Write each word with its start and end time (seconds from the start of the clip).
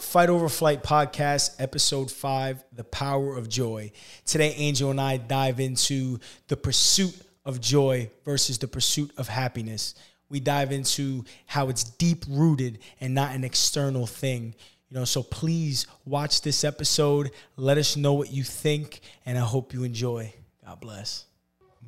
Fight 0.00 0.30
Over 0.30 0.48
Flight 0.48 0.82
podcast, 0.82 1.56
episode 1.58 2.10
five 2.10 2.64
The 2.72 2.84
Power 2.84 3.36
of 3.36 3.48
Joy. 3.48 3.92
Today, 4.24 4.54
Angel 4.56 4.90
and 4.90 5.00
I 5.00 5.18
dive 5.18 5.60
into 5.60 6.18
the 6.48 6.56
pursuit 6.56 7.14
of 7.44 7.60
joy 7.60 8.10
versus 8.24 8.58
the 8.58 8.66
pursuit 8.66 9.12
of 9.16 9.28
happiness. 9.28 9.94
We 10.28 10.40
dive 10.40 10.72
into 10.72 11.24
how 11.46 11.68
it's 11.68 11.84
deep 11.84 12.24
rooted 12.28 12.78
and 13.00 13.14
not 13.14 13.34
an 13.34 13.44
external 13.44 14.06
thing. 14.06 14.54
You 14.88 14.96
know, 14.98 15.04
so 15.04 15.22
please 15.22 15.86
watch 16.04 16.42
this 16.42 16.64
episode. 16.64 17.30
Let 17.56 17.78
us 17.78 17.96
know 17.96 18.14
what 18.14 18.32
you 18.32 18.42
think, 18.42 19.00
and 19.26 19.36
I 19.36 19.42
hope 19.42 19.74
you 19.74 19.84
enjoy. 19.84 20.32
God 20.64 20.80
bless. 20.80 21.26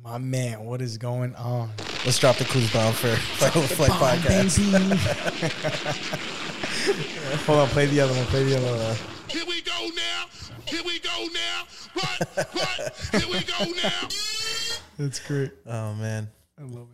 My 0.03 0.17
man, 0.17 0.65
what 0.65 0.81
is 0.81 0.97
going 0.97 1.33
on? 1.35 1.71
Let's 2.05 2.19
drop 2.19 2.35
the 2.35 2.45
clues 2.45 2.71
bomb 2.71 2.93
for 2.93 3.07
Fight 3.15 3.55
Over 3.55 3.67
Flight 3.67 3.89
Bomb, 3.89 4.19
podcast. 4.19 6.11
baby. 6.11 6.29
Hold 7.45 7.59
on, 7.59 7.67
play 7.69 7.85
the 7.85 8.01
other 8.01 8.13
one. 8.13 8.25
Play 8.25 8.43
the 8.43 8.57
other 8.57 8.83
one. 8.83 8.95
Here 9.29 9.45
we 9.47 9.61
go 9.61 9.89
now. 9.95 10.25
Here 10.65 10.81
we 10.85 10.99
go 10.99 11.27
now. 11.33 11.63
What? 11.93 12.47
What? 12.53 13.21
Here 13.21 13.29
we 13.31 13.43
go 13.43 13.71
now. 13.81 14.07
That's 14.99 15.19
great. 15.19 15.51
Oh 15.65 15.93
man, 15.93 16.29
I 16.59 16.63
love 16.63 16.87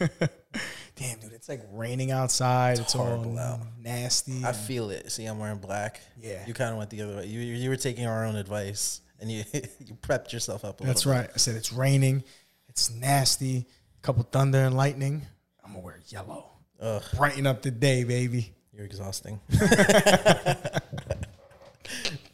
it. 0.00 0.30
Damn, 0.96 1.20
dude, 1.20 1.32
it's 1.32 1.48
like 1.48 1.62
raining 1.72 2.10
outside. 2.10 2.80
It's, 2.80 2.94
all 2.94 3.06
horrible 3.06 3.38
out. 3.38 3.60
nasty. 3.78 4.44
I 4.44 4.52
feel 4.52 4.90
it. 4.90 5.10
See, 5.10 5.24
I'm 5.24 5.38
wearing 5.38 5.58
black. 5.58 6.02
Yeah. 6.20 6.44
you 6.46 6.52
kind 6.52 6.72
of 6.72 6.76
went 6.76 6.90
the 6.90 7.00
other 7.00 7.16
way. 7.16 7.26
You 7.26 7.40
you 7.40 7.70
were 7.70 7.76
taking 7.76 8.06
our 8.06 8.26
own 8.26 8.36
advice, 8.36 9.00
and 9.20 9.30
you 9.30 9.44
you 9.78 9.94
prepped 9.94 10.32
yourself 10.32 10.66
up. 10.66 10.82
A 10.82 10.84
That's 10.84 11.06
little 11.06 11.22
right. 11.22 11.30
I 11.34 11.38
said 11.38 11.54
it's 11.54 11.72
raining. 11.72 12.24
It's 12.68 12.90
nasty. 12.90 13.66
A 13.98 14.02
couple 14.02 14.22
thunder 14.24 14.58
and 14.58 14.76
lightning. 14.76 15.22
I'm 15.64 15.72
gonna 15.72 15.84
wear 15.84 16.00
yellow. 16.08 16.50
Ugh. 16.78 17.02
Brighten 17.16 17.46
up 17.46 17.62
the 17.62 17.70
day, 17.70 18.04
baby. 18.04 18.54
You're 18.72 18.84
exhausting. 18.84 19.40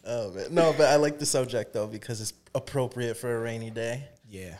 oh 0.05 0.31
man, 0.33 0.47
no, 0.55 0.75
but 0.77 0.89
I 0.89 0.97
like 0.97 1.19
the 1.19 1.27
subject 1.27 1.73
though 1.73 1.87
because 1.87 2.20
it's 2.20 2.33
appropriate 2.55 3.17
for 3.17 3.34
a 3.37 3.41
rainy 3.41 3.70
day. 3.70 4.05
Yeah. 4.28 4.56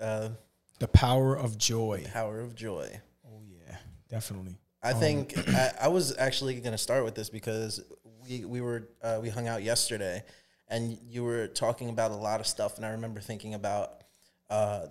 Uh, 0.00 0.30
The 0.78 0.88
power 0.88 1.36
of 1.36 1.58
joy. 1.58 2.04
power 2.12 2.40
of 2.40 2.54
joy. 2.54 2.88
Oh 3.26 3.40
yeah, 3.46 3.76
definitely. 4.08 4.56
I 4.82 4.92
think 4.92 5.36
I, 5.48 5.72
I 5.82 5.88
was 5.88 6.16
actually 6.16 6.54
going 6.60 6.72
to 6.72 6.78
start 6.78 7.04
with 7.04 7.14
this 7.14 7.28
because 7.30 7.80
we 8.28 8.44
we 8.44 8.60
were 8.60 8.88
uh, 9.02 9.18
we 9.20 9.28
hung 9.28 9.48
out 9.48 9.62
yesterday, 9.62 10.22
and 10.68 10.98
you 11.08 11.24
were 11.24 11.48
talking 11.48 11.88
about 11.90 12.10
a 12.10 12.16
lot 12.16 12.40
of 12.40 12.46
stuff, 12.46 12.76
and 12.76 12.86
I 12.86 12.90
remember 12.90 13.20
thinking 13.20 13.54
about 13.54 14.02
uh, 14.50 14.86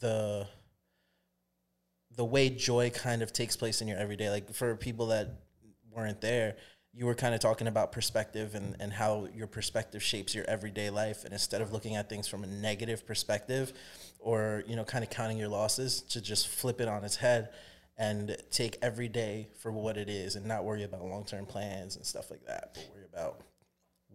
the 0.00 0.46
the 2.16 2.24
way 2.24 2.48
joy 2.48 2.90
kind 2.90 3.22
of 3.22 3.32
takes 3.32 3.56
place 3.56 3.80
in 3.80 3.88
your 3.88 3.98
everyday. 3.98 4.30
Like 4.30 4.52
for 4.52 4.76
people 4.76 5.06
that 5.06 5.40
weren't 5.94 6.20
there, 6.20 6.56
you 6.92 7.06
were 7.06 7.14
kind 7.14 7.34
of 7.34 7.40
talking 7.40 7.66
about 7.66 7.90
perspective 7.92 8.54
and, 8.54 8.76
and 8.78 8.92
how 8.92 9.26
your 9.34 9.46
perspective 9.48 10.02
shapes 10.02 10.34
your 10.34 10.44
everyday 10.46 10.90
life. 10.90 11.24
And 11.24 11.32
instead 11.32 11.60
of 11.60 11.72
looking 11.72 11.96
at 11.96 12.08
things 12.08 12.28
from 12.28 12.44
a 12.44 12.46
negative 12.46 13.06
perspective 13.06 13.72
or, 14.20 14.62
you 14.66 14.76
know, 14.76 14.84
kind 14.84 15.02
of 15.02 15.10
counting 15.10 15.36
your 15.38 15.48
losses, 15.48 16.02
to 16.02 16.20
just 16.20 16.46
flip 16.48 16.80
it 16.80 16.86
on 16.88 17.04
its 17.04 17.16
head 17.16 17.48
and 17.98 18.36
take 18.50 18.76
every 18.82 19.08
day 19.08 19.48
for 19.60 19.72
what 19.72 19.96
it 19.96 20.08
is 20.08 20.36
and 20.36 20.46
not 20.46 20.64
worry 20.64 20.84
about 20.84 21.04
long 21.04 21.24
term 21.24 21.46
plans 21.46 21.96
and 21.96 22.04
stuff 22.04 22.30
like 22.30 22.44
that, 22.46 22.70
but 22.74 22.88
worry 22.94 23.04
about 23.12 23.40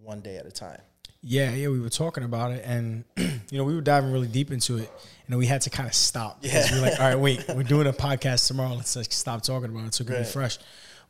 one 0.02 0.22
day 0.22 0.38
at 0.38 0.46
a 0.46 0.52
time. 0.52 0.82
Yeah, 1.22 1.52
yeah, 1.54 1.68
we 1.68 1.82
were 1.82 1.90
talking 1.90 2.24
about 2.24 2.52
it, 2.52 2.64
and 2.66 3.04
you 3.18 3.58
know, 3.58 3.66
we 3.66 3.76
were 3.76 3.82
diving 3.82 4.14
really 4.14 4.28
deep 4.30 4.52
into 4.52 4.78
it, 4.78 4.90
and 5.28 5.38
we 5.38 5.46
had 5.48 5.60
to 5.64 5.70
kind 5.70 5.86
of 5.88 5.94
stop 5.94 6.42
because 6.42 6.70
Yeah. 6.70 6.76
we 6.76 6.82
were 6.82 6.90
like, 6.90 7.00
all 7.02 7.08
right, 7.08 7.20
wait, 7.20 7.44
we're 7.56 7.64
doing 7.64 7.88
a 7.88 7.92
podcast 7.94 8.48
tomorrow. 8.48 8.74
Let's 8.74 8.96
like 8.96 9.12
stop 9.12 9.42
talking 9.42 9.70
about 9.70 9.88
it 9.88 9.94
so 9.96 10.04
it 10.04 10.08
can 10.08 10.16
Right. 10.16 10.24
be 10.26 10.30
fresh. 10.32 10.60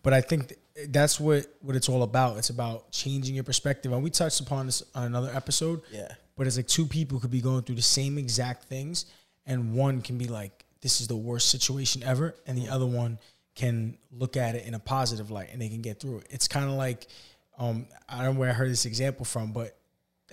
But 0.02 0.14
I 0.14 0.22
think 0.22 0.50
th- 0.50 0.90
that's 0.90 1.20
what 1.20 1.48
what 1.62 1.76
it's 1.76 1.90
all 1.90 2.04
about. 2.04 2.38
It's 2.38 2.50
about 2.50 2.92
changing 2.92 3.36
your 3.36 3.44
perspective, 3.44 3.92
and 3.92 4.04
we 4.04 4.10
touched 4.10 4.40
upon 4.40 4.66
this 4.66 4.84
on 4.96 5.04
another 5.04 5.32
episode. 5.34 5.82
Yeah. 5.92 6.12
But 6.36 6.48
it's 6.48 6.58
like 6.58 6.68
two 6.68 6.86
people 6.86 7.20
could 7.20 7.32
be 7.32 7.42
going 7.42 7.64
through 7.64 7.76
the 7.76 7.82
same 7.82 8.18
exact 8.18 8.66
things, 8.66 9.06
and 9.46 9.74
one 9.74 10.02
can 10.02 10.18
be 10.18 10.28
like, 10.28 10.66
"This 10.82 11.02
is 11.02 11.08
the 11.08 11.18
worst 11.18 11.50
situation 11.50 12.02
ever," 12.04 12.36
and 12.48 12.58
the 12.58 12.70
other 12.70 12.86
one 12.86 13.20
can 13.56 13.98
look 14.12 14.38
at 14.38 14.56
it 14.56 14.66
in 14.66 14.74
a 14.74 14.80
positive 14.80 15.32
light, 15.32 15.50
and 15.52 15.62
they 15.62 15.68
can 15.68 15.82
get 15.82 16.00
through 16.00 16.20
it. 16.20 16.28
It's 16.30 16.48
kind 16.48 16.66
of 16.66 16.72
like, 16.72 17.08
um, 17.58 17.88
I 18.08 18.24
don't 18.24 18.36
know 18.36 18.40
where 18.40 18.50
I 18.50 18.54
heard 18.54 18.70
this 18.70 18.86
example 18.86 19.26
from, 19.26 19.52
but 19.52 19.76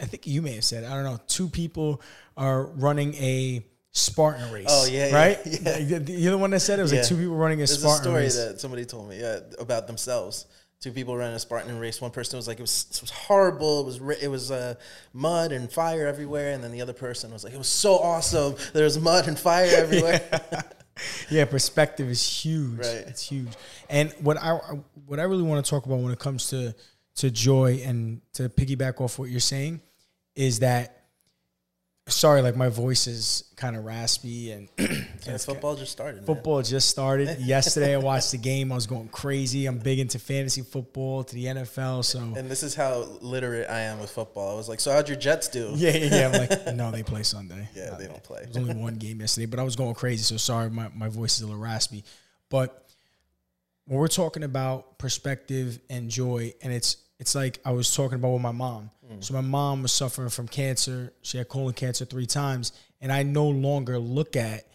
I 0.00 0.04
think 0.04 0.26
you 0.28 0.42
may 0.42 0.54
have 0.54 0.64
said, 0.64 0.84
I 0.84 0.94
don't 0.94 1.04
know, 1.04 1.18
two 1.26 1.48
people 1.48 2.00
are 2.36 2.66
running 2.66 3.14
a 3.14 3.64
Spartan 3.96 4.52
race. 4.52 4.66
Oh, 4.68 4.84
yeah, 4.84 5.06
yeah, 5.08 5.14
right. 5.14 5.38
yeah. 5.62 5.98
You're 6.06 6.32
the 6.32 6.38
one 6.38 6.50
that 6.50 6.60
said 6.60 6.78
it 6.78 6.82
was 6.82 6.92
like 6.92 7.04
two 7.04 7.16
people 7.16 7.34
running 7.34 7.58
a 7.62 7.66
There's 7.66 7.78
Spartan 7.78 8.00
a 8.00 8.02
story 8.02 8.22
race. 8.24 8.36
that 8.36 8.60
somebody 8.60 8.84
told 8.84 9.08
me 9.08 9.20
yeah, 9.20 9.40
about 9.58 9.86
themselves. 9.86 10.44
Two 10.80 10.92
people 10.92 11.16
ran 11.16 11.32
a 11.32 11.38
Spartan 11.38 11.78
race. 11.78 11.98
One 12.02 12.10
person 12.10 12.36
was 12.36 12.46
like, 12.46 12.58
"It 12.58 12.62
was, 12.62 12.86
it 12.90 13.00
was 13.00 13.10
horrible. 13.10 13.80
It 13.80 13.86
was 13.86 14.22
it 14.22 14.28
was 14.28 14.50
uh, 14.50 14.74
mud 15.14 15.50
and 15.52 15.72
fire 15.72 16.06
everywhere." 16.06 16.52
And 16.52 16.62
then 16.62 16.72
the 16.72 16.82
other 16.82 16.92
person 16.92 17.32
was 17.32 17.42
like, 17.42 17.54
"It 17.54 17.58
was 17.58 17.68
so 17.68 17.94
awesome. 17.94 18.54
There 18.74 18.84
was 18.84 18.98
mud 18.98 19.26
and 19.28 19.38
fire 19.38 19.70
everywhere." 19.74 20.20
yeah, 21.30 21.46
perspective 21.46 22.10
is 22.10 22.22
huge. 22.22 22.80
Right. 22.80 23.04
It's 23.06 23.26
huge. 23.26 23.54
And 23.88 24.12
what 24.20 24.36
I 24.36 24.58
what 25.06 25.18
I 25.18 25.22
really 25.22 25.42
want 25.42 25.64
to 25.64 25.70
talk 25.70 25.86
about 25.86 26.00
when 26.00 26.12
it 26.12 26.18
comes 26.18 26.50
to 26.50 26.74
to 27.16 27.30
joy 27.30 27.80
and 27.82 28.20
to 28.34 28.50
piggyback 28.50 29.00
off 29.00 29.18
what 29.18 29.30
you're 29.30 29.40
saying 29.40 29.80
is 30.34 30.58
that 30.58 30.95
sorry, 32.08 32.40
like 32.42 32.56
my 32.56 32.68
voice 32.68 33.06
is 33.06 33.44
kind 33.56 33.74
of 33.76 33.84
raspy 33.84 34.52
and 34.52 34.68
football 35.40 35.74
just 35.74 35.90
started. 35.92 36.16
man. 36.18 36.24
Football 36.26 36.62
just 36.62 36.88
started 36.88 37.38
yesterday. 37.40 37.94
I 37.94 37.98
watched 37.98 38.30
the 38.32 38.38
game. 38.38 38.70
I 38.70 38.74
was 38.74 38.86
going 38.86 39.08
crazy. 39.08 39.66
I'm 39.66 39.78
big 39.78 39.98
into 39.98 40.18
fantasy 40.18 40.62
football, 40.62 41.24
to 41.24 41.34
the 41.34 41.46
NFL. 41.46 42.04
So 42.04 42.18
And 42.20 42.50
this 42.50 42.62
is 42.62 42.74
how 42.74 42.98
literate 43.20 43.68
I 43.68 43.80
am 43.80 43.98
with 43.98 44.10
football. 44.10 44.52
I 44.52 44.54
was 44.54 44.68
like, 44.68 44.80
"So 44.80 44.92
how'd 44.92 45.08
your 45.08 45.18
Jets 45.18 45.48
do?" 45.48 45.72
yeah, 45.74 45.90
yeah, 45.96 46.14
yeah. 46.16 46.26
I'm 46.28 46.48
like, 46.48 46.74
no, 46.74 46.90
they 46.90 47.02
play 47.02 47.22
Sunday. 47.22 47.68
Yeah, 47.74 47.90
Uh, 47.92 47.98
they 47.98 48.06
don't 48.06 48.22
play. 48.22 48.44
Was 48.46 48.56
only 48.56 48.74
one 48.74 48.96
game 48.96 49.20
yesterday, 49.20 49.46
but 49.46 49.58
I 49.58 49.62
was 49.62 49.76
going 49.76 49.94
crazy. 49.94 50.22
So 50.22 50.36
sorry, 50.36 50.70
my, 50.70 50.88
my 50.94 51.08
voice 51.08 51.36
is 51.36 51.42
a 51.42 51.46
little 51.46 51.60
raspy. 51.60 52.04
But 52.48 52.84
when 53.86 53.98
we're 53.98 54.08
talking 54.08 54.42
about 54.42 54.98
perspective 54.98 55.78
and 55.90 56.08
joy, 56.10 56.52
and 56.62 56.72
it's 56.72 56.96
it's 57.18 57.34
like 57.34 57.58
I 57.64 57.70
was 57.72 57.94
talking 57.94 58.16
about 58.16 58.32
with 58.32 58.42
my 58.42 58.52
mom. 58.52 58.90
So 59.20 59.34
my 59.34 59.40
mom 59.40 59.82
was 59.82 59.92
suffering 59.92 60.28
from 60.28 60.48
cancer. 60.48 61.12
She 61.22 61.38
had 61.38 61.48
colon 61.48 61.72
cancer 61.74 62.04
three 62.04 62.26
times, 62.26 62.72
and 63.00 63.10
I 63.12 63.22
no 63.22 63.48
longer 63.48 63.98
look 63.98 64.36
at 64.36 64.66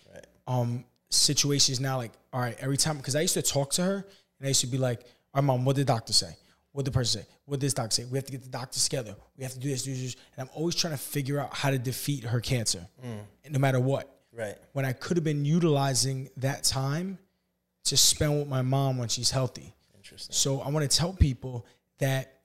um 0.47 0.85
situations 1.09 1.79
now 1.81 1.97
like 1.97 2.12
all 2.34 2.40
right 2.40 2.56
every 2.62 2.78
time 2.78 2.97
because 2.97 3.16
I 3.16 3.22
used 3.22 3.34
to 3.34 3.41
talk 3.41 3.72
to 3.74 3.84
her 3.84 3.96
and 4.40 4.46
I 4.46 4.47
used 4.47 4.62
to 4.62 4.68
be 4.68 4.78
like, 4.78 5.02
all 5.34 5.41
right, 5.41 5.44
mom, 5.44 5.66
what 5.66 5.75
did 5.75 5.85
the 5.88 5.94
doctor 5.94 6.13
say? 6.13 6.34
What 6.72 6.85
did 6.85 6.94
the 6.94 6.97
person 6.97 7.22
say? 7.22 7.28
What 7.46 7.59
did 7.59 7.66
this 7.68 7.74
doctor 7.74 7.94
say? 7.94 8.06
We 8.06 8.18
have 8.18 8.25
to 8.25 8.31
get 8.31 8.41
the 8.44 8.50
doctors 8.50 8.84
together. 8.85 9.16
We 9.38 9.44
have 9.44 9.53
to 9.53 9.59
do 9.59 9.68
this, 9.69 9.84
do 9.84 9.94
this. 9.94 10.16
And 10.38 10.47
I'm 10.47 10.50
always 10.56 10.73
trying 10.75 10.94
to 10.94 11.00
figure 11.00 11.38
out 11.40 11.53
how 11.53 11.69
to 11.69 11.78
defeat 11.78 12.23
her 12.23 12.40
cancer, 12.40 12.88
no 13.50 13.59
matter 13.59 13.79
what 13.79 14.08
Right. 14.34 14.56
when 14.72 14.85
I 14.85 14.94
could 14.94 15.18
have 15.18 15.25
been 15.25 15.44
utilizing 15.44 16.29
that 16.38 16.63
time 16.63 17.19
to 17.84 17.97
spend 17.97 18.40
with 18.40 18.47
my 18.47 18.62
mom 18.62 18.97
when 18.97 19.09
she's 19.09 19.29
healthy. 19.31 19.73
Interesting. 19.97 20.34
So 20.34 20.62
I 20.62 20.69
want 20.69 20.90
to 20.90 20.97
tell 20.97 21.12
people 21.12 21.66
that 22.02 22.42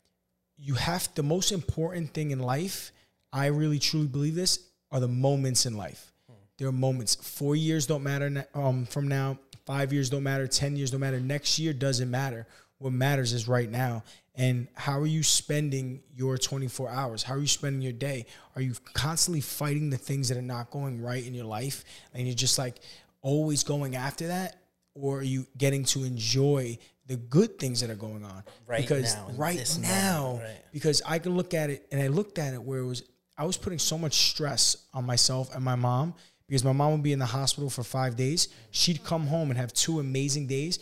you 0.57 0.75
have 0.75 1.09
the 1.15 1.23
most 1.23 1.53
important 1.53 2.15
thing 2.15 2.31
in 2.31 2.39
life. 2.39 2.93
I 3.33 3.47
really 3.47 3.79
truly 3.79 4.07
believe 4.07 4.35
this 4.35 4.61
are 4.91 5.01
the 5.01 5.09
moments 5.09 5.67
in 5.67 5.77
life. 5.77 6.13
There 6.59 6.69
are 6.69 6.73
moments. 6.73 7.17
Four 7.17 7.55
years 7.55 7.87
don't 7.87 8.03
matter 8.03 8.47
um, 8.55 8.87
from 8.87 9.09
now. 9.09 9.39
Five 9.67 9.93
years 9.93 10.09
don't 10.09 10.23
matter. 10.23 10.47
Ten 10.47 10.77
years 10.77 10.91
don't 10.91 11.01
matter. 11.01 11.21
Next 11.21 11.59
year 11.59 11.73
doesn't 11.73 12.11
matter. 12.11 12.47
What 12.79 12.93
matters 12.93 13.33
is 13.33 13.49
right 13.49 13.71
now. 13.71 14.05
And 14.35 14.69
how 14.75 15.01
are 15.01 15.07
you 15.07 15.23
spending 15.23 16.03
your 16.15 16.37
24 16.37 16.91
hours? 16.91 17.23
How 17.23 17.35
are 17.35 17.41
you 17.41 17.47
spending 17.47 17.81
your 17.81 17.93
day? 17.93 18.27
Are 18.55 18.63
you 18.63 18.75
constantly 18.93 19.41
fighting 19.41 19.91
the 19.91 19.97
things 19.97 20.29
that 20.29 20.37
are 20.37 20.43
not 20.43 20.71
going 20.71 21.03
right 21.03 21.27
in 21.27 21.35
your 21.35 21.47
life? 21.47 21.85
And 22.15 22.27
you're 22.27 22.37
just 22.37 22.59
like 22.59 22.77
always 23.23 23.65
going 23.65 23.97
after 23.97 24.29
that? 24.29 24.57
Or 24.95 25.19
are 25.19 25.23
you 25.23 25.47
getting 25.59 25.85
to 25.87 26.05
enjoy 26.05 26.79
the 27.07 27.17
good 27.17 27.59
things 27.59 27.81
that 27.81 27.91
are 27.91 27.95
going 27.95 28.25
on? 28.25 28.43
Right 28.67 28.81
because 28.81 29.15
now, 29.15 29.31
right 29.37 29.79
now, 29.81 30.41
right. 30.43 30.63
because 30.73 31.03
I 31.07 31.19
can 31.19 31.37
look 31.37 31.55
at 31.55 31.71
it 31.71 31.87
and 31.91 32.01
I 32.01 32.09
looked 32.09 32.39
at 32.39 32.55
it 32.55 32.63
where 32.63 32.81
it 32.81 32.87
was 32.87 33.03
I 33.39 33.45
was 33.45 33.57
putting 33.57 33.79
so 33.79 33.99
much 33.99 34.15
stress 34.31 34.77
on 34.95 35.05
myself 35.05 35.55
and 35.55 35.63
my 35.63 35.75
mom 35.75 36.15
because 36.47 36.65
my 36.65 36.73
mom 36.73 36.93
would 36.93 37.03
be 37.03 37.13
in 37.13 37.19
the 37.19 37.27
hospital 37.27 37.69
for 37.69 37.83
five 37.83 38.17
days. 38.17 38.49
She'd 38.71 39.05
come 39.05 39.27
home 39.27 39.51
and 39.51 39.59
have 39.59 39.73
two 39.73 40.01
amazing 40.01 40.47
days. 40.47 40.79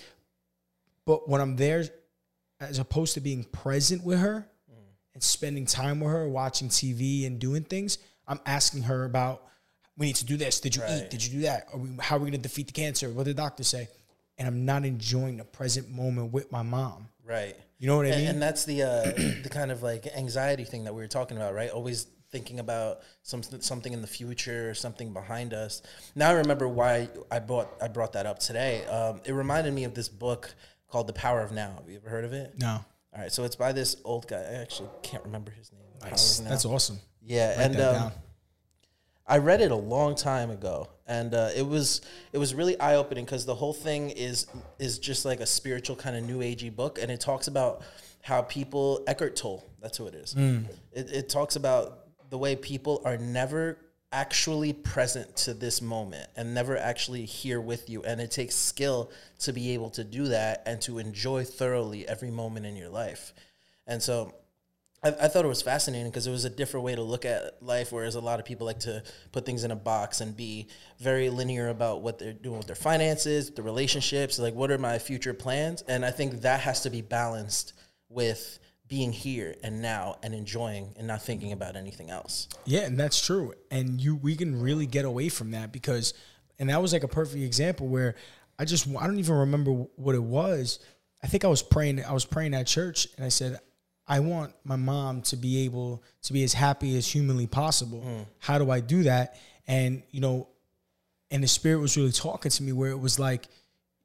But 1.06 1.28
when 1.28 1.40
I'm 1.40 1.56
there, 1.56 1.84
as 2.60 2.78
opposed 2.78 3.14
to 3.14 3.20
being 3.20 3.44
present 3.44 4.04
with 4.04 4.20
her 4.20 4.46
and 5.14 5.22
spending 5.22 5.66
time 5.66 6.00
with 6.00 6.12
her, 6.12 6.28
watching 6.28 6.68
TV 6.68 7.26
and 7.26 7.38
doing 7.38 7.64
things, 7.64 7.98
I'm 8.26 8.40
asking 8.46 8.82
her 8.82 9.04
about 9.04 9.42
we 9.96 10.06
need 10.06 10.16
to 10.16 10.26
do 10.26 10.36
this. 10.36 10.60
Did 10.60 10.76
you 10.76 10.82
eat? 10.88 11.10
Did 11.10 11.24
you 11.24 11.32
do 11.32 11.40
that? 11.42 11.68
Are 11.72 11.78
we, 11.78 11.88
how 12.00 12.16
are 12.16 12.18
we 12.18 12.24
going 12.24 12.32
to 12.32 12.38
defeat 12.38 12.66
the 12.66 12.72
cancer? 12.72 13.08
What 13.10 13.24
did 13.24 13.36
the 13.36 13.42
doctor 13.42 13.62
say? 13.62 13.88
And 14.38 14.48
I'm 14.48 14.64
not 14.64 14.84
enjoying 14.84 15.36
the 15.36 15.44
present 15.44 15.88
moment 15.90 16.32
with 16.32 16.50
my 16.50 16.62
mom. 16.62 17.08
Right. 17.24 17.56
You 17.78 17.86
know 17.88 17.96
what 17.96 18.06
I 18.06 18.10
and, 18.10 18.18
mean? 18.20 18.28
and 18.30 18.42
that's 18.42 18.64
the 18.64 18.82
uh, 18.82 19.02
the 19.42 19.48
kind 19.50 19.70
of 19.70 19.82
like 19.82 20.06
anxiety 20.16 20.64
thing 20.64 20.84
that 20.84 20.94
we 20.94 21.02
were 21.02 21.08
talking 21.08 21.36
about, 21.36 21.54
right? 21.54 21.70
Always 21.70 22.06
thinking 22.30 22.58
about 22.58 23.00
some 23.22 23.42
something 23.42 23.92
in 23.92 24.00
the 24.00 24.08
future 24.08 24.70
or 24.70 24.74
something 24.74 25.12
behind 25.12 25.54
us. 25.54 25.82
Now 26.14 26.30
I 26.30 26.32
remember 26.32 26.68
why 26.68 27.08
I 27.30 27.38
bought 27.38 27.68
I 27.80 27.88
brought 27.88 28.14
that 28.14 28.26
up 28.26 28.40
today. 28.40 28.84
Um, 28.86 29.20
it 29.24 29.32
reminded 29.32 29.72
me 29.72 29.84
of 29.84 29.94
this 29.94 30.08
book 30.08 30.52
called 30.88 31.06
The 31.06 31.12
Power 31.12 31.42
of 31.42 31.52
Now. 31.52 31.76
Have 31.78 31.88
you 31.88 31.96
ever 31.96 32.08
heard 32.08 32.24
of 32.24 32.32
it? 32.32 32.54
no. 32.58 32.84
All 33.14 33.20
right, 33.20 33.30
so 33.30 33.44
it's 33.44 33.54
by 33.54 33.70
this 33.70 33.96
old 34.04 34.26
guy. 34.26 34.40
I 34.40 34.54
actually 34.54 34.88
can't 35.04 35.22
remember 35.24 35.52
his 35.52 35.70
name. 35.70 35.82
Nice. 36.02 36.40
That's 36.40 36.64
awesome. 36.64 36.98
Yeah, 37.22 37.50
Write 37.50 37.70
and 37.70 37.80
um. 37.80 38.12
I 39.26 39.38
read 39.38 39.60
it 39.60 39.70
a 39.70 39.76
long 39.76 40.14
time 40.14 40.50
ago, 40.50 40.88
and 41.06 41.34
uh, 41.34 41.50
it 41.56 41.66
was 41.66 42.02
it 42.32 42.38
was 42.38 42.54
really 42.54 42.78
eye 42.78 42.96
opening 42.96 43.24
because 43.24 43.46
the 43.46 43.54
whole 43.54 43.72
thing 43.72 44.10
is 44.10 44.46
is 44.78 44.98
just 44.98 45.24
like 45.24 45.40
a 45.40 45.46
spiritual 45.46 45.96
kind 45.96 46.14
of 46.16 46.24
new 46.24 46.40
agey 46.40 46.74
book, 46.74 46.98
and 47.00 47.10
it 47.10 47.20
talks 47.20 47.46
about 47.46 47.82
how 48.22 48.42
people 48.42 49.02
Eckhart 49.06 49.36
Tolle, 49.36 49.64
that's 49.80 49.96
who 49.98 50.06
it 50.06 50.14
is. 50.14 50.34
It, 50.92 51.10
it 51.10 51.28
talks 51.28 51.56
about 51.56 52.00
the 52.30 52.38
way 52.38 52.54
people 52.56 53.00
are 53.04 53.16
never 53.16 53.78
actually 54.12 54.72
present 54.72 55.34
to 55.36 55.54
this 55.54 55.82
moment 55.82 56.28
and 56.36 56.54
never 56.54 56.76
actually 56.76 57.24
here 57.24 57.60
with 57.60 57.88
you, 57.88 58.02
and 58.02 58.20
it 58.20 58.30
takes 58.30 58.54
skill 58.54 59.10
to 59.40 59.52
be 59.52 59.70
able 59.72 59.90
to 59.90 60.04
do 60.04 60.24
that 60.28 60.62
and 60.66 60.80
to 60.82 60.98
enjoy 60.98 61.44
thoroughly 61.44 62.06
every 62.06 62.30
moment 62.30 62.66
in 62.66 62.76
your 62.76 62.90
life, 62.90 63.32
and 63.86 64.02
so. 64.02 64.34
I, 65.04 65.08
I 65.08 65.28
thought 65.28 65.44
it 65.44 65.48
was 65.48 65.62
fascinating 65.62 66.10
because 66.10 66.26
it 66.26 66.30
was 66.30 66.44
a 66.44 66.50
different 66.50 66.84
way 66.84 66.94
to 66.94 67.02
look 67.02 67.24
at 67.24 67.62
life, 67.62 67.92
whereas 67.92 68.14
a 68.14 68.20
lot 68.20 68.40
of 68.40 68.46
people 68.46 68.66
like 68.66 68.80
to 68.80 69.02
put 69.32 69.44
things 69.44 69.62
in 69.64 69.70
a 69.70 69.76
box 69.76 70.20
and 70.20 70.36
be 70.36 70.68
very 70.98 71.28
linear 71.28 71.68
about 71.68 72.02
what 72.02 72.18
they're 72.18 72.32
doing 72.32 72.56
with 72.56 72.66
their 72.66 72.76
finances, 72.76 73.50
the 73.50 73.62
relationships, 73.62 74.38
like 74.38 74.54
what 74.54 74.70
are 74.70 74.78
my 74.78 74.98
future 74.98 75.34
plans. 75.34 75.82
And 75.82 76.04
I 76.04 76.10
think 76.10 76.40
that 76.42 76.60
has 76.60 76.80
to 76.82 76.90
be 76.90 77.02
balanced 77.02 77.74
with 78.08 78.58
being 78.88 79.12
here 79.12 79.54
and 79.62 79.80
now 79.80 80.16
and 80.22 80.34
enjoying 80.34 80.94
and 80.98 81.06
not 81.06 81.22
thinking 81.22 81.52
about 81.52 81.76
anything 81.76 82.10
else. 82.10 82.48
Yeah, 82.64 82.82
and 82.82 82.98
that's 82.98 83.24
true. 83.24 83.54
And 83.70 84.00
you 84.00 84.16
we 84.16 84.36
can 84.36 84.60
really 84.60 84.86
get 84.86 85.04
away 85.04 85.28
from 85.28 85.50
that 85.52 85.72
because 85.72 86.14
and 86.58 86.68
that 86.70 86.80
was 86.80 86.92
like 86.92 87.02
a 87.02 87.08
perfect 87.08 87.42
example 87.42 87.88
where 87.88 88.14
I 88.58 88.64
just 88.64 88.86
I 88.88 89.06
don't 89.06 89.18
even 89.18 89.34
remember 89.36 89.72
what 89.96 90.14
it 90.14 90.22
was. 90.22 90.80
I 91.22 91.26
think 91.26 91.44
I 91.44 91.48
was 91.48 91.62
praying 91.62 92.04
I 92.04 92.12
was 92.12 92.24
praying 92.24 92.54
at 92.54 92.66
church 92.66 93.08
and 93.16 93.24
I 93.24 93.30
said 93.30 93.58
I 94.06 94.20
want 94.20 94.52
my 94.64 94.76
mom 94.76 95.22
to 95.22 95.36
be 95.36 95.64
able 95.64 96.02
to 96.22 96.32
be 96.32 96.44
as 96.44 96.52
happy 96.52 96.96
as 96.96 97.06
humanly 97.06 97.46
possible. 97.46 98.02
Mm. 98.06 98.26
How 98.38 98.58
do 98.58 98.70
I 98.70 98.80
do 98.80 99.04
that? 99.04 99.38
And 99.66 100.02
you 100.10 100.20
know, 100.20 100.48
and 101.30 101.42
the 101.42 101.48
spirit 101.48 101.78
was 101.78 101.96
really 101.96 102.12
talking 102.12 102.50
to 102.50 102.62
me 102.62 102.72
where 102.72 102.90
it 102.90 102.98
was 102.98 103.18
like 103.18 103.48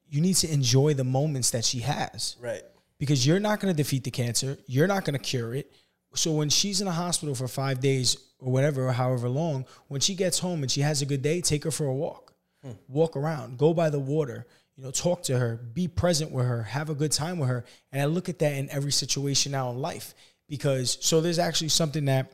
you 0.08 0.20
need 0.20 0.34
to 0.34 0.52
enjoy 0.52 0.94
the 0.94 1.04
moments 1.04 1.50
that 1.50 1.64
she 1.64 1.80
has 1.80 2.36
Right. 2.40 2.62
because 2.98 3.26
you're 3.26 3.38
not 3.40 3.60
going 3.60 3.72
to 3.72 3.76
defeat 3.76 4.04
the 4.04 4.10
cancer. 4.10 4.58
You're 4.66 4.88
not 4.88 5.04
going 5.04 5.18
to 5.18 5.24
cure 5.24 5.54
it. 5.54 5.72
So 6.14 6.32
when 6.32 6.48
she's 6.48 6.80
in 6.80 6.88
a 6.88 6.92
hospital 6.92 7.34
for 7.36 7.46
five 7.46 7.80
days 7.80 8.16
or 8.40 8.50
whatever, 8.50 8.88
or 8.88 8.92
however 8.92 9.28
long, 9.28 9.64
when 9.86 10.00
she 10.00 10.16
gets 10.16 10.40
home 10.40 10.62
and 10.62 10.70
she 10.70 10.80
has 10.80 11.02
a 11.02 11.06
good 11.06 11.22
day, 11.22 11.40
take 11.40 11.62
her 11.62 11.70
for 11.70 11.86
a 11.86 11.94
walk, 11.94 12.32
hmm. 12.64 12.72
walk 12.88 13.16
around, 13.16 13.58
go 13.58 13.72
by 13.72 13.90
the 13.90 14.00
water, 14.00 14.46
you 14.80 14.86
know, 14.86 14.90
talk 14.90 15.22
to 15.24 15.38
her, 15.38 15.60
be 15.74 15.88
present 15.88 16.30
with 16.30 16.46
her, 16.46 16.62
have 16.62 16.88
a 16.88 16.94
good 16.94 17.12
time 17.12 17.38
with 17.38 17.50
her. 17.50 17.66
And 17.92 18.00
I 18.00 18.06
look 18.06 18.30
at 18.30 18.38
that 18.38 18.54
in 18.54 18.70
every 18.70 18.92
situation 18.92 19.52
now 19.52 19.70
in 19.72 19.78
life 19.78 20.14
because 20.48 20.96
so 21.02 21.20
there's 21.20 21.38
actually 21.38 21.68
something 21.68 22.06
that 22.06 22.32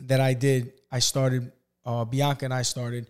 that 0.00 0.20
I 0.20 0.34
did. 0.34 0.72
I 0.90 0.98
started, 0.98 1.52
uh, 1.86 2.04
Bianca 2.04 2.44
and 2.44 2.52
I 2.52 2.62
started 2.62 3.06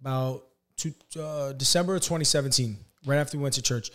about 0.00 0.46
two, 0.76 0.94
uh, 1.20 1.52
December 1.52 1.94
of 1.94 2.00
2017, 2.00 2.76
right 3.06 3.18
after 3.18 3.36
we 3.36 3.44
went 3.44 3.54
to 3.54 3.62
church, 3.62 3.92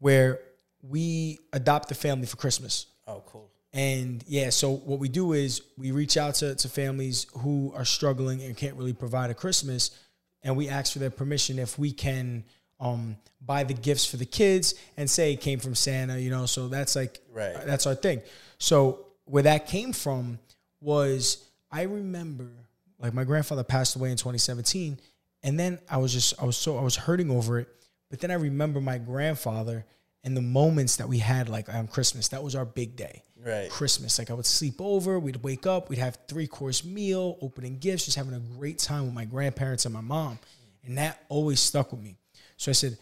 where 0.00 0.40
we 0.82 1.38
adopt 1.54 1.90
a 1.92 1.94
family 1.94 2.26
for 2.26 2.36
Christmas. 2.36 2.88
Oh, 3.06 3.22
cool. 3.24 3.48
And 3.72 4.22
yeah, 4.26 4.50
so 4.50 4.70
what 4.70 4.98
we 4.98 5.08
do 5.08 5.32
is 5.32 5.62
we 5.78 5.92
reach 5.92 6.18
out 6.18 6.34
to, 6.36 6.56
to 6.56 6.68
families 6.68 7.26
who 7.38 7.72
are 7.74 7.86
struggling 7.86 8.42
and 8.42 8.54
can't 8.54 8.76
really 8.76 8.92
provide 8.92 9.30
a 9.30 9.34
Christmas, 9.34 9.92
and 10.42 10.58
we 10.58 10.68
ask 10.68 10.92
for 10.92 10.98
their 10.98 11.08
permission 11.08 11.58
if 11.58 11.78
we 11.78 11.90
can 11.90 12.44
um, 12.80 13.16
buy 13.40 13.64
the 13.64 13.74
gifts 13.74 14.04
for 14.06 14.16
the 14.16 14.24
kids 14.24 14.74
and 14.96 15.08
say 15.08 15.32
it 15.32 15.40
came 15.40 15.58
from 15.58 15.74
Santa, 15.74 16.18
you 16.18 16.30
know. 16.30 16.46
So 16.46 16.68
that's 16.68 16.96
like 16.96 17.20
Right. 17.32 17.54
that's 17.66 17.86
our 17.86 17.94
thing. 17.94 18.22
So 18.58 19.06
where 19.24 19.42
that 19.44 19.66
came 19.66 19.92
from 19.92 20.38
was 20.80 21.48
I 21.70 21.82
remember 21.82 22.50
like 22.98 23.14
my 23.14 23.24
grandfather 23.24 23.64
passed 23.64 23.96
away 23.96 24.10
in 24.10 24.16
2017, 24.16 24.98
and 25.42 25.58
then 25.58 25.78
I 25.88 25.98
was 25.98 26.12
just 26.12 26.40
I 26.40 26.44
was 26.44 26.56
so 26.56 26.78
I 26.78 26.82
was 26.82 26.96
hurting 26.96 27.30
over 27.30 27.58
it. 27.60 27.68
But 28.10 28.20
then 28.20 28.30
I 28.30 28.34
remember 28.34 28.80
my 28.80 28.98
grandfather 28.98 29.84
and 30.24 30.36
the 30.36 30.42
moments 30.42 30.96
that 30.96 31.08
we 31.08 31.18
had 31.18 31.48
like 31.48 31.72
on 31.72 31.86
Christmas. 31.86 32.28
That 32.28 32.42
was 32.42 32.54
our 32.54 32.64
big 32.64 32.96
day. 32.96 33.22
Right. 33.42 33.70
Christmas. 33.70 34.18
Like 34.18 34.30
I 34.30 34.34
would 34.34 34.44
sleep 34.46 34.74
over, 34.80 35.18
we'd 35.18 35.42
wake 35.42 35.66
up, 35.66 35.88
we'd 35.88 35.98
have 35.98 36.18
three 36.28 36.46
course 36.46 36.84
meal, 36.84 37.38
opening 37.40 37.78
gifts, 37.78 38.04
just 38.04 38.16
having 38.18 38.34
a 38.34 38.40
great 38.58 38.78
time 38.78 39.04
with 39.06 39.14
my 39.14 39.24
grandparents 39.24 39.86
and 39.86 39.94
my 39.94 40.02
mom. 40.02 40.38
And 40.84 40.98
that 40.98 41.24
always 41.30 41.60
stuck 41.60 41.92
with 41.92 42.02
me. 42.02 42.16
So 42.60 42.70
I 42.70 42.74
said, 42.74 42.98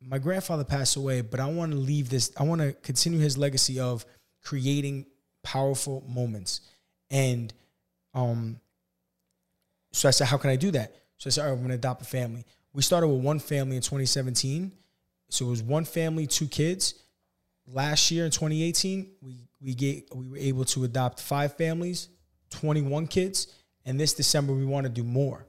my 0.00 0.18
grandfather 0.18 0.62
passed 0.62 0.94
away, 0.94 1.20
but 1.20 1.40
I 1.40 1.46
want 1.46 1.72
to 1.72 1.76
leave 1.78 2.10
this, 2.10 2.30
I 2.38 2.44
want 2.44 2.60
to 2.60 2.72
continue 2.74 3.18
his 3.18 3.36
legacy 3.36 3.80
of 3.80 4.06
creating 4.40 5.04
powerful 5.42 6.04
moments. 6.08 6.60
And 7.10 7.52
um, 8.14 8.60
so 9.90 10.06
I 10.06 10.12
said, 10.12 10.28
how 10.28 10.36
can 10.36 10.50
I 10.50 10.54
do 10.54 10.70
that? 10.70 10.94
So 11.18 11.26
I 11.26 11.30
said, 11.32 11.42
all 11.42 11.48
right, 11.48 11.52
I'm 11.54 11.58
going 11.58 11.70
to 11.70 11.74
adopt 11.74 12.02
a 12.02 12.04
family. 12.04 12.46
We 12.72 12.82
started 12.82 13.08
with 13.08 13.20
one 13.20 13.40
family 13.40 13.74
in 13.74 13.82
2017. 13.82 14.70
So 15.28 15.46
it 15.46 15.50
was 15.50 15.62
one 15.64 15.84
family, 15.84 16.28
two 16.28 16.46
kids. 16.46 16.94
Last 17.66 18.12
year 18.12 18.24
in 18.24 18.30
2018, 18.30 19.10
we 19.22 19.48
we 19.60 19.74
get 19.74 20.14
we 20.14 20.28
were 20.28 20.36
able 20.36 20.64
to 20.66 20.84
adopt 20.84 21.20
five 21.20 21.56
families, 21.56 22.10
21 22.50 23.08
kids, 23.08 23.48
and 23.84 23.98
this 23.98 24.14
December 24.14 24.52
we 24.52 24.64
want 24.64 24.84
to 24.84 24.88
do 24.88 25.02
more. 25.02 25.46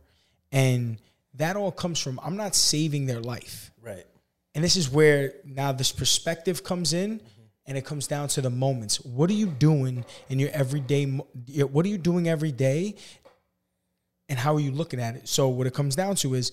And 0.52 0.98
that 1.36 1.56
all 1.56 1.72
comes 1.72 2.00
from 2.00 2.20
I'm 2.24 2.38
not 2.38 2.56
saving 2.56 3.06
their 3.06 3.22
life. 3.22 3.72
Right. 3.82 4.06
And 4.54 4.64
this 4.64 4.76
is 4.76 4.90
where 4.90 5.34
now 5.46 5.72
this 5.72 5.92
perspective 5.92 6.64
comes 6.64 6.94
in 6.94 7.22
and 7.66 7.78
it 7.78 7.86
comes 7.86 8.08
down 8.08 8.28
to 8.30 8.42
the 8.42 8.50
moments. 8.50 9.00
What 9.02 9.30
are 9.30 9.34
you 9.34 9.48
doing 9.48 10.04
in 10.30 10.40
your 10.40 10.50
everyday 10.52 11.06
what 11.06 11.86
are 11.86 11.90
you 11.90 11.98
doing 11.98 12.28
every 12.28 12.52
day 12.52 12.96
and 14.28 14.38
how 14.38 14.56
are 14.56 14.60
you 14.60 14.72
looking 14.72 15.00
at 15.00 15.16
it? 15.16 15.28
So 15.28 15.48
what 15.50 15.68
it 15.68 15.74
comes 15.74 15.96
down 15.96 16.16
to 16.16 16.34
is 16.34 16.52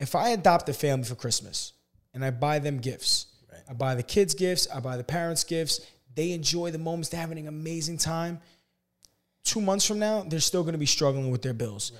if 0.00 0.14
I 0.14 0.30
adopt 0.30 0.68
a 0.68 0.72
family 0.72 1.06
for 1.06 1.14
Christmas 1.14 1.72
and 2.12 2.24
I 2.24 2.30
buy 2.30 2.58
them 2.58 2.78
gifts, 2.78 3.26
Right. 3.50 3.62
I 3.70 3.72
buy 3.72 3.94
the 3.94 4.02
kids 4.02 4.34
gifts, 4.34 4.66
I 4.74 4.80
buy 4.80 4.96
the 4.96 5.04
parents 5.04 5.44
gifts, 5.44 5.80
they 6.14 6.32
enjoy 6.32 6.70
the 6.70 6.78
moments, 6.78 7.08
they're 7.08 7.20
having 7.20 7.38
an 7.38 7.48
amazing 7.48 7.98
time. 7.98 8.40
2 9.44 9.60
months 9.60 9.86
from 9.86 10.00
now, 10.00 10.22
they're 10.22 10.40
still 10.40 10.62
going 10.62 10.72
to 10.72 10.78
be 10.78 10.86
struggling 10.86 11.30
with 11.30 11.42
their 11.42 11.54
bills 11.54 11.92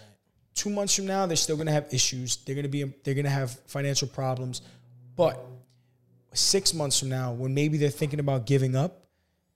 two 0.57 0.71
months 0.71 0.97
from 0.97 1.07
now 1.07 1.25
they're 1.27 1.37
still 1.37 1.55
going 1.57 1.67
to 1.67 1.73
have 1.73 1.87
issues. 1.93 2.39
They're 2.39 2.57
going 2.57 2.65
to 2.65 2.69
be 2.69 2.83
they're 3.05 3.15
going 3.15 3.25
to 3.25 3.31
have 3.31 3.53
financial 3.67 4.09
problems. 4.09 4.63
But 5.15 5.39
six 6.33 6.75
months 6.75 6.99
from 6.99 7.09
now 7.11 7.33
when 7.33 7.55
maybe 7.55 7.79
they're 7.79 7.89
thinking 7.91 8.19
about 8.21 8.45
giving 8.47 8.75
up 8.75 9.05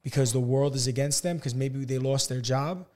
because 0.03 0.33
the 0.33 0.41
world 0.41 0.75
is 0.77 0.87
against 0.87 1.23
them 1.23 1.37
because 1.37 1.55
maybe 1.55 1.85
they 1.85 1.99
lost 1.99 2.29
their 2.31 2.41
job 2.41 2.87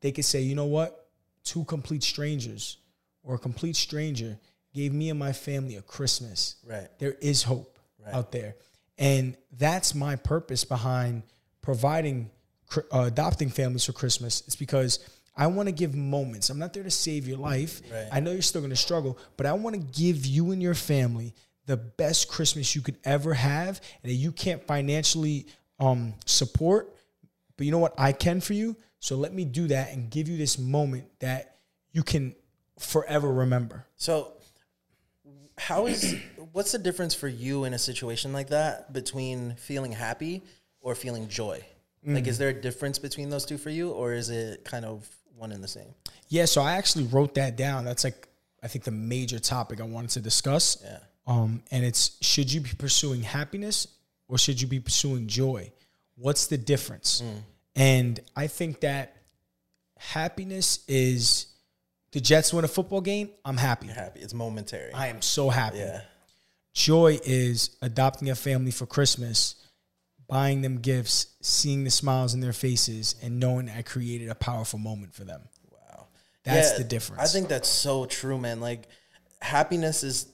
they 0.00 0.10
could 0.10 0.24
say 0.24 0.40
you 0.40 0.54
know 0.56 0.64
what? 0.64 1.08
Two 1.44 1.64
complete 1.64 2.02
strangers 2.02 2.78
or 3.22 3.36
a 3.36 3.38
complete 3.38 3.76
stranger 3.76 4.36
gave 4.74 4.92
me 4.92 5.10
and 5.10 5.18
my 5.18 5.32
family 5.32 5.76
a 5.76 5.82
christmas. 5.82 6.56
Right. 6.66 6.88
there 6.98 7.12
is 7.20 7.42
hope 7.44 7.78
Right. 8.04 8.14
out 8.14 8.32
there. 8.32 8.56
And 8.98 9.36
that's 9.56 9.94
my 9.94 10.16
purpose 10.16 10.64
behind 10.64 11.22
providing 11.60 12.30
uh, 12.76 13.02
adopting 13.02 13.48
families 13.48 13.84
for 13.84 13.92
christmas. 13.92 14.42
It's 14.46 14.56
because 14.56 14.98
i 15.36 15.46
want 15.46 15.68
to 15.68 15.72
give 15.72 15.94
moments. 15.94 16.50
I'm 16.50 16.58
not 16.58 16.72
there 16.72 16.82
to 16.82 16.90
save 16.90 17.26
your 17.26 17.38
life. 17.38 17.80
Right. 17.90 18.08
i 18.12 18.20
know 18.20 18.32
you're 18.32 18.42
still 18.42 18.60
going 18.60 18.70
to 18.70 18.76
struggle 18.76 19.18
but 19.36 19.46
i 19.46 19.52
want 19.52 19.76
to 19.76 20.00
give 20.00 20.26
you 20.26 20.50
and 20.50 20.62
your 20.62 20.74
family 20.74 21.34
the 21.66 21.76
best 21.76 22.28
christmas 22.28 22.74
you 22.74 22.80
could 22.80 22.96
ever 23.04 23.34
have 23.34 23.80
and 24.02 24.10
that 24.10 24.16
you 24.16 24.32
can't 24.32 24.66
financially 24.66 25.46
um, 25.78 26.14
support 26.26 26.94
but 27.56 27.66
you 27.66 27.72
know 27.72 27.78
what? 27.78 27.94
I 27.96 28.10
can 28.10 28.40
for 28.40 28.54
you. 28.54 28.76
So 28.98 29.16
let 29.16 29.32
me 29.32 29.44
do 29.44 29.68
that 29.68 29.92
and 29.92 30.10
give 30.10 30.28
you 30.28 30.36
this 30.36 30.58
moment 30.58 31.04
that 31.20 31.58
you 31.92 32.02
can 32.02 32.34
forever 32.78 33.32
remember. 33.32 33.86
So, 33.96 34.32
how 35.56 35.86
is 35.86 36.16
what's 36.50 36.72
the 36.72 36.78
difference 36.78 37.14
for 37.14 37.28
you 37.28 37.62
in 37.62 37.74
a 37.74 37.78
situation 37.78 38.32
like 38.32 38.48
that 38.48 38.92
between 38.92 39.54
feeling 39.54 39.92
happy 39.92 40.42
or 40.80 40.96
feeling 40.96 41.28
joy? 41.28 41.64
Like, 42.04 42.26
is 42.26 42.36
there 42.36 42.48
a 42.48 42.52
difference 42.52 42.98
between 42.98 43.30
those 43.30 43.44
two 43.44 43.58
for 43.58 43.70
you, 43.70 43.90
or 43.90 44.12
is 44.12 44.28
it 44.28 44.64
kind 44.64 44.84
of 44.84 45.08
one 45.36 45.52
and 45.52 45.62
the 45.62 45.68
same? 45.68 45.94
Yeah, 46.28 46.44
so 46.46 46.62
I 46.62 46.72
actually 46.72 47.04
wrote 47.04 47.34
that 47.34 47.56
down. 47.56 47.84
That's 47.84 48.04
like 48.04 48.28
I 48.62 48.68
think 48.68 48.84
the 48.84 48.90
major 48.90 49.38
topic 49.38 49.80
I 49.80 49.84
wanted 49.84 50.10
to 50.10 50.20
discuss. 50.20 50.78
Yeah. 50.82 50.98
Um, 51.26 51.62
and 51.70 51.84
it's 51.84 52.16
should 52.20 52.52
you 52.52 52.60
be 52.60 52.70
pursuing 52.76 53.22
happiness 53.22 53.86
or 54.28 54.38
should 54.38 54.60
you 54.60 54.66
be 54.66 54.80
pursuing 54.80 55.26
joy? 55.26 55.70
What's 56.16 56.46
the 56.46 56.58
difference? 56.58 57.22
And 57.74 58.20
I 58.36 58.46
think 58.46 58.80
that 58.80 59.16
happiness 59.98 60.84
is 60.88 61.46
the 62.12 62.20
Jets 62.20 62.52
win 62.52 62.64
a 62.64 62.68
football 62.68 63.00
game, 63.00 63.30
I'm 63.44 63.56
happy. 63.56 63.86
You're 63.86 63.94
happy. 63.94 64.20
It's 64.20 64.34
momentary. 64.34 64.92
I 64.92 65.08
am 65.08 65.22
so 65.22 65.48
happy. 65.48 65.78
yeah. 65.78 66.02
Joy 66.74 67.18
is 67.24 67.76
adopting 67.82 68.30
a 68.30 68.34
family 68.34 68.70
for 68.70 68.86
Christmas, 68.86 69.56
buying 70.28 70.62
them 70.62 70.78
gifts, 70.78 71.26
seeing 71.40 71.84
the 71.84 71.90
smiles 71.90 72.34
in 72.34 72.40
their 72.40 72.52
faces, 72.52 73.16
and 73.22 73.38
knowing 73.38 73.68
I 73.68 73.82
created 73.82 74.28
a 74.28 74.34
powerful 74.34 74.78
moment 74.78 75.14
for 75.14 75.24
them. 75.24 75.42
Wow. 75.70 76.06
That's 76.44 76.72
Yeah, 76.72 76.78
the 76.78 76.84
difference. 76.84 77.22
I 77.22 77.26
think 77.26 77.48
that's 77.48 77.68
so 77.68 78.06
true, 78.06 78.38
man. 78.38 78.60
Like 78.60 78.88
happiness 79.40 80.02
is 80.02 80.26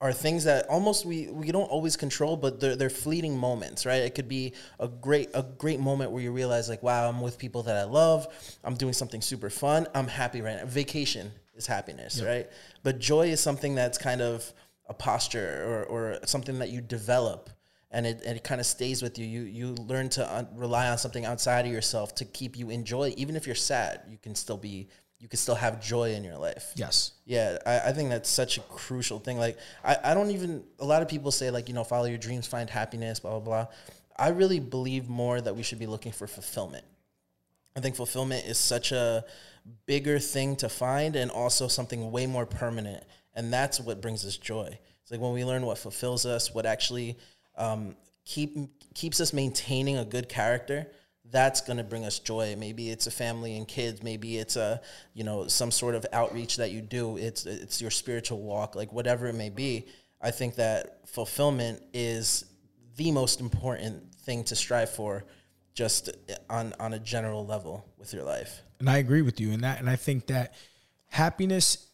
are 0.00 0.12
things 0.12 0.42
that 0.44 0.68
almost 0.68 1.06
we, 1.06 1.28
we 1.28 1.52
don't 1.52 1.70
always 1.70 1.96
control, 1.96 2.36
but 2.36 2.58
they're, 2.58 2.74
they're 2.74 2.90
fleeting 2.90 3.38
moments, 3.38 3.86
right? 3.86 4.02
It 4.02 4.16
could 4.16 4.28
be 4.28 4.52
a 4.80 4.88
great 4.88 5.30
a 5.32 5.44
great 5.44 5.78
moment 5.78 6.10
where 6.10 6.20
you 6.20 6.32
realize 6.32 6.68
like, 6.68 6.82
wow, 6.82 7.08
I'm 7.08 7.20
with 7.20 7.38
people 7.38 7.62
that 7.64 7.76
I 7.76 7.84
love. 7.84 8.26
I'm 8.64 8.74
doing 8.74 8.94
something 8.94 9.20
super 9.20 9.48
fun. 9.48 9.86
I'm 9.94 10.08
happy 10.08 10.40
right 10.40 10.56
now. 10.56 10.66
Vacation 10.66 11.30
is 11.54 11.68
happiness, 11.68 12.20
right? 12.20 12.50
But 12.82 12.98
joy 12.98 13.28
is 13.28 13.40
something 13.40 13.76
that's 13.76 13.96
kind 13.96 14.20
of 14.20 14.52
a 14.88 14.94
posture 14.94 15.62
or, 15.64 15.84
or 15.84 16.18
something 16.24 16.58
that 16.58 16.70
you 16.70 16.80
develop 16.80 17.48
and 17.92 18.06
it, 18.06 18.22
and 18.26 18.36
it 18.36 18.42
kind 18.42 18.60
of 18.60 18.66
stays 18.66 19.02
with 19.02 19.18
you. 19.18 19.26
You 19.26 19.42
you 19.42 19.74
learn 19.74 20.08
to 20.10 20.36
un- 20.36 20.48
rely 20.54 20.88
on 20.88 20.98
something 20.98 21.24
outside 21.24 21.66
of 21.66 21.72
yourself 21.72 22.14
to 22.16 22.24
keep 22.24 22.58
you 22.58 22.70
in 22.70 22.84
joy. 22.84 23.14
Even 23.16 23.36
if 23.36 23.46
you're 23.46 23.54
sad, 23.54 24.00
you 24.10 24.18
can 24.18 24.34
still 24.34 24.56
be 24.56 24.88
you 25.22 25.28
can 25.28 25.38
still 25.38 25.54
have 25.54 25.80
joy 25.80 26.14
in 26.14 26.24
your 26.24 26.36
life. 26.36 26.72
Yes. 26.74 27.12
Yeah, 27.26 27.58
I, 27.64 27.90
I 27.90 27.92
think 27.92 28.10
that's 28.10 28.28
such 28.28 28.58
a 28.58 28.60
crucial 28.62 29.20
thing. 29.20 29.38
Like, 29.38 29.56
I, 29.84 29.96
I 30.02 30.14
don't 30.14 30.32
even, 30.32 30.64
a 30.80 30.84
lot 30.84 31.00
of 31.00 31.06
people 31.06 31.30
say, 31.30 31.48
like, 31.48 31.68
you 31.68 31.74
know, 31.74 31.84
follow 31.84 32.06
your 32.06 32.18
dreams, 32.18 32.48
find 32.48 32.68
happiness, 32.68 33.20
blah, 33.20 33.30
blah, 33.30 33.38
blah. 33.38 33.66
I 34.16 34.30
really 34.30 34.58
believe 34.58 35.08
more 35.08 35.40
that 35.40 35.54
we 35.54 35.62
should 35.62 35.78
be 35.78 35.86
looking 35.86 36.10
for 36.10 36.26
fulfillment. 36.26 36.84
I 37.76 37.80
think 37.80 37.94
fulfillment 37.94 38.46
is 38.46 38.58
such 38.58 38.90
a 38.90 39.24
bigger 39.86 40.18
thing 40.18 40.56
to 40.56 40.68
find 40.68 41.14
and 41.14 41.30
also 41.30 41.68
something 41.68 42.10
way 42.10 42.26
more 42.26 42.44
permanent. 42.44 43.04
And 43.32 43.52
that's 43.52 43.78
what 43.78 44.00
brings 44.00 44.26
us 44.26 44.36
joy. 44.36 44.76
It's 45.02 45.12
like 45.12 45.20
when 45.20 45.32
we 45.32 45.44
learn 45.44 45.64
what 45.64 45.78
fulfills 45.78 46.26
us, 46.26 46.52
what 46.52 46.66
actually 46.66 47.16
um, 47.56 47.96
keep, 48.24 48.56
keeps 48.94 49.20
us 49.20 49.32
maintaining 49.32 49.98
a 49.98 50.04
good 50.04 50.28
character 50.28 50.86
that's 51.30 51.62
going 51.62 51.78
to 51.78 51.84
bring 51.84 52.04
us 52.04 52.18
joy 52.18 52.54
maybe 52.58 52.90
it's 52.90 53.06
a 53.06 53.10
family 53.10 53.56
and 53.56 53.66
kids 53.66 54.02
maybe 54.02 54.36
it's 54.36 54.56
a 54.56 54.78
you 55.14 55.24
know 55.24 55.46
some 55.46 55.70
sort 55.70 55.94
of 55.94 56.04
outreach 56.12 56.58
that 56.58 56.72
you 56.72 56.82
do 56.82 57.16
it's 57.16 57.46
it's 57.46 57.80
your 57.80 57.90
spiritual 57.90 58.38
walk 58.42 58.74
like 58.74 58.92
whatever 58.92 59.26
it 59.28 59.32
may 59.32 59.48
be 59.48 59.86
i 60.20 60.30
think 60.30 60.56
that 60.56 60.98
fulfillment 61.08 61.82
is 61.94 62.44
the 62.96 63.10
most 63.10 63.40
important 63.40 64.14
thing 64.14 64.44
to 64.44 64.54
strive 64.54 64.90
for 64.90 65.24
just 65.72 66.10
on 66.50 66.74
on 66.78 66.92
a 66.92 66.98
general 66.98 67.46
level 67.46 67.86
with 67.96 68.12
your 68.12 68.24
life 68.24 68.60
And 68.82 68.90
I 68.90 68.98
agree 68.98 69.22
with 69.22 69.38
you 69.38 69.52
in 69.52 69.60
that. 69.60 69.78
And 69.78 69.88
I 69.88 69.94
think 69.94 70.26
that 70.26 70.54
happiness 71.06 71.86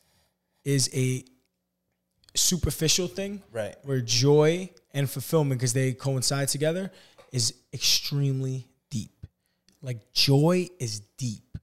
is 0.65 0.89
a 0.95 1.23
superficial 2.35 3.09
thing. 3.09 3.43
Right. 3.53 3.77
Where 3.83 4.01
joy 4.01 4.71
and 4.99 5.09
fulfillment, 5.09 5.61
because 5.61 5.73
they 5.73 5.93
coincide 5.93 6.49
together, 6.49 6.91
is 7.33 7.55
extremely 7.73 8.67
deep. 8.91 9.27
Like 9.81 10.13
joy 10.13 10.69
is 10.81 11.01
deep. 11.17 11.57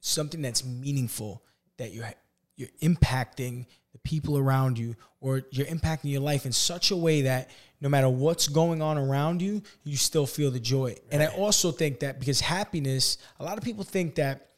Something 0.00 0.42
that's 0.42 0.64
meaningful 0.64 1.42
that 1.78 1.92
you're 1.92 2.12
you're 2.56 2.68
impacting 2.82 3.64
the 3.92 3.98
people 4.00 4.36
around 4.36 4.78
you 4.78 4.96
or 5.20 5.42
you're 5.50 5.66
impacting 5.66 6.10
your 6.10 6.20
life 6.20 6.44
in 6.44 6.52
such 6.52 6.90
a 6.90 6.96
way 6.96 7.22
that 7.22 7.48
no 7.80 7.88
matter 7.88 8.08
what's 8.08 8.48
going 8.48 8.82
on 8.82 8.98
around 8.98 9.40
you, 9.40 9.62
you 9.84 9.96
still 9.96 10.26
feel 10.26 10.50
the 10.50 10.60
joy. 10.60 10.94
And 11.10 11.22
I 11.22 11.26
also 11.26 11.70
think 11.70 12.00
that 12.00 12.18
because 12.18 12.40
happiness, 12.40 13.16
a 13.40 13.44
lot 13.44 13.56
of 13.56 13.64
people 13.64 13.84
think 13.84 14.16
that 14.16 14.48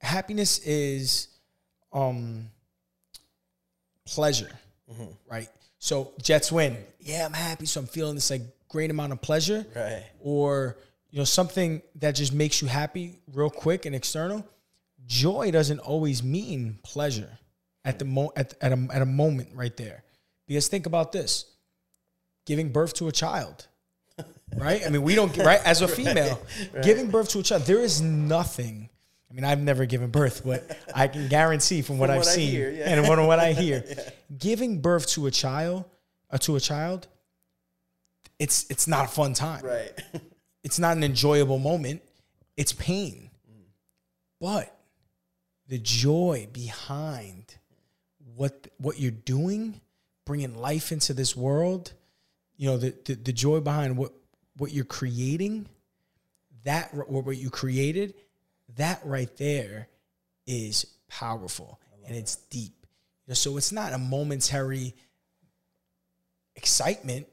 happiness 0.00 0.58
is 0.60 1.28
um 1.92 2.48
pleasure, 4.06 4.50
right? 5.28 5.48
So 5.82 6.12
Jets 6.22 6.52
win. 6.52 6.76
Yeah, 7.00 7.26
I'm 7.26 7.32
happy. 7.32 7.66
So 7.66 7.80
I'm 7.80 7.88
feeling 7.88 8.14
this 8.14 8.30
like 8.30 8.42
great 8.68 8.92
amount 8.92 9.12
of 9.12 9.20
pleasure. 9.20 9.66
Right. 9.74 10.04
Or, 10.20 10.76
you 11.10 11.18
know, 11.18 11.24
something 11.24 11.82
that 11.96 12.12
just 12.12 12.32
makes 12.32 12.62
you 12.62 12.68
happy 12.68 13.18
real 13.32 13.50
quick 13.50 13.84
and 13.84 13.92
external. 13.92 14.46
Joy 15.06 15.50
doesn't 15.50 15.80
always 15.80 16.22
mean 16.22 16.78
pleasure 16.84 17.36
at 17.84 17.98
the 17.98 18.04
mo 18.04 18.30
at, 18.36 18.54
at 18.60 18.70
a 18.70 18.88
at 18.92 19.02
a 19.02 19.06
moment 19.06 19.48
right 19.54 19.76
there. 19.76 20.04
Because 20.46 20.68
think 20.68 20.86
about 20.86 21.10
this. 21.10 21.46
Giving 22.46 22.70
birth 22.70 22.94
to 22.94 23.08
a 23.08 23.12
child. 23.12 23.66
Right? 24.56 24.86
I 24.86 24.88
mean, 24.88 25.02
we 25.02 25.16
don't 25.16 25.36
right 25.38 25.60
as 25.64 25.82
a 25.82 25.88
female, 25.98 26.40
giving 26.84 27.10
birth 27.10 27.30
to 27.30 27.40
a 27.40 27.42
child, 27.42 27.62
there 27.62 27.80
is 27.80 28.00
nothing 28.00 28.88
I 29.32 29.34
mean, 29.34 29.44
I've 29.44 29.60
never 29.60 29.86
given 29.86 30.10
birth, 30.10 30.42
but 30.44 30.76
I 30.94 31.08
can 31.08 31.28
guarantee 31.28 31.80
from 31.80 31.98
what 31.98 32.10
I've 32.10 32.20
I 32.20 32.24
seen 32.24 32.50
hear, 32.50 32.70
yeah. 32.70 32.90
and 32.90 33.06
from 33.06 33.26
what 33.26 33.38
I 33.38 33.54
hear, 33.54 33.82
giving 34.38 34.82
birth 34.82 35.06
to 35.08 35.26
a 35.26 35.30
child, 35.30 35.86
uh, 36.30 36.36
to 36.38 36.56
a 36.56 36.60
child, 36.60 37.08
it's 38.38 38.66
it's 38.68 38.86
not 38.86 39.06
a 39.06 39.08
fun 39.08 39.34
time. 39.34 39.64
Right. 39.64 39.92
It's 40.64 40.78
not 40.78 40.96
an 40.96 41.02
enjoyable 41.02 41.58
moment. 41.58 42.02
It's 42.56 42.72
pain. 42.72 43.30
But 44.40 44.72
the 45.66 45.78
joy 45.78 46.46
behind 46.52 47.56
what 48.36 48.68
what 48.78 49.00
you're 49.00 49.10
doing, 49.10 49.80
bringing 50.24 50.56
life 50.56 50.92
into 50.92 51.14
this 51.14 51.34
world, 51.36 51.92
you 52.56 52.68
know, 52.68 52.76
the 52.76 52.94
the, 53.04 53.14
the 53.14 53.32
joy 53.32 53.58
behind 53.58 53.96
what 53.96 54.12
what 54.56 54.70
you're 54.70 54.84
creating, 54.84 55.66
that 56.62 56.90
or 56.94 57.22
what 57.22 57.36
you 57.36 57.50
created, 57.50 58.14
that 58.76 59.00
right 59.04 59.34
there 59.36 59.88
is 60.46 60.86
powerful 61.08 61.80
and 62.06 62.16
it's 62.16 62.36
deep. 62.36 62.86
So 63.32 63.56
it's 63.56 63.72
not 63.72 63.92
a 63.92 63.98
momentary 63.98 64.94
excitement 66.56 67.26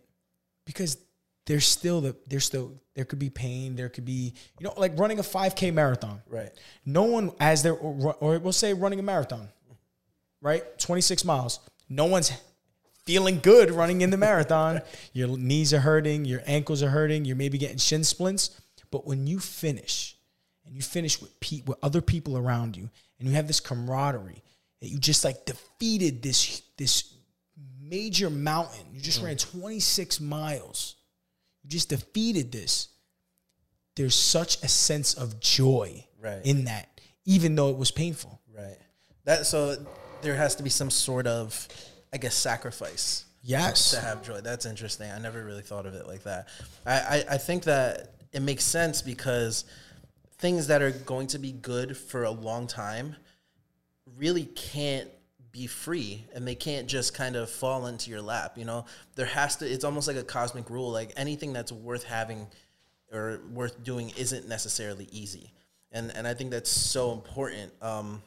because 0.66 0.98
there's 1.46 1.68
still 1.68 2.00
the 2.00 2.16
there's 2.28 2.46
still 2.46 2.80
there 2.96 3.04
could 3.04 3.20
be 3.20 3.30
pain 3.30 3.76
there 3.76 3.90
could 3.90 4.06
be 4.06 4.34
you 4.60 4.64
know 4.64 4.74
like 4.78 4.98
running 4.98 5.20
a 5.20 5.24
5k 5.24 5.74
marathon. 5.74 6.22
Right. 6.28 6.52
no 6.86 7.04
one 7.04 7.32
as 7.40 7.64
they're 7.64 7.74
or, 7.74 8.14
or 8.22 8.40
we'll 8.40 8.54
say 8.54 8.74
running 8.74 9.00
a 9.00 9.04
marathon 9.04 9.50
right? 10.42 10.78
26 10.80 11.26
miles. 11.26 11.60
No 11.90 12.06
one's 12.06 12.32
feeling 13.06 13.40
good 13.40 13.72
running 13.72 14.02
in 14.02 14.10
the 14.10 14.18
marathon. 14.18 14.82
Your 15.14 15.38
knees 15.38 15.74
are 15.74 15.80
hurting 15.80 16.26
your 16.26 16.42
ankles 16.46 16.84
are 16.84 16.90
hurting 16.90 17.26
you're 17.26 17.36
maybe 17.36 17.58
getting 17.58 17.78
shin 17.78 18.04
splints. 18.04 18.60
But 18.92 19.06
when 19.06 19.28
you 19.28 19.40
finish 19.40 20.16
and 20.70 20.76
you 20.78 20.82
finish 20.82 21.20
with 21.22 21.38
pe- 21.42 21.64
with 21.66 21.78
other 21.84 22.00
people 22.02 22.38
around 22.38 22.78
you 22.78 22.90
and 23.20 23.28
you 23.28 23.36
have 23.36 23.48
this 23.48 23.60
camaraderie 23.60 24.42
that 24.82 24.88
you 24.88 24.98
just 24.98 25.26
like 25.26 25.46
defeated 25.46 26.22
this 26.24 26.62
this 26.78 27.14
major 27.82 28.30
mountain 28.30 28.86
you 28.94 29.02
just 29.02 29.22
ran 29.22 29.36
26 29.36 30.22
miles 30.22 30.96
you 31.64 31.70
just 31.70 31.90
defeated 31.90 32.52
this 32.52 32.90
there's 33.96 34.16
such 34.16 34.62
a 34.64 34.68
sense 34.68 35.14
of 35.16 35.40
joy 35.40 36.06
Right. 36.22 36.46
in 36.46 36.66
that 36.66 37.02
even 37.26 37.56
though 37.56 37.70
it 37.70 37.78
was 37.78 37.92
painful 37.92 38.40
Right. 38.56 38.78
That 39.26 39.46
so 39.46 39.76
there 40.22 40.36
has 40.36 40.56
to 40.58 40.64
be 40.64 40.70
some 40.70 40.90
sort 40.90 41.28
of 41.28 41.68
I 42.14 42.18
guess 42.18 42.36
sacrifice 42.36 43.26
yes 43.42 43.92
to 43.92 44.02
have 44.02 44.22
joy. 44.24 44.42
That's 44.42 44.66
interesting. 44.66 45.10
I 45.10 45.18
never 45.20 45.44
really 45.46 45.62
thought 45.62 45.86
of 45.86 45.94
it 45.94 46.06
like 46.08 46.24
that. 46.24 46.48
I, 46.86 46.94
I, 47.00 47.24
I 47.32 47.38
think 47.38 47.64
that 47.64 48.16
it 48.34 48.42
makes 48.42 48.66
sense 48.66 49.02
because 49.02 49.64
things 50.40 50.68
that 50.68 50.82
are 50.82 50.92
going 50.92 51.28
to 51.28 51.38
be 51.38 51.52
good 51.52 51.96
for 51.96 52.24
a 52.24 52.32
long 52.32 52.66
time 52.66 53.16
really 54.18 54.46
can't 54.46 55.10
be 55.52 55.68
free 55.68 56.26
and 56.34 56.48
they 56.48 56.56
can't 56.56 56.88
just 56.88 57.14
kind 57.14 57.36
of 57.36 57.50
fall 57.50 57.88
into 57.88 58.10
your 58.10 58.22
lap 58.22 58.58
you 58.58 58.66
know? 58.66 58.86
There 59.16 59.26
has 59.26 59.58
to 59.58 59.70
it's 59.70 59.84
almost 59.84 60.08
like 60.08 60.18
a 60.18 60.24
cosmic 60.24 60.70
rule 60.70 60.92
like 60.92 61.12
anything 61.18 61.54
that's 61.54 61.72
worth 61.72 62.04
having 62.04 62.48
or 63.12 63.42
worth 63.52 63.84
doing 63.84 64.14
isn't 64.18 64.48
necessarily 64.48 65.08
easy. 65.12 65.52
And 65.92 66.12
and 66.16 66.28
i 66.28 66.34
think 66.34 66.52
that's 66.52 66.70
so 66.70 67.12
important. 67.12 67.72
Um 67.82 68.22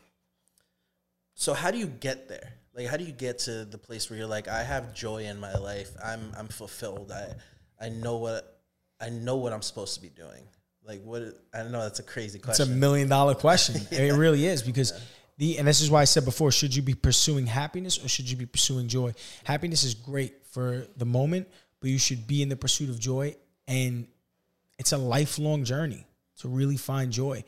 so 1.35 1.55
how 1.55 1.71
do 1.71 1.79
you 1.79 1.87
get 1.87 2.29
there? 2.29 2.53
Like 2.75 2.87
how 2.89 2.97
do 2.97 3.05
you 3.05 3.13
get 3.13 3.39
to 3.41 3.65
the 3.65 3.79
place 3.79 4.11
where 4.11 4.19
you're 4.19 4.29
like 4.29 4.49
i 4.49 4.63
have 4.63 4.93
joy 4.93 5.25
in 5.25 5.41
my 5.41 5.55
life. 5.55 5.91
I'm 6.05 6.33
i'm 6.37 6.49
fulfilled. 6.49 7.13
I 7.13 7.35
i 7.81 7.89
know 7.89 8.19
what 8.19 8.61
i 9.01 9.09
know 9.09 9.37
what 9.37 9.53
i'm 9.53 9.63
supposed 9.63 9.95
to 9.95 10.01
be 10.01 10.11
doing 10.11 10.45
like 10.87 11.03
what 11.03 11.23
i 11.55 11.59
don't 11.59 11.73
know 11.73 11.83
that's 11.83 12.01
a 12.01 12.05
crazy 12.05 12.39
question. 12.39 12.63
It's 12.63 12.73
a 12.73 12.75
million 12.75 13.09
dollar 13.09 13.35
question. 13.35 13.81
It 13.91 14.15
really 14.15 14.47
is 14.47 14.63
because 14.63 14.93
the 15.39 15.59
and 15.59 15.67
this 15.67 15.81
is 15.81 15.91
why 15.91 16.03
I 16.03 16.05
said 16.05 16.25
before: 16.25 16.53
should 16.53 16.75
you 16.75 16.83
be 16.83 16.95
pursuing 16.95 17.47
happiness 17.47 18.03
or 18.03 18.09
should 18.09 18.31
you 18.31 18.37
be 18.37 18.47
pursuing 18.47 18.89
joy? 18.89 19.13
Happiness 19.45 19.85
is 19.85 19.95
great 19.95 20.47
for 20.47 20.87
the 20.97 21.05
moment, 21.05 21.49
but 21.81 21.91
you 21.91 21.99
should 21.99 22.27
be 22.27 22.43
in 22.43 22.49
the 22.49 22.57
pursuit 22.57 22.91
of 22.91 22.99
joy, 22.99 23.35
and 23.67 24.07
it's 24.79 24.93
a 24.93 24.99
lifelong 24.99 25.65
journey 25.65 26.07
to 26.39 26.49
really 26.49 26.77
find 26.77 27.13
joy. 27.13 27.45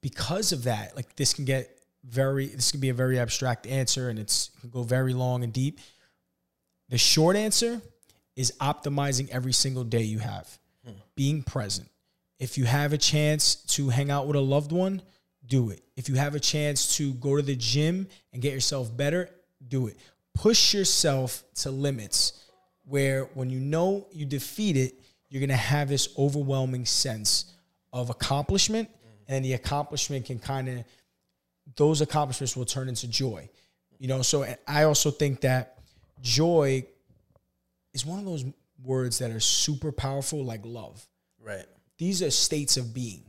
Because 0.00 0.52
of 0.52 0.64
that, 0.64 0.94
like 0.94 1.16
this 1.16 1.32
can 1.32 1.44
get 1.44 1.70
very 2.04 2.46
this 2.46 2.70
can 2.70 2.80
be 2.80 2.88
a 2.88 2.94
very 2.94 3.18
abstract 3.18 3.66
answer, 3.66 4.08
and 4.08 4.18
it's 4.18 4.50
it 4.56 4.60
can 4.60 4.70
go 4.70 4.82
very 4.82 5.14
long 5.14 5.44
and 5.44 5.52
deep. 5.52 5.80
The 6.88 6.98
short 6.98 7.36
answer 7.36 7.80
is 8.36 8.52
optimizing 8.60 9.28
every 9.30 9.52
single 9.52 9.84
day 9.84 10.02
you 10.02 10.18
have, 10.18 10.58
hmm. 10.84 10.92
being 11.14 11.42
present. 11.42 11.88
If 12.38 12.58
you 12.58 12.64
have 12.64 12.92
a 12.92 12.98
chance 12.98 13.54
to 13.76 13.88
hang 13.88 14.10
out 14.10 14.26
with 14.26 14.36
a 14.36 14.40
loved 14.40 14.72
one, 14.72 15.02
do 15.46 15.70
it. 15.70 15.82
If 15.96 16.08
you 16.08 16.16
have 16.16 16.34
a 16.34 16.40
chance 16.40 16.96
to 16.96 17.14
go 17.14 17.36
to 17.36 17.42
the 17.42 17.56
gym 17.56 18.08
and 18.32 18.42
get 18.42 18.52
yourself 18.52 18.94
better, 18.94 19.30
do 19.68 19.86
it. 19.86 19.96
Push 20.34 20.74
yourself 20.74 21.44
to 21.56 21.70
limits 21.70 22.44
where 22.84 23.24
when 23.34 23.48
you 23.50 23.58
know 23.58 24.06
you 24.12 24.26
defeat 24.26 24.76
it, 24.76 24.94
you're 25.28 25.40
going 25.40 25.48
to 25.48 25.56
have 25.56 25.88
this 25.88 26.08
overwhelming 26.18 26.84
sense 26.84 27.52
of 27.92 28.10
accomplishment 28.10 28.88
and 29.28 29.44
the 29.44 29.54
accomplishment 29.54 30.24
can 30.26 30.38
kind 30.38 30.68
of 30.68 30.84
those 31.76 32.00
accomplishments 32.00 32.56
will 32.56 32.64
turn 32.64 32.88
into 32.88 33.08
joy. 33.08 33.48
You 33.98 34.08
know, 34.08 34.22
so 34.22 34.46
I 34.68 34.84
also 34.84 35.10
think 35.10 35.40
that 35.40 35.78
joy 36.20 36.86
is 37.92 38.06
one 38.06 38.18
of 38.18 38.24
those 38.24 38.44
words 38.84 39.18
that 39.18 39.30
are 39.30 39.40
super 39.40 39.90
powerful, 39.90 40.44
like 40.44 40.60
love. 40.64 41.04
Right. 41.42 41.64
These 41.98 42.22
are 42.22 42.30
states 42.30 42.76
of 42.76 42.92
being. 42.92 43.22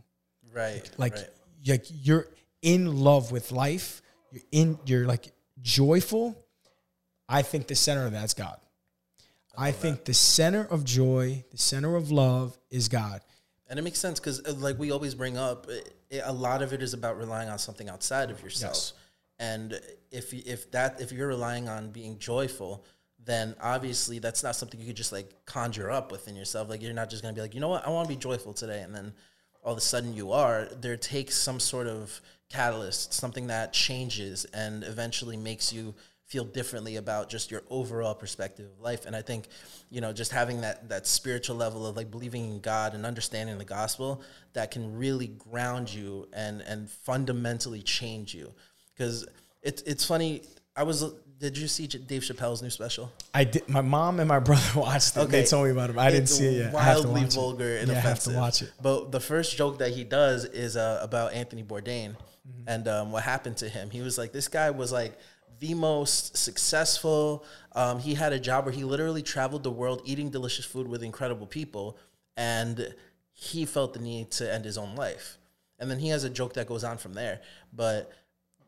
Right. 0.54 0.90
Like, 0.98 1.16
right. 1.16 1.30
like 1.66 1.86
you're 1.90 2.28
in 2.62 2.98
love 2.98 3.32
with 3.32 3.52
life. 3.52 4.02
You're 4.32 4.44
in. 4.52 4.80
You're 4.86 5.06
like 5.06 5.32
joyful. 5.62 6.36
I 7.30 7.42
think 7.42 7.68
the 7.68 7.76
center 7.76 8.06
of 8.06 8.12
that's 8.14 8.34
God. 8.34 8.58
I, 9.58 9.72
think 9.72 10.06
the 10.06 10.14
center 10.14 10.66
of 10.70 10.86
joy, 10.86 11.44
the 11.50 11.58
center 11.58 11.96
of 11.96 12.12
love, 12.12 12.58
is 12.70 12.88
God. 12.90 13.22
And 13.68 13.80
it 13.80 13.82
makes 13.82 14.00
sense 14.00 14.20
because, 14.20 14.46
uh, 14.46 14.54
like 14.54 14.78
we 14.78 14.92
always 14.92 15.16
bring 15.16 15.36
up, 15.36 15.68
it, 15.68 15.94
it- 16.10 16.22
a 16.24 16.32
lot 16.32 16.62
of 16.62 16.74
it 16.74 16.82
is 16.82 16.94
about 16.94 17.18
relying 17.18 17.50
on 17.50 17.58
something 17.58 17.90
outside 17.90 18.30
of 18.30 18.42
yourself. 18.44 18.74
Yes. 18.74 18.94
And 19.40 19.80
if 20.12 20.34
if 20.34 20.72
that 20.72 21.00
if 21.02 21.12
you're 21.12 21.28
relying 21.28 21.70
on 21.70 21.92
being 21.92 22.18
joyful, 22.18 22.86
then 23.28 23.56
obviously 23.62 24.20
that's 24.20 24.42
not 24.42 24.56
something 24.56 24.80
you 24.80 24.88
could 24.88 24.96
just 24.96 25.12
like 25.12 25.46
conjure 25.46 25.92
up 25.92 26.12
within 26.12 26.36
yourself. 26.36 26.70
Like 26.70 26.82
you're 26.82 26.94
not 26.94 27.10
just 27.10 27.22
gonna 27.22 27.36
be 27.36 27.42
like, 27.42 27.54
you 27.54 27.60
know 27.60 27.70
what, 27.70 27.86
I 27.86 27.92
want 27.92 28.10
to 28.10 28.16
be 28.16 28.20
joyful 28.20 28.54
today, 28.54 28.82
and 28.82 28.96
then 28.96 29.14
all 29.64 29.74
of 29.74 29.78
a 29.78 29.82
sudden 29.82 30.14
you 30.14 30.32
are. 30.32 30.68
There 30.82 30.98
takes 30.98 31.36
some 31.36 31.60
sort 31.60 31.88
of 31.88 32.20
catalyst, 32.50 33.14
something 33.14 33.48
that 33.48 33.74
changes 33.74 34.46
and 34.46 34.84
eventually 34.84 35.38
makes 35.38 35.74
you 35.74 35.94
feel 36.26 36.44
differently 36.44 36.98
about 36.98 37.30
just 37.30 37.52
your 37.52 37.64
overall 37.70 38.14
perspective 38.14 38.66
of 38.66 38.82
life. 38.82 39.06
And 39.06 39.16
I 39.16 39.22
think, 39.22 39.48
you 39.90 40.02
know, 40.02 40.12
just 40.12 40.32
having 40.32 40.62
that 40.62 40.90
that 40.90 41.08
spiritual 41.08 41.56
level 41.56 41.86
of 41.86 41.96
like 41.96 42.12
believing 42.12 42.52
in 42.52 42.60
God 42.60 42.94
and 42.94 43.06
understanding 43.06 43.58
the 43.58 43.66
gospel 43.66 44.22
that 44.54 44.72
can 44.72 44.98
really 44.98 45.28
ground 45.28 45.94
you 45.94 46.28
and 46.34 46.62
and 46.62 46.90
fundamentally 46.90 47.82
change 47.82 48.34
you. 48.34 48.54
Because 48.94 49.28
it's 49.62 49.82
it's 49.84 50.06
funny. 50.06 50.44
I 50.76 50.84
was. 50.84 51.04
Did 51.40 51.58
you 51.58 51.68
see 51.68 51.86
Dave 51.88 52.24
Chappelle's 52.24 52.62
new 52.64 52.70
special? 52.70 53.12
I 53.34 53.44
did. 53.44 53.70
My 53.70 53.82
mom 53.82 54.20
and 54.20 54.28
my 54.28 54.40
brother 54.48 54.80
watched 54.80 55.16
it. 55.18 55.20
Okay. 55.22 55.42
They 55.42 55.46
told 55.46 55.66
me 55.66 55.72
about 55.72 55.92
it. 55.92 55.98
I 55.98 56.10
didn't 56.10 56.30
see 56.30 56.46
it 56.48 56.58
yet. 56.58 56.76
I 56.76 56.82
have 56.84 57.02
to 57.02 57.08
Wildly 57.08 57.22
watch 57.22 57.34
it. 57.34 57.36
vulgar 57.36 57.78
and 57.78 57.88
Yeah, 57.90 57.98
I 57.98 58.00
have 58.00 58.20
to 58.22 58.32
watch 58.32 58.62
it. 58.64 58.72
But 58.82 59.12
the 59.12 59.20
first 59.20 59.56
joke 59.56 59.78
that 59.80 59.92
he 59.92 60.04
does 60.04 60.46
is 60.46 60.76
uh, 60.78 61.00
about 61.02 61.34
Anthony 61.34 61.64
Bourdain 61.64 62.16
Mm-hmm. 62.48 62.70
and 62.70 62.88
um, 62.88 63.12
what 63.12 63.24
happened 63.24 63.58
to 63.58 63.68
him. 63.68 63.90
He 63.90 64.00
was 64.00 64.18
like, 64.18 64.32
this 64.32 64.48
guy 64.48 64.72
was 64.72 64.90
like 64.90 65.18
the 65.60 65.74
most 65.74 66.38
successful. 66.38 67.44
Um, 67.76 68.00
he 68.00 68.14
had 68.14 68.32
a 68.32 68.40
job 68.40 68.64
where 68.64 68.74
he 68.74 68.86
literally 68.86 69.22
traveled 69.22 69.64
the 69.64 69.70
world 69.72 70.02
eating 70.06 70.30
delicious 70.30 70.64
food 70.64 70.88
with 70.88 71.04
incredible 71.04 71.46
people, 71.46 71.98
and 72.38 72.96
he 73.34 73.66
felt 73.66 73.94
the 73.94 74.00
need 74.00 74.32
to 74.32 74.50
end 74.54 74.64
his 74.64 74.78
own 74.78 74.96
life. 74.96 75.38
And 75.78 75.92
then 75.92 76.00
he 76.00 76.08
has 76.08 76.24
a 76.24 76.30
joke 76.30 76.54
that 76.54 76.68
goes 76.68 76.86
on 76.86 76.98
from 76.98 77.14
there. 77.16 77.42
But 77.74 78.14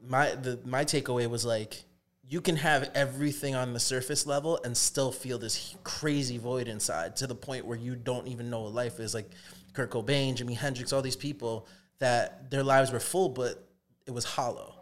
my 0.05 0.31
the 0.31 0.59
my 0.65 0.83
takeaway 0.83 1.29
was 1.29 1.45
like 1.45 1.83
you 2.29 2.41
can 2.41 2.55
have 2.55 2.91
everything 2.93 3.55
on 3.55 3.73
the 3.73 3.79
surface 3.79 4.27
level 4.27 4.59
and 4.63 4.77
still 4.77 5.11
feel 5.11 5.39
this 5.39 5.75
crazy 5.83 6.37
void 6.37 6.67
inside 6.67 7.15
to 7.15 7.25
the 7.25 7.33
point 7.33 7.65
where 7.65 7.77
you 7.77 7.95
don't 7.95 8.27
even 8.27 8.51
know 8.51 8.61
what 8.61 8.73
life 8.73 8.99
is 8.99 9.15
like 9.15 9.31
Kurt 9.73 9.89
Cobain, 9.89 10.35
Jimi 10.35 10.55
Hendrix, 10.55 10.93
all 10.93 11.01
these 11.01 11.15
people 11.15 11.67
that 11.97 12.51
their 12.51 12.63
lives 12.63 12.91
were 12.91 12.99
full 12.99 13.29
but 13.29 13.67
it 14.05 14.11
was 14.11 14.25
hollow. 14.25 14.75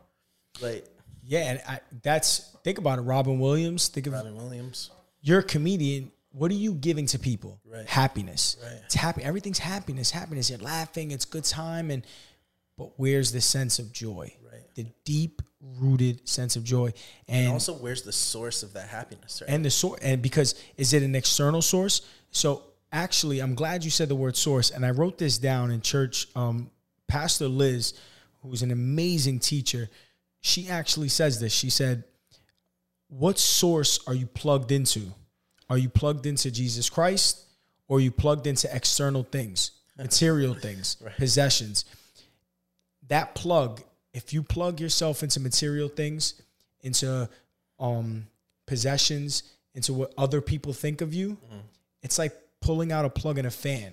Like 0.62 0.86
Yeah, 1.24 1.52
and 1.52 1.62
I, 1.66 1.80
that's 2.04 2.56
think 2.66 2.80
about 2.80 3.00
it. 3.00 3.04
Robin 3.04 3.40
Williams. 3.40 3.88
Think 3.88 4.08
of 4.08 4.14
Robin 4.14 4.36
Williams. 4.36 4.92
you're 5.22 5.40
a 5.40 5.44
comedian. 5.44 6.12
What 6.32 6.52
are 6.52 6.56
you 6.56 6.74
giving 6.74 7.06
to 7.08 7.18
people? 7.18 7.62
Right. 7.66 7.88
Happiness. 7.88 8.58
Right. 8.62 8.82
It's 8.86 8.96
happy. 8.96 9.24
Everything's 9.24 9.60
happiness. 9.60 10.12
Happiness. 10.12 10.50
You're 10.50 10.60
laughing. 10.60 11.12
It's 11.12 11.26
good 11.26 11.46
time. 11.46 11.92
And 11.92 12.06
but 12.78 12.92
where's 12.98 13.32
the 13.32 13.42
sense 13.42 13.80
of 13.80 13.94
joy? 13.94 14.36
Right. 14.52 14.64
The 14.76 14.86
deep 15.06 15.42
rooted 15.80 16.28
sense 16.28 16.56
of 16.56 16.64
joy. 16.64 16.94
And 17.28 17.52
Also, 17.54 17.74
where's 17.74 18.04
the 18.04 18.12
source 18.12 18.64
of 18.64 18.74
that 18.74 18.88
happiness? 18.88 19.42
Right? 19.42 19.54
and 19.54 19.66
the 19.66 19.70
source 19.70 20.00
and 20.02 20.22
because 20.22 20.56
is 20.78 20.94
it 20.94 21.04
an 21.04 21.16
external 21.16 21.62
source 21.62 22.02
so 22.32 22.64
actually 22.92 23.40
i'm 23.40 23.56
glad 23.56 23.84
you 23.84 23.92
said 23.92 24.10
the 24.10 24.16
word 24.16 24.36
source 24.36 24.70
and 24.70 24.86
i 24.86 24.92
wrote 24.92 25.18
this 25.18 25.38
down 25.38 25.72
in 25.72 25.82
church 25.82 26.28
um, 26.36 26.70
pastor 27.08 27.48
liz 27.48 27.94
who's 28.42 28.62
an 28.62 28.72
amazing 28.72 29.40
teacher 29.40 29.90
she 30.42 30.70
actually 30.70 31.10
says 31.10 31.40
this 31.40 31.54
she 31.54 31.70
said 31.70 32.04
what 33.10 33.38
source 33.38 34.00
are 34.08 34.14
you 34.14 34.26
plugged 34.26 34.72
into 34.72 35.02
are 35.70 35.78
you 35.78 35.90
plugged 35.90 36.26
into 36.26 36.50
jesus 36.52 36.90
christ 36.90 37.44
or 37.88 37.98
are 37.98 38.02
you 38.02 38.12
plugged 38.12 38.48
into 38.48 38.74
external 38.74 39.24
things 39.24 39.72
material 39.98 40.54
things 40.54 40.98
possessions 41.18 41.86
that 43.08 43.36
plug 43.36 43.82
if 44.20 44.34
you 44.34 44.42
plug 44.44 44.80
yourself 44.80 45.24
into 45.24 45.40
material 45.40 45.88
things 46.02 46.22
into 46.82 47.30
um 47.80 48.26
possessions 48.66 49.44
into 49.74 49.94
what 49.94 50.14
other 50.18 50.42
people 50.42 50.74
think 50.74 51.02
of 51.02 51.14
you 51.14 51.38
it's 52.04 52.18
like 52.18 52.34
pulling 52.62 52.92
out 52.92 53.06
a 53.06 53.10
plug 53.10 53.38
in 53.38 53.46
a 53.46 53.52
fan. 53.52 53.92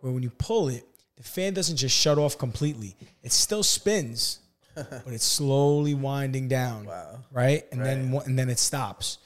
Where 0.00 0.12
when 0.12 0.22
you 0.22 0.30
pull 0.30 0.68
it 0.68 0.84
the 1.16 1.22
fan 1.22 1.54
doesn't 1.54 1.76
just 1.78 1.96
shut 1.96 2.18
off 2.18 2.36
completely. 2.38 2.94
It 3.22 3.32
still 3.32 3.62
spins 3.62 4.40
but 4.74 5.12
it's 5.16 5.24
slowly 5.24 5.94
winding 5.94 6.48
down 6.48 6.84
Wow. 6.86 7.20
right? 7.32 7.64
And 7.72 7.80
then 7.84 7.98
Right. 8.04 8.12
what- 8.14 8.26
and 8.26 8.38
then 8.38 8.48
it 8.50 8.58
stops. 8.58 9.18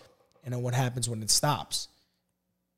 And 0.44 0.54
then 0.54 0.62
what 0.62 0.74
happens 0.74 1.08
when 1.08 1.22
it 1.22 1.30
stops? 1.30 1.88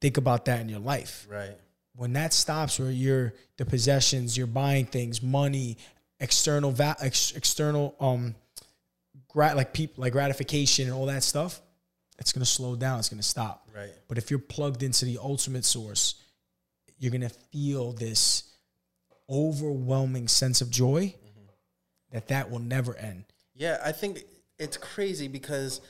Think 0.01 0.17
about 0.17 0.47
that 0.47 0.61
in 0.61 0.69
your 0.69 0.81
life. 0.81 1.27
Right. 1.31 1.57
when 1.95 2.15
that 2.15 2.33
stops 2.33 2.79
where 2.81 2.91
you're 2.91 3.35
the 3.59 3.67
possessions 3.67 4.35
you're 4.39 4.47
buying 4.63 4.87
things 4.87 5.21
money 5.23 5.77
external 6.23 6.71
va- 6.71 6.97
ex- 7.01 7.33
external 7.33 7.95
um 8.01 8.35
grat 9.29 9.57
like 9.57 9.73
people 9.73 10.03
like 10.03 10.13
gratification 10.13 10.87
and 10.87 10.95
all 10.95 11.07
that 11.07 11.23
stuff 11.23 11.61
it's 12.19 12.33
to 12.45 12.51
slow 12.51 12.77
down 12.77 12.99
it's 12.99 13.09
to 13.21 13.27
stop 13.29 13.69
Right. 13.75 13.91
but 14.09 14.17
if 14.19 14.31
you're 14.31 14.39
plugged 14.39 14.83
into 14.83 15.05
the 15.05 15.19
ultimate 15.19 15.65
source 15.65 16.15
you're 16.99 17.11
to 17.23 17.29
feel 17.29 17.93
this 17.93 18.45
overwhelming 19.29 20.29
sense 20.29 20.61
of 20.61 20.71
joy 20.71 21.15
that 22.11 22.29
that 22.29 22.51
will 22.51 22.59
never 22.59 22.95
end 22.97 23.25
Yeah, 23.55 23.79
I 23.85 23.93
think 23.93 24.25
it's 24.59 24.77
crazy 24.77 25.29
because 25.29 25.81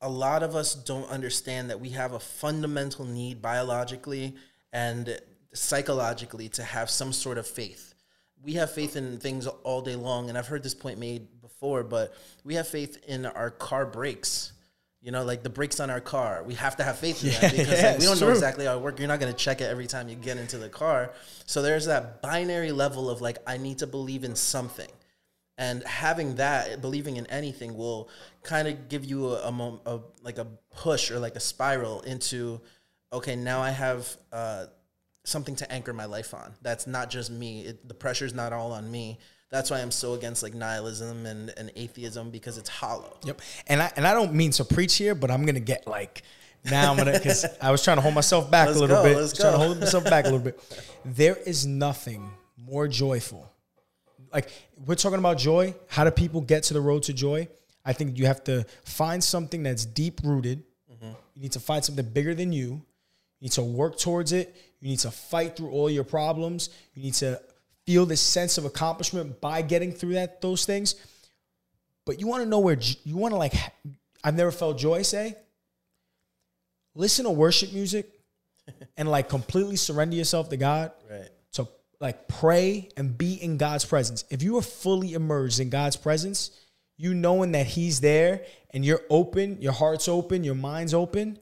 a 0.00 0.08
lot 0.08 0.42
of 0.42 0.54
us 0.54 0.74
don't 0.74 1.08
understand 1.08 1.70
that 1.70 1.80
we 1.80 1.90
have 1.90 2.12
a 2.12 2.18
fundamental 2.20 3.04
need 3.04 3.40
biologically 3.40 4.34
and 4.72 5.18
psychologically 5.54 6.48
to 6.50 6.62
have 6.64 6.90
some 6.90 7.12
sort 7.12 7.38
of 7.38 7.46
faith. 7.46 7.93
We 8.44 8.54
have 8.54 8.70
faith 8.70 8.96
in 8.96 9.18
things 9.18 9.46
all 9.46 9.80
day 9.80 9.96
long, 9.96 10.28
and 10.28 10.36
I've 10.36 10.46
heard 10.46 10.62
this 10.62 10.74
point 10.74 10.98
made 10.98 11.40
before, 11.40 11.82
but 11.82 12.14
we 12.44 12.54
have 12.54 12.68
faith 12.68 12.98
in 13.06 13.26
our 13.26 13.50
car 13.50 13.86
brakes. 13.86 14.52
You 15.00 15.10
know, 15.10 15.22
like 15.22 15.42
the 15.42 15.50
brakes 15.50 15.80
on 15.80 15.90
our 15.90 16.00
car. 16.00 16.42
We 16.44 16.54
have 16.54 16.76
to 16.76 16.84
have 16.84 16.98
faith 16.98 17.22
in 17.22 17.30
Yeah, 17.30 17.40
that 17.40 17.50
because 17.56 17.68
yeah, 17.68 17.90
like, 17.90 17.98
we 17.98 18.04
don't 18.04 18.12
it's 18.12 18.20
know 18.22 18.30
exactly 18.30 18.64
how 18.64 18.76
it 18.76 18.80
works. 18.80 18.98
You're 18.98 19.08
not 19.08 19.20
going 19.20 19.32
to 19.32 19.38
check 19.38 19.60
it 19.60 19.64
every 19.64 19.86
time 19.86 20.08
you 20.08 20.16
get 20.16 20.38
into 20.38 20.56
the 20.56 20.70
car. 20.70 21.12
So 21.44 21.60
there's 21.60 21.84
that 21.86 22.22
binary 22.22 22.72
level 22.72 23.10
of 23.10 23.20
like, 23.20 23.36
I 23.46 23.58
need 23.58 23.78
to 23.78 23.86
believe 23.86 24.24
in 24.24 24.34
something 24.34 24.88
and 25.56 25.84
having 25.84 26.36
that 26.36 26.80
believing 26.80 27.16
in 27.16 27.26
anything 27.26 27.76
will 27.76 28.08
kind 28.42 28.66
of 28.68 28.88
give 28.88 29.04
you 29.04 29.28
a, 29.28 29.48
a, 29.48 29.78
a 29.86 30.00
like 30.22 30.38
a 30.38 30.46
push 30.74 31.10
or 31.10 31.18
like 31.18 31.36
a 31.36 31.40
spiral 31.40 32.00
into 32.02 32.60
okay 33.12 33.36
now 33.36 33.60
i 33.60 33.70
have 33.70 34.16
uh, 34.32 34.66
something 35.24 35.56
to 35.56 35.70
anchor 35.72 35.92
my 35.92 36.04
life 36.04 36.34
on 36.34 36.52
that's 36.62 36.86
not 36.86 37.10
just 37.10 37.30
me 37.30 37.62
it, 37.62 37.88
the 37.88 37.94
pressure's 37.94 38.34
not 38.34 38.52
all 38.52 38.72
on 38.72 38.90
me 38.90 39.18
that's 39.50 39.70
why 39.70 39.80
i'm 39.80 39.90
so 39.90 40.14
against 40.14 40.42
like 40.42 40.54
nihilism 40.54 41.26
and, 41.26 41.52
and 41.56 41.70
atheism 41.76 42.30
because 42.30 42.58
it's 42.58 42.68
hollow 42.68 43.16
Yep. 43.24 43.40
And 43.66 43.82
I 43.82 43.92
and 43.96 44.06
I 44.06 44.12
don't 44.14 44.34
mean 44.34 44.50
to 44.52 44.64
preach 44.64 44.96
here, 44.96 45.14
but 45.14 45.30
I'm 45.30 45.46
gonna 45.46 45.60
get 45.60 45.86
like 45.86 46.22
now 46.64 46.90
I'm 46.90 46.96
gonna 46.98 47.12
because 47.12 47.44
I 47.60 47.70
was 47.70 47.82
trying 47.84 47.96
to 47.98 48.00
hold 48.02 48.14
myself 48.14 48.50
back 48.50 48.66
Let's 48.66 48.78
a 48.78 48.80
little 48.82 48.96
go, 48.96 49.02
bit. 49.04 49.16
let's 49.16 49.32
go. 49.32 49.42
Trying 49.44 49.52
to 49.52 49.58
hold 49.58 49.80
myself 49.80 50.04
back 50.04 50.24
a 50.24 50.28
little 50.28 50.40
bit. 50.44 50.60
There 51.04 51.36
is 51.36 51.66
nothing 51.66 52.30
more 52.56 52.88
joyful. 52.88 53.50
Like 54.32 54.50
we're 54.86 54.94
talking 54.94 55.18
about 55.18 55.38
joy. 55.38 55.74
How 55.88 56.04
do 56.04 56.10
people 56.10 56.40
get 56.40 56.64
to 56.64 56.74
the 56.74 56.80
road 56.80 57.02
to 57.04 57.12
joy? 57.12 57.48
I 57.84 57.92
think 57.92 58.18
you 58.18 58.26
have 58.26 58.42
to 58.44 58.64
find 58.84 59.22
something 59.22 59.62
that's 59.62 59.84
deep 59.84 60.20
rooted. 60.24 60.64
Mm-hmm. 60.90 61.12
You 61.34 61.42
need 61.42 61.52
to 61.52 61.60
find 61.60 61.84
something 61.84 62.04
bigger 62.06 62.34
than 62.34 62.52
you. 62.52 62.82
You 63.40 63.46
need 63.46 63.52
to 63.52 63.62
work 63.62 63.98
towards 63.98 64.32
it. 64.32 64.54
You 64.80 64.88
need 64.88 65.00
to 65.00 65.10
fight 65.10 65.56
through 65.56 65.70
all 65.70 65.90
your 65.90 66.04
problems. 66.04 66.70
You 66.94 67.02
need 67.02 67.14
to 67.14 67.40
feel 67.86 68.06
this 68.06 68.20
sense 68.20 68.58
of 68.58 68.64
accomplishment 68.64 69.40
by 69.40 69.62
getting 69.62 69.92
through 69.92 70.14
that 70.14 70.40
those 70.40 70.64
things. 70.64 70.94
But 72.06 72.20
you 72.20 72.26
want 72.26 72.42
to 72.42 72.48
know 72.48 72.58
where 72.58 72.78
you 73.04 73.16
want 73.16 73.32
to 73.32 73.38
like. 73.38 73.54
I've 74.22 74.34
never 74.34 74.50
felt 74.50 74.78
joy. 74.78 75.02
Say, 75.02 75.36
listen 76.94 77.24
to 77.24 77.30
worship 77.30 77.72
music, 77.72 78.10
and 78.96 79.10
like 79.10 79.28
completely 79.28 79.76
surrender 79.76 80.16
yourself 80.16 80.48
to 80.50 80.56
God. 80.56 80.92
right 81.10 81.28
So 81.50 81.68
like 82.00 82.28
pray 82.28 82.88
and 82.96 83.16
be 83.16 83.34
in 83.34 83.56
God's 83.56 83.84
presence. 83.84 84.24
If 84.30 84.42
you 84.42 84.56
are 84.58 84.62
fully 84.62 85.14
immersed 85.14 85.60
in 85.60 85.70
God's 85.70 85.96
presence, 85.96 86.50
you 86.96 87.14
knowing 87.14 87.52
that 87.52 87.66
He's 87.66 88.00
there 88.00 88.42
and 88.70 88.84
you're 88.84 89.02
open, 89.10 89.60
your 89.60 89.72
heart's 89.72 90.08
open, 90.08 90.44
your 90.44 90.54
mind's 90.54 90.94
open, 90.94 91.38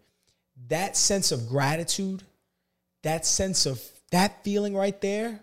that 0.68 0.96
sense 0.96 1.32
of 1.32 1.48
gratitude, 1.48 2.22
that 3.02 3.26
sense 3.26 3.66
of 3.66 3.82
that 4.10 4.44
feeling 4.44 4.74
right 4.74 5.00
there, 5.00 5.40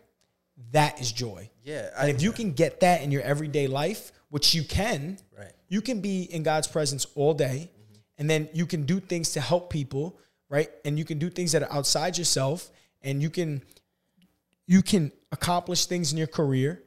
that 0.71 0.99
is 1.01 1.12
joy. 1.12 1.49
yeah 1.63 1.89
And 1.97 2.10
if 2.10 2.21
you 2.21 2.32
can 2.32 2.53
get 2.53 2.79
that 2.82 3.01
in 3.01 3.12
your 3.12 3.21
everyday 3.21 3.67
life, 3.67 4.12
which 4.29 4.53
you 4.53 4.63
can, 4.63 5.17
Right. 5.38 5.51
you 5.67 5.82
can 5.82 6.01
be 6.01 6.23
in 6.23 6.43
God's 6.43 6.67
presence 6.67 7.08
all 7.15 7.34
day 7.34 7.71
and 8.17 8.29
then 8.29 8.49
you 8.53 8.65
can 8.65 8.86
do 8.86 8.99
things 8.99 9.32
to 9.34 9.41
help 9.41 9.69
people, 9.69 10.17
right? 10.49 10.69
And 10.86 10.97
you 10.99 11.05
can 11.05 11.17
do 11.19 11.29
things 11.29 11.53
that 11.53 11.63
are 11.63 11.71
outside 11.71 12.17
yourself, 12.17 12.69
and 13.01 13.21
you 13.21 13.29
can 13.29 13.62
you 14.67 14.82
can 14.84 15.12
accomplish 15.32 15.86
things 15.88 16.12
in 16.12 16.17
your 16.17 16.27
career 16.27 16.84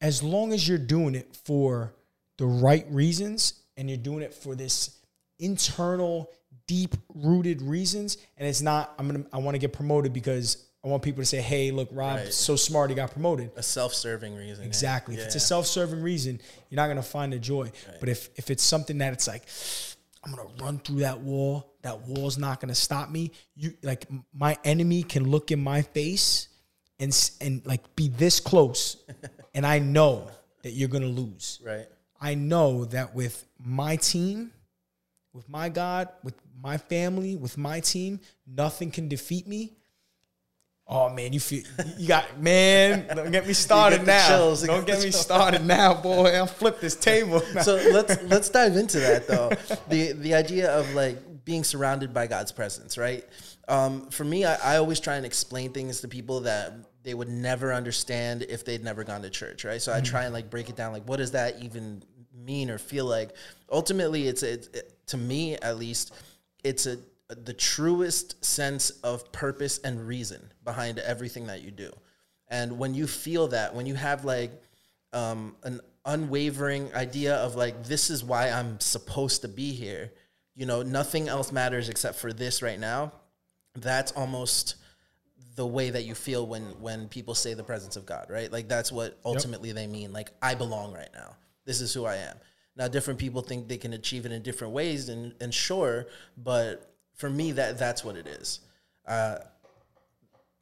as 0.00 0.22
long 0.22 0.52
as 0.52 0.68
you're 0.68 0.76
doing 0.76 1.14
it 1.14 1.34
for 1.44 1.94
the 2.36 2.46
right 2.46 2.86
reasons 2.90 3.54
and 3.76 3.88
you're 3.88 3.96
doing 3.96 4.22
it 4.22 4.34
for 4.34 4.54
this 4.54 4.98
internal 5.38 6.30
deep 6.68 6.94
rooted 7.14 7.60
reasons 7.62 8.16
and 8.36 8.46
it's 8.46 8.60
not 8.62 8.94
i'm 8.98 9.08
gonna 9.08 9.24
i 9.32 9.38
want 9.38 9.54
to 9.56 9.58
get 9.58 9.72
promoted 9.72 10.12
because 10.12 10.68
i 10.84 10.88
want 10.88 11.02
people 11.02 11.20
to 11.22 11.26
say 11.26 11.40
hey 11.40 11.70
look 11.72 11.88
rob's 11.90 12.22
Right. 12.24 12.32
so 12.32 12.54
smart 12.54 12.90
he 12.90 12.94
got 12.96 13.10
promoted 13.10 13.50
A 13.56 13.62
self-serving 13.62 14.36
reason. 14.36 14.62
yeah. 14.62 14.68
exactly 14.68 15.16
if 15.16 15.22
it's 15.24 15.34
a 15.34 15.40
self-serving 15.40 16.00
reason 16.00 16.40
you're 16.70 16.76
not 16.76 16.86
gonna 16.88 17.02
find 17.02 17.32
the 17.32 17.38
joy 17.40 17.72
but 17.98 18.08
if 18.08 18.28
if 18.36 18.50
it's 18.50 18.62
something 18.62 18.98
that 18.98 19.12
it's 19.14 19.26
like 19.26 19.44
i'm 20.24 20.32
gonna 20.34 20.48
run 20.60 20.78
through 20.78 21.00
that 21.00 21.18
wall 21.20 21.72
that 21.82 22.00
wall's 22.02 22.38
not 22.38 22.60
gonna 22.60 22.74
stop 22.74 23.10
me 23.10 23.32
you 23.56 23.72
like 23.82 24.06
my 24.32 24.56
enemy 24.64 25.02
can 25.02 25.28
look 25.28 25.50
in 25.50 25.58
my 25.60 25.80
face 25.82 26.48
and 27.00 27.30
and 27.40 27.64
like 27.66 27.96
be 27.96 28.08
this 28.08 28.38
close 28.40 28.96
and 29.54 29.64
i 29.66 29.78
know 29.78 30.28
that 30.62 30.72
you're 30.72 30.88
gonna 30.88 31.06
lose 31.06 31.60
Right. 31.64 31.86
I 32.20 32.34
know 32.34 32.84
that 32.86 33.14
with 33.14 33.44
my 33.60 33.94
team, 33.94 34.50
with 35.32 35.48
my 35.48 35.68
God, 35.68 36.08
with 36.24 36.34
my 36.60 36.76
family, 36.78 37.36
with 37.36 37.56
my 37.56 37.80
team, 37.80 38.20
nothing 38.46 38.90
can 38.90 39.08
defeat 39.08 39.46
me. 39.46 39.74
Oh 40.90 41.10
man, 41.10 41.34
you 41.34 41.40
feel 41.40 41.62
you 41.98 42.08
got 42.08 42.40
man. 42.40 43.06
Don't 43.14 43.30
get 43.30 43.46
me 43.46 43.52
started 43.52 44.02
the 44.02 44.06
now. 44.06 44.28
chills, 44.28 44.62
Don't 44.62 44.86
got 44.86 44.86
get 44.86 45.04
me 45.04 45.10
started 45.10 45.64
now, 45.64 45.92
boy. 45.94 46.30
I'll 46.30 46.46
flip 46.46 46.80
this 46.80 46.96
table. 46.96 47.40
so 47.62 47.74
let's 47.92 48.22
let's 48.22 48.48
dive 48.48 48.76
into 48.76 48.98
that 49.00 49.28
though. 49.28 49.50
The 49.88 50.12
the 50.12 50.34
idea 50.34 50.70
of 50.72 50.94
like 50.94 51.44
being 51.44 51.62
surrounded 51.64 52.14
by 52.14 52.26
God's 52.26 52.52
presence, 52.52 52.96
right? 52.96 53.24
Um, 53.68 54.08
for 54.08 54.24
me, 54.24 54.46
I, 54.46 54.74
I 54.74 54.76
always 54.78 54.98
try 54.98 55.16
and 55.16 55.26
explain 55.26 55.72
things 55.72 56.00
to 56.00 56.08
people 56.08 56.40
that 56.40 56.72
they 57.02 57.12
would 57.12 57.28
never 57.28 57.72
understand 57.72 58.42
if 58.48 58.64
they'd 58.64 58.82
never 58.82 59.04
gone 59.04 59.22
to 59.22 59.30
church, 59.30 59.64
right? 59.64 59.80
So 59.80 59.92
I 59.92 60.00
try 60.00 60.24
and 60.24 60.32
like 60.32 60.48
break 60.48 60.70
it 60.70 60.76
down, 60.76 60.92
like 60.92 61.04
what 61.06 61.16
does 61.16 61.32
that 61.32 61.62
even 61.62 62.02
mean 62.34 62.70
or 62.70 62.78
feel 62.78 63.04
like? 63.04 63.30
Ultimately, 63.70 64.26
it's 64.26 64.42
it's 64.42 64.68
it, 64.68 64.94
to 65.08 65.18
me 65.18 65.56
at 65.56 65.78
least, 65.78 66.14
it's 66.64 66.86
a 66.86 66.98
the 67.28 67.52
truest 67.52 68.42
sense 68.42 68.90
of 69.02 69.30
purpose 69.32 69.78
and 69.78 70.06
reason 70.06 70.50
behind 70.64 70.98
everything 70.98 71.46
that 71.48 71.62
you 71.62 71.70
do. 71.70 71.92
And 72.48 72.78
when 72.78 72.94
you 72.94 73.06
feel 73.06 73.48
that, 73.48 73.74
when 73.74 73.84
you 73.84 73.94
have 73.94 74.24
like 74.24 74.50
um, 75.12 75.56
an 75.62 75.80
unwavering 76.04 76.92
idea 76.94 77.36
of 77.36 77.54
like 77.54 77.84
this 77.84 78.08
is 78.08 78.24
why 78.24 78.48
I'm 78.48 78.80
supposed 78.80 79.42
to 79.42 79.48
be 79.48 79.72
here. 79.72 80.12
You 80.54 80.66
know, 80.66 80.82
nothing 80.82 81.28
else 81.28 81.52
matters 81.52 81.88
except 81.88 82.18
for 82.18 82.32
this 82.32 82.62
right 82.62 82.80
now. 82.80 83.12
That's 83.76 84.10
almost 84.12 84.76
the 85.54 85.66
way 85.66 85.90
that 85.90 86.04
you 86.04 86.14
feel 86.14 86.46
when 86.46 86.62
when 86.80 87.08
people 87.08 87.34
say 87.34 87.54
the 87.54 87.62
presence 87.62 87.96
of 87.96 88.06
God, 88.06 88.26
right? 88.30 88.50
Like 88.50 88.68
that's 88.68 88.90
what 88.90 89.18
ultimately 89.24 89.72
they 89.72 89.86
mean. 89.86 90.12
Like 90.12 90.32
I 90.40 90.54
belong 90.54 90.92
right 90.92 91.10
now. 91.14 91.36
This 91.64 91.80
is 91.80 91.92
who 91.92 92.06
I 92.06 92.16
am. 92.16 92.36
Now 92.78 92.88
different 92.88 93.18
people 93.18 93.42
think 93.42 93.68
they 93.68 93.76
can 93.76 93.92
achieve 93.92 94.24
it 94.24 94.32
in 94.32 94.42
different 94.42 94.72
ways 94.72 95.08
and 95.08 95.34
and 95.40 95.52
sure, 95.52 96.06
but 96.36 96.94
for 97.14 97.28
me 97.28 97.52
that 97.52 97.78
that's 97.78 98.04
what 98.04 98.16
it 98.16 98.26
is. 98.26 98.60
Uh, 99.06 99.38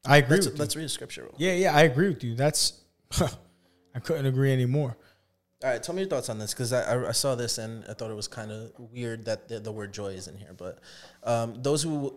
I 0.05 0.19
agree 0.19 0.37
let's, 0.37 0.47
with 0.47 0.55
you. 0.55 0.61
let's 0.61 0.77
read 0.77 0.85
a 0.85 0.89
scripture. 0.89 1.29
Yeah, 1.37 1.53
yeah, 1.53 1.77
I 1.77 1.83
agree 1.83 2.09
with 2.09 2.25
you. 2.25 2.35
That's 2.35 2.81
I 3.21 4.01
couldn't 4.03 4.27
agree 4.27 4.53
anymore. 4.53 4.97
All 5.65 5.71
right, 5.71 5.83
tell 5.83 5.95
me 5.95 6.03
your 6.03 6.11
thoughts 6.11 6.29
on 6.29 6.39
this 6.39 6.53
because 6.53 6.73
I, 6.73 7.09
I, 7.09 7.13
saw 7.13 7.35
this 7.35 7.57
and 7.57 7.83
I 7.89 7.95
thought 7.95 8.11
it 8.11 8.17
was 8.17 8.29
kind 8.29 8.53
of 8.53 8.73
weird 8.77 9.25
that 9.25 9.49
the, 9.49 9.59
the 9.59 9.73
word 9.73 9.93
joy 9.93 10.09
is 10.09 10.29
in 10.29 10.37
here. 10.37 10.53
But 10.55 10.81
um, 11.25 11.63
those 11.63 11.83
who 11.83 12.15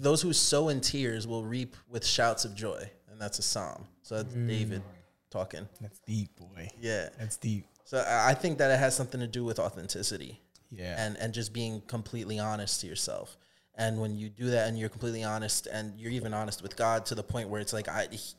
those 0.00 0.22
who 0.22 0.32
sow 0.32 0.70
in 0.70 0.80
tears 0.80 1.26
will 1.26 1.44
reap 1.44 1.76
with 1.88 2.04
shouts 2.04 2.46
of 2.46 2.54
joy, 2.54 2.90
and 3.10 3.20
that's 3.20 3.38
a 3.38 3.42
psalm. 3.42 3.86
So 4.02 4.16
that's 4.16 4.34
David 4.34 4.82
talking. 5.30 5.68
That's 5.80 5.98
deep, 6.00 6.34
boy. 6.36 6.70
Yeah. 6.80 7.08
That's 7.18 7.36
deep. 7.36 7.66
So 7.88 8.04
I 8.06 8.34
think 8.34 8.58
that 8.58 8.70
it 8.70 8.78
has 8.78 8.94
something 8.94 9.18
to 9.20 9.26
do 9.26 9.44
with 9.46 9.58
authenticity. 9.58 10.42
Yeah. 10.70 10.94
And 10.98 11.16
and 11.16 11.32
just 11.32 11.54
being 11.54 11.80
completely 11.86 12.38
honest 12.38 12.82
to 12.82 12.86
yourself. 12.86 13.38
And 13.76 13.98
when 13.98 14.14
you 14.14 14.28
do 14.28 14.50
that 14.50 14.68
and 14.68 14.78
you're 14.78 14.90
completely 14.90 15.24
honest 15.24 15.66
and 15.72 15.98
you're 15.98 16.12
even 16.12 16.34
honest 16.34 16.62
with 16.62 16.76
God 16.76 17.06
to 17.06 17.14
the 17.14 17.22
point 17.22 17.48
where 17.48 17.62
it's 17.62 17.72
like 17.72 17.88
I 17.88 18.08
he- 18.10 18.34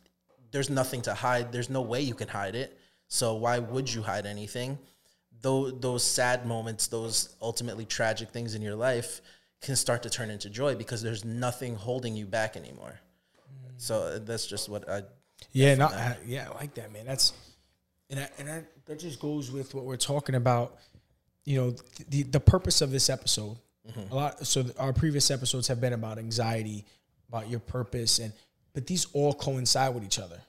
there's 0.52 0.70
nothing 0.70 1.02
to 1.02 1.16
hide. 1.16 1.52
There's 1.52 1.68
no 1.72 1.82
way 1.82 2.02
you 2.02 2.14
can 2.14 2.28
hide 2.28 2.54
it. 2.54 2.78
So 3.08 3.34
why 3.34 3.58
would 3.58 3.92
you 3.92 4.04
hide 4.04 4.28
anything? 4.28 4.78
Though 5.42 5.72
those 5.72 6.04
sad 6.04 6.46
moments, 6.46 6.86
those 6.86 7.36
ultimately 7.42 7.86
tragic 7.86 8.30
things 8.30 8.54
in 8.54 8.62
your 8.62 8.76
life 8.76 9.20
can 9.62 9.76
start 9.76 10.04
to 10.04 10.12
turn 10.12 10.30
into 10.30 10.52
joy 10.52 10.76
because 10.76 11.02
there's 11.02 11.26
nothing 11.26 11.74
holding 11.76 12.16
you 12.16 12.28
back 12.28 12.56
anymore. 12.56 13.00
So 13.78 13.96
uh, 14.04 14.20
that's 14.20 14.46
just 14.46 14.70
what 14.70 14.88
I 14.88 15.02
Yeah, 15.54 15.74
no, 15.74 15.88
I, 15.88 16.18
yeah, 16.24 16.50
I 16.52 16.56
like 16.56 16.76
that, 16.76 16.94
man. 16.94 17.08
That's 17.08 17.34
and 18.10 18.20
I, 18.20 18.30
and 18.40 18.50
I, 18.50 18.64
that 18.86 19.00
just 19.00 19.20
goes 19.20 19.52
with 19.52 19.74
what 19.74 19.86
we're 19.86 19.98
talking 19.98 20.36
about. 20.36 20.78
You 21.46 21.62
know, 21.62 21.76
the 22.10 22.24
the 22.24 22.40
purpose 22.40 22.82
of 22.82 22.92
this 22.92 23.10
episode. 23.10 23.58
A 24.12 24.16
lot. 24.16 24.46
So 24.46 24.66
our 24.78 24.94
previous 24.94 25.32
episodes 25.32 25.68
have 25.68 25.82
been 25.82 25.94
about 25.94 26.20
anxiety, 26.20 26.86
about 27.28 27.50
your 27.50 27.60
purpose, 27.60 28.20
and 28.20 28.32
but 28.74 28.86
these 28.86 29.08
all 29.14 29.34
coincide 29.34 29.96
with 29.96 30.04
each 30.04 30.20
other. 30.20 30.40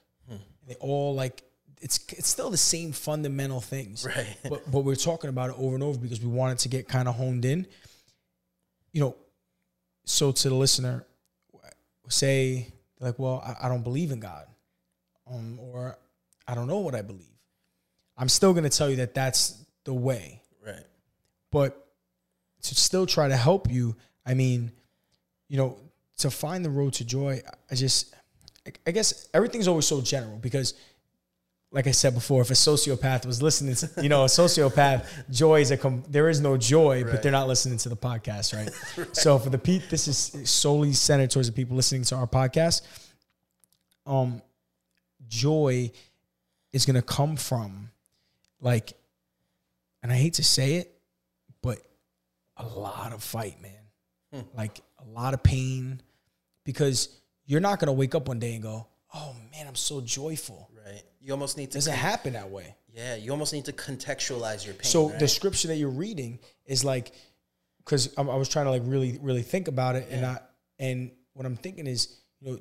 They 0.67 0.75
all 0.75 1.15
like 1.15 1.41
it's 1.81 1.99
it's 2.09 2.27
still 2.27 2.51
the 2.51 2.57
same 2.57 2.91
fundamental 2.91 3.59
things, 3.59 4.05
Right. 4.05 4.37
But 4.49 4.69
but 4.69 4.81
we're 4.81 4.95
talking 4.95 5.29
about 5.29 5.49
it 5.49 5.55
over 5.57 5.73
and 5.73 5.83
over 5.83 5.97
because 5.97 6.21
we 6.21 6.27
wanted 6.27 6.59
to 6.59 6.69
get 6.69 6.87
kind 6.87 7.07
of 7.07 7.15
honed 7.15 7.43
in. 7.45 7.65
You 8.91 9.01
know, 9.01 9.15
so 10.05 10.31
to 10.31 10.49
the 10.49 10.55
listener, 10.55 11.07
say 12.09 12.67
like, 12.99 13.17
well, 13.17 13.41
I, 13.43 13.65
I 13.65 13.69
don't 13.69 13.83
believe 13.83 14.11
in 14.11 14.19
God, 14.19 14.45
um, 15.31 15.59
or 15.59 15.97
I 16.47 16.53
don't 16.53 16.67
know 16.67 16.79
what 16.79 16.93
I 16.93 17.01
believe. 17.01 17.30
I'm 18.21 18.29
still 18.29 18.53
going 18.53 18.65
to 18.65 18.69
tell 18.69 18.87
you 18.87 18.97
that 18.97 19.15
that's 19.15 19.65
the 19.83 19.95
way, 19.95 20.43
right. 20.63 20.85
but 21.49 21.87
to 22.61 22.75
still 22.75 23.07
try 23.07 23.27
to 23.27 23.35
help 23.35 23.71
you, 23.71 23.95
I 24.23 24.35
mean, 24.35 24.71
you 25.49 25.57
know, 25.57 25.79
to 26.19 26.29
find 26.29 26.63
the 26.63 26.69
road 26.69 26.93
to 26.93 27.03
joy, 27.03 27.41
I 27.71 27.73
just, 27.73 28.13
I 28.85 28.91
guess 28.91 29.27
everything's 29.33 29.67
always 29.67 29.87
so 29.87 30.01
general 30.01 30.37
because, 30.37 30.75
like 31.71 31.87
I 31.87 31.91
said 31.91 32.13
before, 32.13 32.43
if 32.43 32.51
a 32.51 32.53
sociopath 32.53 33.25
was 33.25 33.41
listening 33.41 33.73
to, 33.73 33.89
you 34.03 34.09
know, 34.09 34.21
a 34.21 34.27
sociopath, 34.27 35.07
joy 35.31 35.61
is 35.61 35.71
a, 35.71 35.77
com- 35.77 36.03
there 36.07 36.29
is 36.29 36.41
no 36.41 36.57
joy, 36.57 37.03
but 37.03 37.23
they're 37.23 37.31
not 37.31 37.47
listening 37.47 37.79
to 37.79 37.89
the 37.89 37.97
podcast, 37.97 38.55
right? 38.55 39.07
So 39.13 39.39
for 39.39 39.49
the 39.49 39.57
Pete, 39.57 39.89
this 39.89 40.07
is 40.07 40.47
solely 40.47 40.93
centered 40.93 41.31
towards 41.31 41.47
the 41.47 41.53
people 41.53 41.75
listening 41.75 42.03
to 42.03 42.17
our 42.17 42.27
podcast. 42.27 42.83
Um, 44.05 44.43
joy 45.27 45.89
is 46.71 46.85
going 46.85 46.97
to 46.97 47.01
come 47.01 47.35
from 47.35 47.90
like, 48.61 48.93
and 50.03 50.11
I 50.11 50.15
hate 50.15 50.35
to 50.35 50.43
say 50.43 50.75
it, 50.75 50.93
but 51.61 51.79
a 52.57 52.65
lot 52.65 53.13
of 53.13 53.23
fight, 53.23 53.61
man. 53.61 53.71
Hmm. 54.33 54.57
Like 54.57 54.79
a 54.99 55.09
lot 55.09 55.33
of 55.33 55.43
pain 55.43 56.01
because 56.63 57.09
you're 57.45 57.59
not 57.59 57.79
going 57.79 57.87
to 57.87 57.93
wake 57.93 58.15
up 58.15 58.27
one 58.27 58.39
day 58.39 58.53
and 58.53 58.63
go, 58.63 58.87
oh 59.13 59.35
man, 59.51 59.67
I'm 59.67 59.75
so 59.75 60.01
joyful. 60.01 60.69
Right. 60.85 61.03
You 61.19 61.33
almost 61.33 61.57
need 61.57 61.71
to 61.71 61.77
Doesn't 61.77 61.93
happen 61.93 62.33
that 62.33 62.49
way. 62.49 62.75
Yeah, 62.93 63.15
you 63.15 63.31
almost 63.31 63.53
need 63.53 63.65
to 63.65 63.73
contextualize 63.73 64.65
your 64.65 64.73
pain. 64.73 64.83
So 64.83 65.09
right? 65.09 65.19
the 65.19 65.27
scripture 65.27 65.69
that 65.69 65.75
you're 65.75 65.89
reading 65.89 66.39
is 66.65 66.83
like, 66.83 67.13
because 67.77 68.13
I, 68.17 68.21
I 68.21 68.35
was 68.35 68.49
trying 68.49 68.65
to 68.65 68.71
like 68.71 68.83
really, 68.85 69.17
really 69.21 69.43
think 69.43 69.67
about 69.67 69.95
it, 69.95 70.07
and 70.09 70.25
I 70.25 70.39
and 70.77 71.11
what 71.33 71.45
I'm 71.45 71.55
thinking 71.55 71.87
is, 71.87 72.19
you 72.39 72.51
know, 72.51 72.59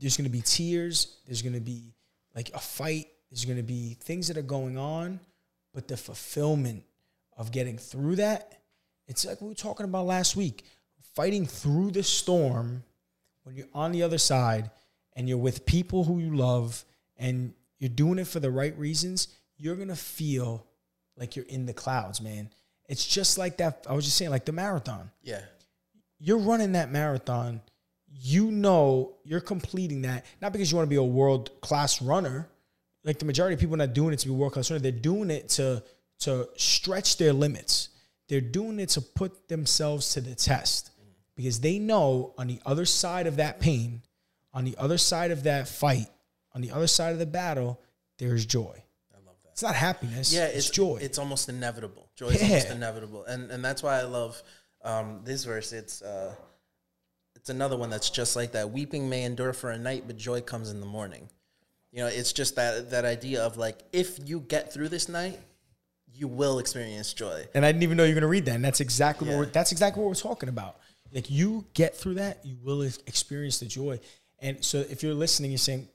there's 0.00 0.16
going 0.16 0.24
to 0.24 0.30
be 0.30 0.40
tears, 0.40 1.18
there's 1.26 1.42
going 1.42 1.54
to 1.54 1.60
be 1.60 1.92
like 2.34 2.50
a 2.54 2.58
fight, 2.58 3.08
there's 3.30 3.44
going 3.44 3.58
to 3.58 3.62
be 3.62 3.96
things 4.00 4.28
that 4.28 4.36
are 4.36 4.42
going 4.42 4.78
on, 4.78 5.20
but 5.78 5.86
the 5.86 5.96
fulfillment 5.96 6.82
of 7.36 7.52
getting 7.52 7.78
through 7.78 8.16
that, 8.16 8.58
it's 9.06 9.24
like 9.24 9.40
we 9.40 9.46
were 9.46 9.54
talking 9.54 9.84
about 9.84 10.06
last 10.06 10.34
week, 10.34 10.64
fighting 11.14 11.46
through 11.46 11.92
the 11.92 12.02
storm 12.02 12.82
when 13.44 13.54
you're 13.54 13.68
on 13.72 13.92
the 13.92 14.02
other 14.02 14.18
side 14.18 14.72
and 15.14 15.28
you're 15.28 15.38
with 15.38 15.64
people 15.66 16.02
who 16.02 16.18
you 16.18 16.34
love 16.34 16.84
and 17.16 17.54
you're 17.78 17.88
doing 17.90 18.18
it 18.18 18.26
for 18.26 18.40
the 18.40 18.50
right 18.50 18.76
reasons, 18.76 19.28
you're 19.56 19.76
gonna 19.76 19.94
feel 19.94 20.66
like 21.16 21.36
you're 21.36 21.44
in 21.44 21.64
the 21.64 21.72
clouds, 21.72 22.20
man. 22.20 22.50
It's 22.88 23.06
just 23.06 23.38
like 23.38 23.58
that. 23.58 23.86
I 23.88 23.94
was 23.94 24.04
just 24.04 24.16
saying, 24.16 24.32
like 24.32 24.46
the 24.46 24.50
marathon. 24.50 25.12
yeah, 25.22 25.42
You're 26.18 26.38
running 26.38 26.72
that 26.72 26.90
marathon. 26.90 27.60
You 28.10 28.50
know 28.50 29.14
you're 29.22 29.38
completing 29.38 30.02
that, 30.02 30.26
not 30.42 30.50
because 30.50 30.72
you 30.72 30.76
want 30.76 30.88
to 30.88 30.90
be 30.90 30.96
a 30.96 31.04
world 31.04 31.60
class 31.60 32.02
runner. 32.02 32.48
Like 33.04 33.18
the 33.18 33.24
majority 33.24 33.54
of 33.54 33.60
people 33.60 33.74
are 33.74 33.86
not 33.86 33.94
doing 33.94 34.12
it 34.12 34.18
to 34.20 34.28
be 34.28 34.34
world 34.34 34.52
class. 34.52 34.68
They're 34.68 34.90
doing 34.92 35.30
it 35.30 35.48
to 35.50 35.82
to 36.20 36.48
stretch 36.56 37.16
their 37.16 37.32
limits. 37.32 37.90
They're 38.28 38.40
doing 38.40 38.80
it 38.80 38.90
to 38.90 39.00
put 39.00 39.48
themselves 39.48 40.12
to 40.14 40.20
the 40.20 40.34
test 40.34 40.90
because 41.36 41.60
they 41.60 41.78
know 41.78 42.34
on 42.36 42.48
the 42.48 42.60
other 42.66 42.84
side 42.84 43.26
of 43.26 43.36
that 43.36 43.60
pain, 43.60 44.02
on 44.52 44.64
the 44.64 44.76
other 44.78 44.98
side 44.98 45.30
of 45.30 45.44
that 45.44 45.68
fight, 45.68 46.08
on 46.52 46.60
the 46.60 46.72
other 46.72 46.88
side 46.88 47.12
of 47.12 47.18
the 47.18 47.26
battle, 47.26 47.80
there's 48.18 48.44
joy. 48.44 48.82
I 49.14 49.18
love 49.24 49.36
that. 49.44 49.50
It's 49.52 49.62
not 49.62 49.76
happiness. 49.76 50.32
Yeah, 50.32 50.46
it's, 50.46 50.66
it's, 50.66 50.70
joy. 50.70 50.98
It's 51.00 51.18
almost 51.18 51.48
inevitable. 51.48 52.10
Joy 52.16 52.28
is 52.28 52.42
Yeah. 52.42 52.48
almost 52.48 52.70
inevitable, 52.70 53.24
and 53.24 53.50
and 53.50 53.64
that's 53.64 53.82
why 53.82 54.00
I 54.00 54.02
love 54.02 54.42
um, 54.82 55.20
this 55.24 55.44
verse, 55.44 55.72
it's 55.72 56.02
uh, 56.02 56.34
it's 57.34 57.50
another 57.50 57.76
one 57.76 57.90
that's 57.90 58.10
just 58.10 58.36
like 58.36 58.52
that. 58.52 58.70
Weeping 58.70 59.08
may 59.08 59.24
endure 59.24 59.52
for 59.52 59.70
a 59.70 59.78
night, 59.78 60.04
but 60.06 60.16
joy 60.16 60.40
comes 60.40 60.70
in 60.70 60.80
the 60.80 60.86
morning. 60.86 61.28
You 61.92 62.00
know, 62.00 62.06
it's 62.06 62.32
just 62.32 62.56
that 62.56 62.90
that 62.90 63.04
idea 63.04 63.42
of 63.42 63.56
like 63.56 63.78
if 63.92 64.18
you 64.28 64.40
get 64.40 64.72
through 64.72 64.88
this 64.90 65.08
night, 65.08 65.38
you 66.12 66.28
will 66.28 66.58
experience 66.58 67.14
joy. 67.14 67.46
And 67.54 67.64
I 67.64 67.72
didn't 67.72 67.82
even 67.84 67.96
know 67.96 68.04
you 68.04 68.10
were 68.10 68.20
gonna 68.20 68.26
read 68.30 68.44
that. 68.46 68.54
And 68.56 68.64
that's 68.64 68.80
exactly 68.80 69.28
Yeah. 69.28 69.36
what 69.36 69.46
we're, 69.46 69.52
that's 69.52 69.72
exactly 69.72 70.02
what 70.02 70.08
we're 70.08 70.14
talking 70.14 70.48
about. 70.48 70.78
Like 71.12 71.30
you 71.30 71.66
get 71.74 71.96
through 71.96 72.14
that, 72.14 72.44
you 72.44 72.56
will 72.62 72.82
experience 72.82 73.58
the 73.58 73.66
joy. 73.66 74.00
And 74.40 74.62
so 74.64 74.78
if 74.90 75.02
you're 75.02 75.14
listening, 75.14 75.50
you're 75.50 75.58
saying, 75.58 75.88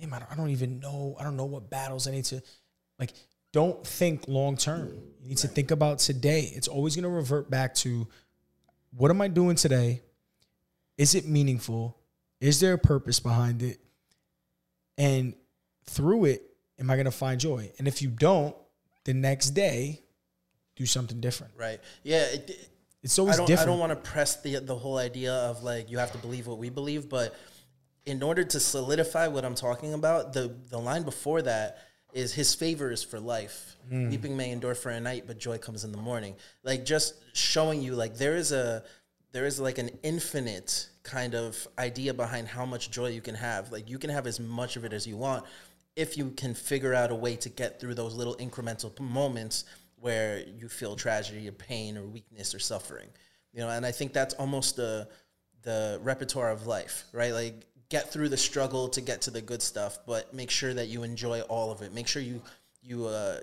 "Damn, 0.00 0.14
I 0.14 0.20
don't, 0.20 0.32
I 0.32 0.34
don't 0.36 0.50
even 0.50 0.80
know. 0.80 1.16
I 1.20 1.24
don't 1.24 1.36
know 1.36 1.44
what 1.44 1.68
battles 1.68 2.06
I 2.08 2.12
need 2.12 2.24
to." 2.26 2.42
Like, 2.98 3.12
don't 3.52 3.86
think 3.86 4.26
long 4.28 4.56
term. 4.56 4.88
You 5.20 5.28
need 5.28 5.38
to 5.38 5.48
think 5.48 5.70
about 5.70 5.98
today. 5.98 6.50
It's 6.54 6.68
always 6.68 6.96
gonna 6.96 7.08
revert 7.10 7.50
back 7.50 7.74
to, 7.76 8.08
what 8.96 9.10
am 9.10 9.20
I 9.20 9.28
doing 9.28 9.56
today? 9.56 10.02
Is 10.96 11.14
it 11.14 11.26
meaningful? 11.26 11.96
Is 12.40 12.60
there 12.60 12.72
a 12.72 12.78
purpose 12.78 13.20
behind 13.20 13.62
it? 13.62 13.78
And 14.98 15.34
through 15.86 16.26
it, 16.26 16.42
am 16.78 16.90
I 16.90 16.96
gonna 16.96 17.10
find 17.10 17.40
joy? 17.40 17.70
And 17.78 17.88
if 17.88 18.02
you 18.02 18.08
don't, 18.10 18.54
the 19.04 19.14
next 19.14 19.50
day, 19.50 20.02
do 20.76 20.84
something 20.84 21.20
different. 21.20 21.54
Right. 21.56 21.80
Yeah. 22.02 22.24
It, 22.26 22.68
It's 23.02 23.18
I 23.18 23.22
always 23.22 23.36
don't. 23.38 23.46
different. 23.46 23.68
I 23.68 23.72
don't 23.72 23.80
want 23.80 23.92
to 23.92 24.10
press 24.10 24.42
the 24.42 24.56
the 24.58 24.76
whole 24.76 24.98
idea 24.98 25.32
of 25.32 25.62
like 25.62 25.90
you 25.90 25.98
have 25.98 26.12
to 26.12 26.18
believe 26.18 26.46
what 26.46 26.58
we 26.58 26.68
believe, 26.68 27.08
but 27.08 27.34
in 28.04 28.22
order 28.22 28.42
to 28.42 28.58
solidify 28.60 29.28
what 29.28 29.44
I'm 29.44 29.54
talking 29.54 29.94
about, 29.94 30.32
the 30.32 30.54
the 30.68 30.78
line 30.78 31.04
before 31.04 31.40
that 31.42 31.78
is 32.12 32.34
His 32.34 32.54
favor 32.54 32.90
is 32.90 33.02
for 33.04 33.20
life. 33.20 33.76
Hmm. 33.88 34.10
Weeping 34.10 34.36
may 34.36 34.50
endure 34.50 34.74
for 34.74 34.90
a 34.90 34.98
night, 35.00 35.24
but 35.26 35.38
joy 35.38 35.58
comes 35.58 35.84
in 35.84 35.92
the 35.92 35.98
morning. 35.98 36.34
Like 36.64 36.84
just 36.84 37.14
showing 37.34 37.82
you, 37.82 37.94
like 37.94 38.16
there 38.16 38.36
is 38.36 38.50
a 38.52 38.82
there 39.32 39.46
is 39.46 39.60
like 39.60 39.78
an 39.78 39.90
infinite 40.02 40.88
kind 41.10 41.34
of 41.34 41.66
idea 41.78 42.12
behind 42.12 42.48
how 42.48 42.64
much 42.64 42.90
joy 42.90 43.08
you 43.08 43.20
can 43.20 43.34
have. 43.34 43.72
Like 43.72 43.88
you 43.88 43.98
can 43.98 44.10
have 44.10 44.26
as 44.26 44.38
much 44.38 44.76
of 44.76 44.84
it 44.84 44.92
as 44.92 45.06
you 45.06 45.16
want 45.16 45.44
if 45.98 46.16
you 46.16 46.30
can 46.30 46.54
figure 46.54 46.94
out 46.94 47.10
a 47.10 47.14
way 47.14 47.34
to 47.34 47.48
get 47.48 47.80
through 47.80 47.92
those 47.92 48.14
little 48.14 48.36
incremental 48.36 48.98
moments 49.00 49.64
where 49.96 50.44
you 50.56 50.68
feel 50.68 50.94
tragedy 50.94 51.48
or 51.48 51.52
pain 51.52 51.98
or 51.98 52.02
weakness 52.02 52.54
or 52.54 52.60
suffering 52.60 53.08
you 53.52 53.60
know? 53.60 53.68
And 53.68 53.84
i 53.84 53.90
think 53.90 54.12
that's 54.12 54.34
almost 54.34 54.76
the 54.76 55.08
the 55.62 55.98
repertoire 56.02 56.52
of 56.52 56.68
life 56.68 57.04
right? 57.12 57.32
Like 57.32 57.66
get 57.88 58.12
through 58.12 58.28
the 58.28 58.36
struggle 58.36 58.88
to 58.90 59.00
get 59.00 59.22
to 59.22 59.32
the 59.32 59.42
good 59.42 59.60
stuff 59.60 59.98
but 60.06 60.32
make 60.32 60.50
sure 60.50 60.72
that 60.72 60.86
you 60.86 61.02
enjoy 61.02 61.40
all 61.42 61.72
of 61.72 61.82
it. 61.82 61.92
Make 61.92 62.06
sure 62.06 62.22
you 62.22 62.40
you 62.80 63.06
uh, 63.06 63.40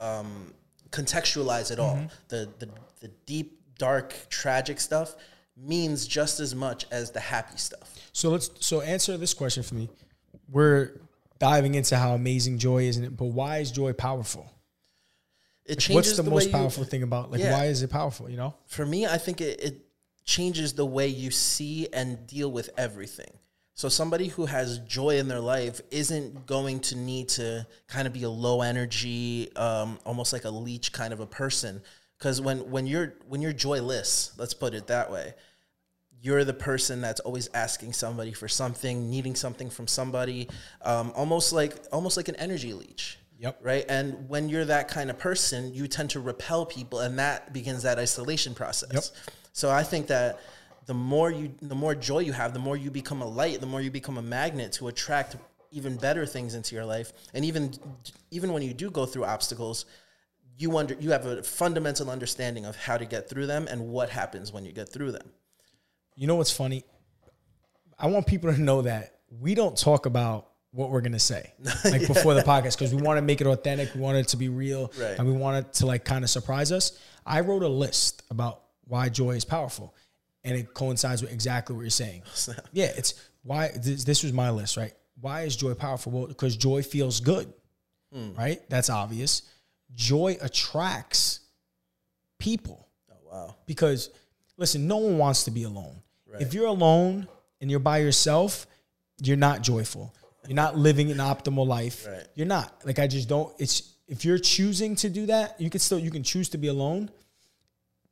um, 0.00 0.52
contextualize 0.90 1.70
it 1.70 1.78
all. 1.78 1.96
The, 2.28 2.48
the 2.58 2.68
the 3.00 3.08
deep 3.24 3.60
dark 3.78 4.14
tragic 4.30 4.80
stuff 4.80 5.14
means 5.62 6.06
just 6.06 6.40
as 6.40 6.54
much 6.54 6.86
as 6.90 7.10
the 7.12 7.20
happy 7.20 7.56
stuff 7.56 7.94
So 8.12 8.30
let's 8.30 8.50
so 8.60 8.80
answer 8.80 9.16
this 9.16 9.34
question 9.34 9.62
for 9.62 9.74
me. 9.74 9.88
We're 10.48 11.00
diving 11.38 11.74
into 11.74 11.96
how 11.96 12.14
amazing 12.14 12.58
joy 12.58 12.84
is, 12.84 12.96
and 12.96 13.16
but 13.16 13.26
why 13.26 13.58
is 13.58 13.70
joy 13.70 13.92
powerful? 13.92 14.50
it 15.64 15.74
What's 15.76 15.86
changes 15.86 16.16
the, 16.16 16.22
the, 16.24 16.30
most 16.30 16.46
you, 16.46 16.52
powerful 16.52 16.84
thing 16.84 17.02
about 17.02 17.30
like 17.30 17.40
Yeah. 17.40 17.52
why 17.52 17.66
is 17.66 17.82
it 17.82 17.90
powerful? 17.90 18.28
You 18.28 18.36
know, 18.36 18.54
for 18.66 18.84
me, 18.84 19.06
I 19.06 19.18
think 19.18 19.40
it, 19.40 19.60
it 19.62 19.86
changes 20.24 20.74
the 20.74 20.84
way 20.86 21.06
you 21.08 21.30
see 21.30 21.88
and 21.92 22.26
deal 22.26 22.50
with 22.50 22.70
everything. 22.76 23.30
So 23.74 23.88
somebody 23.88 24.28
who 24.28 24.46
has 24.46 24.78
joy 24.80 25.18
in 25.18 25.28
their 25.28 25.40
life 25.40 25.80
isn't 25.90 26.46
going 26.46 26.80
to 26.80 26.96
need 26.96 27.28
to 27.30 27.66
kind 27.88 28.06
of 28.06 28.12
be 28.12 28.24
a 28.24 28.28
low 28.30 28.60
energy, 28.60 29.54
um, 29.56 29.98
almost 30.04 30.32
like 30.32 30.44
a 30.44 30.50
leech 30.50 30.92
kind 30.92 31.12
of 31.12 31.20
a 31.20 31.26
person. 31.26 31.80
Because 32.18 32.40
when 32.40 32.70
when 32.70 32.86
you're 32.86 33.14
when 33.28 33.40
you're 33.40 33.52
joyless, 33.54 34.32
let's 34.38 34.54
put 34.54 34.74
it 34.74 34.88
that 34.88 35.10
way, 35.10 35.34
you're 36.22 36.44
the 36.44 36.54
person 36.54 37.00
that's 37.00 37.18
always 37.20 37.50
asking 37.52 37.92
somebody 37.92 38.32
for 38.32 38.46
something, 38.46 39.10
needing 39.10 39.34
something 39.34 39.68
from 39.68 39.88
somebody, 39.88 40.48
um, 40.82 41.12
almost 41.16 41.52
like 41.52 41.74
almost 41.92 42.16
like 42.16 42.28
an 42.28 42.36
energy 42.36 42.72
leech. 42.72 43.18
Yep. 43.38 43.58
Right. 43.60 43.84
And 43.88 44.28
when 44.28 44.48
you're 44.48 44.64
that 44.66 44.86
kind 44.86 45.10
of 45.10 45.18
person, 45.18 45.74
you 45.74 45.88
tend 45.88 46.10
to 46.10 46.20
repel 46.20 46.64
people, 46.64 47.00
and 47.00 47.18
that 47.18 47.52
begins 47.52 47.82
that 47.82 47.98
isolation 47.98 48.54
process. 48.54 48.92
Yep. 48.94 49.04
So 49.52 49.68
I 49.68 49.82
think 49.82 50.06
that 50.06 50.38
the 50.86 50.94
more 50.94 51.32
you, 51.32 51.52
the 51.60 51.74
more 51.74 51.96
joy 51.96 52.20
you 52.20 52.32
have, 52.32 52.52
the 52.52 52.60
more 52.60 52.76
you 52.76 52.92
become 52.92 53.20
a 53.20 53.26
light, 53.26 53.60
the 53.60 53.66
more 53.66 53.80
you 53.80 53.90
become 53.90 54.16
a 54.16 54.22
magnet 54.22 54.70
to 54.74 54.86
attract 54.86 55.34
even 55.72 55.96
better 55.96 56.24
things 56.24 56.54
into 56.54 56.76
your 56.76 56.84
life. 56.84 57.12
And 57.34 57.44
even 57.44 57.74
even 58.30 58.52
when 58.52 58.62
you 58.62 58.72
do 58.72 58.92
go 58.92 59.06
through 59.06 59.24
obstacles, 59.24 59.86
you 60.56 60.76
under 60.78 60.94
you 60.94 61.10
have 61.10 61.26
a 61.26 61.42
fundamental 61.42 62.10
understanding 62.10 62.64
of 62.64 62.76
how 62.76 62.96
to 62.96 63.04
get 63.04 63.28
through 63.28 63.46
them 63.46 63.66
and 63.68 63.88
what 63.88 64.08
happens 64.08 64.52
when 64.52 64.64
you 64.64 64.70
get 64.70 64.88
through 64.88 65.10
them. 65.10 65.32
You 66.16 66.26
know 66.26 66.36
what's 66.36 66.52
funny? 66.52 66.84
I 67.98 68.06
want 68.06 68.26
people 68.26 68.52
to 68.52 68.60
know 68.60 68.82
that 68.82 69.18
we 69.40 69.54
don't 69.54 69.76
talk 69.76 70.06
about 70.06 70.48
what 70.72 70.90
we're 70.90 71.00
gonna 71.02 71.18
say 71.18 71.52
like 71.84 72.06
before 72.06 72.34
the 72.34 72.42
podcast 72.42 72.78
because 72.78 72.94
we 72.94 73.02
want 73.02 73.18
to 73.18 73.22
make 73.22 73.40
it 73.40 73.46
authentic. 73.46 73.94
We 73.94 74.00
want 74.00 74.16
it 74.16 74.28
to 74.28 74.36
be 74.36 74.48
real, 74.48 74.90
Right. 74.98 75.18
and 75.18 75.26
we 75.26 75.32
want 75.32 75.66
it 75.66 75.72
to 75.74 75.86
like 75.86 76.04
kind 76.04 76.24
of 76.24 76.30
surprise 76.30 76.72
us. 76.72 76.98
I 77.26 77.40
wrote 77.40 77.62
a 77.62 77.68
list 77.68 78.22
about 78.30 78.62
why 78.84 79.08
joy 79.08 79.32
is 79.32 79.44
powerful, 79.44 79.94
and 80.44 80.56
it 80.56 80.74
coincides 80.74 81.22
with 81.22 81.32
exactly 81.32 81.76
what 81.76 81.82
you're 81.82 81.90
saying. 81.90 82.22
Yeah, 82.72 82.90
it's 82.96 83.14
why 83.42 83.68
this, 83.76 84.04
this 84.04 84.22
was 84.22 84.32
my 84.32 84.50
list, 84.50 84.76
right? 84.76 84.92
Why 85.20 85.42
is 85.42 85.56
joy 85.56 85.74
powerful? 85.74 86.12
Well, 86.12 86.26
because 86.26 86.56
joy 86.56 86.82
feels 86.82 87.20
good, 87.20 87.52
hmm. 88.12 88.34
right? 88.34 88.60
That's 88.70 88.88
obvious. 88.90 89.42
Joy 89.94 90.38
attracts 90.40 91.40
people 92.38 92.88
Oh 93.10 93.14
wow. 93.30 93.56
because 93.66 94.10
listen, 94.56 94.86
no 94.86 94.98
one 94.98 95.18
wants 95.18 95.44
to 95.44 95.50
be 95.50 95.64
alone. 95.64 96.02
If 96.40 96.54
you're 96.54 96.66
alone 96.66 97.28
and 97.60 97.70
you're 97.70 97.80
by 97.80 97.98
yourself, 97.98 98.66
you're 99.22 99.36
not 99.36 99.62
joyful. 99.62 100.14
You're 100.46 100.56
not 100.56 100.76
living 100.76 101.10
an 101.10 101.18
optimal 101.18 101.66
life. 101.66 102.06
Right. 102.12 102.26
You're 102.34 102.46
not. 102.46 102.84
Like 102.84 102.98
I 102.98 103.06
just 103.06 103.28
don't 103.28 103.52
it's 103.58 103.94
if 104.08 104.24
you're 104.24 104.38
choosing 104.38 104.96
to 104.96 105.08
do 105.08 105.26
that, 105.26 105.60
you 105.60 105.70
can 105.70 105.80
still 105.80 105.98
you 105.98 106.10
can 106.10 106.22
choose 106.22 106.48
to 106.50 106.58
be 106.58 106.68
alone. 106.68 107.10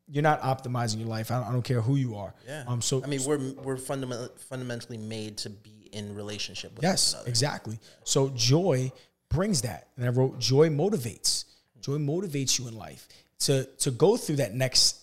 You're 0.07 0.23
not 0.23 0.43
optimizing 0.43 0.99
your 0.99 1.09
life. 1.09 1.31
I 1.31 1.39
don't, 1.39 1.49
I 1.49 1.53
don't 1.53 1.63
care 1.63 1.81
who 1.81 1.97
you 1.97 2.17
are. 2.17 2.35
Yeah. 2.47 2.65
Um 2.67 2.83
so 2.83 3.03
I 3.03 3.07
mean, 3.07 3.25
we're 3.25 3.39
we're 3.65 3.77
fundamentally 3.77 4.29
fundamentally 4.49 4.99
made 4.99 5.39
to 5.39 5.51
be 5.51 5.89
in 5.93 6.15
relationship 6.15 6.75
with 6.75 6.83
Yes, 6.83 7.17
exactly. 7.27 7.79
So 8.05 8.29
joy 8.31 8.93
brings 9.29 9.63
that. 9.63 9.89
And 9.97 10.05
I 10.05 10.11
wrote 10.11 10.39
joy 10.39 10.69
motivates. 10.69 11.47
Joy 11.81 11.97
motivates 11.97 12.59
you 12.59 12.69
in 12.69 12.77
life 12.77 13.09
to 13.41 13.65
to 13.79 13.91
go 13.91 14.17
through 14.17 14.37
that 14.37 14.55
next 14.55 15.00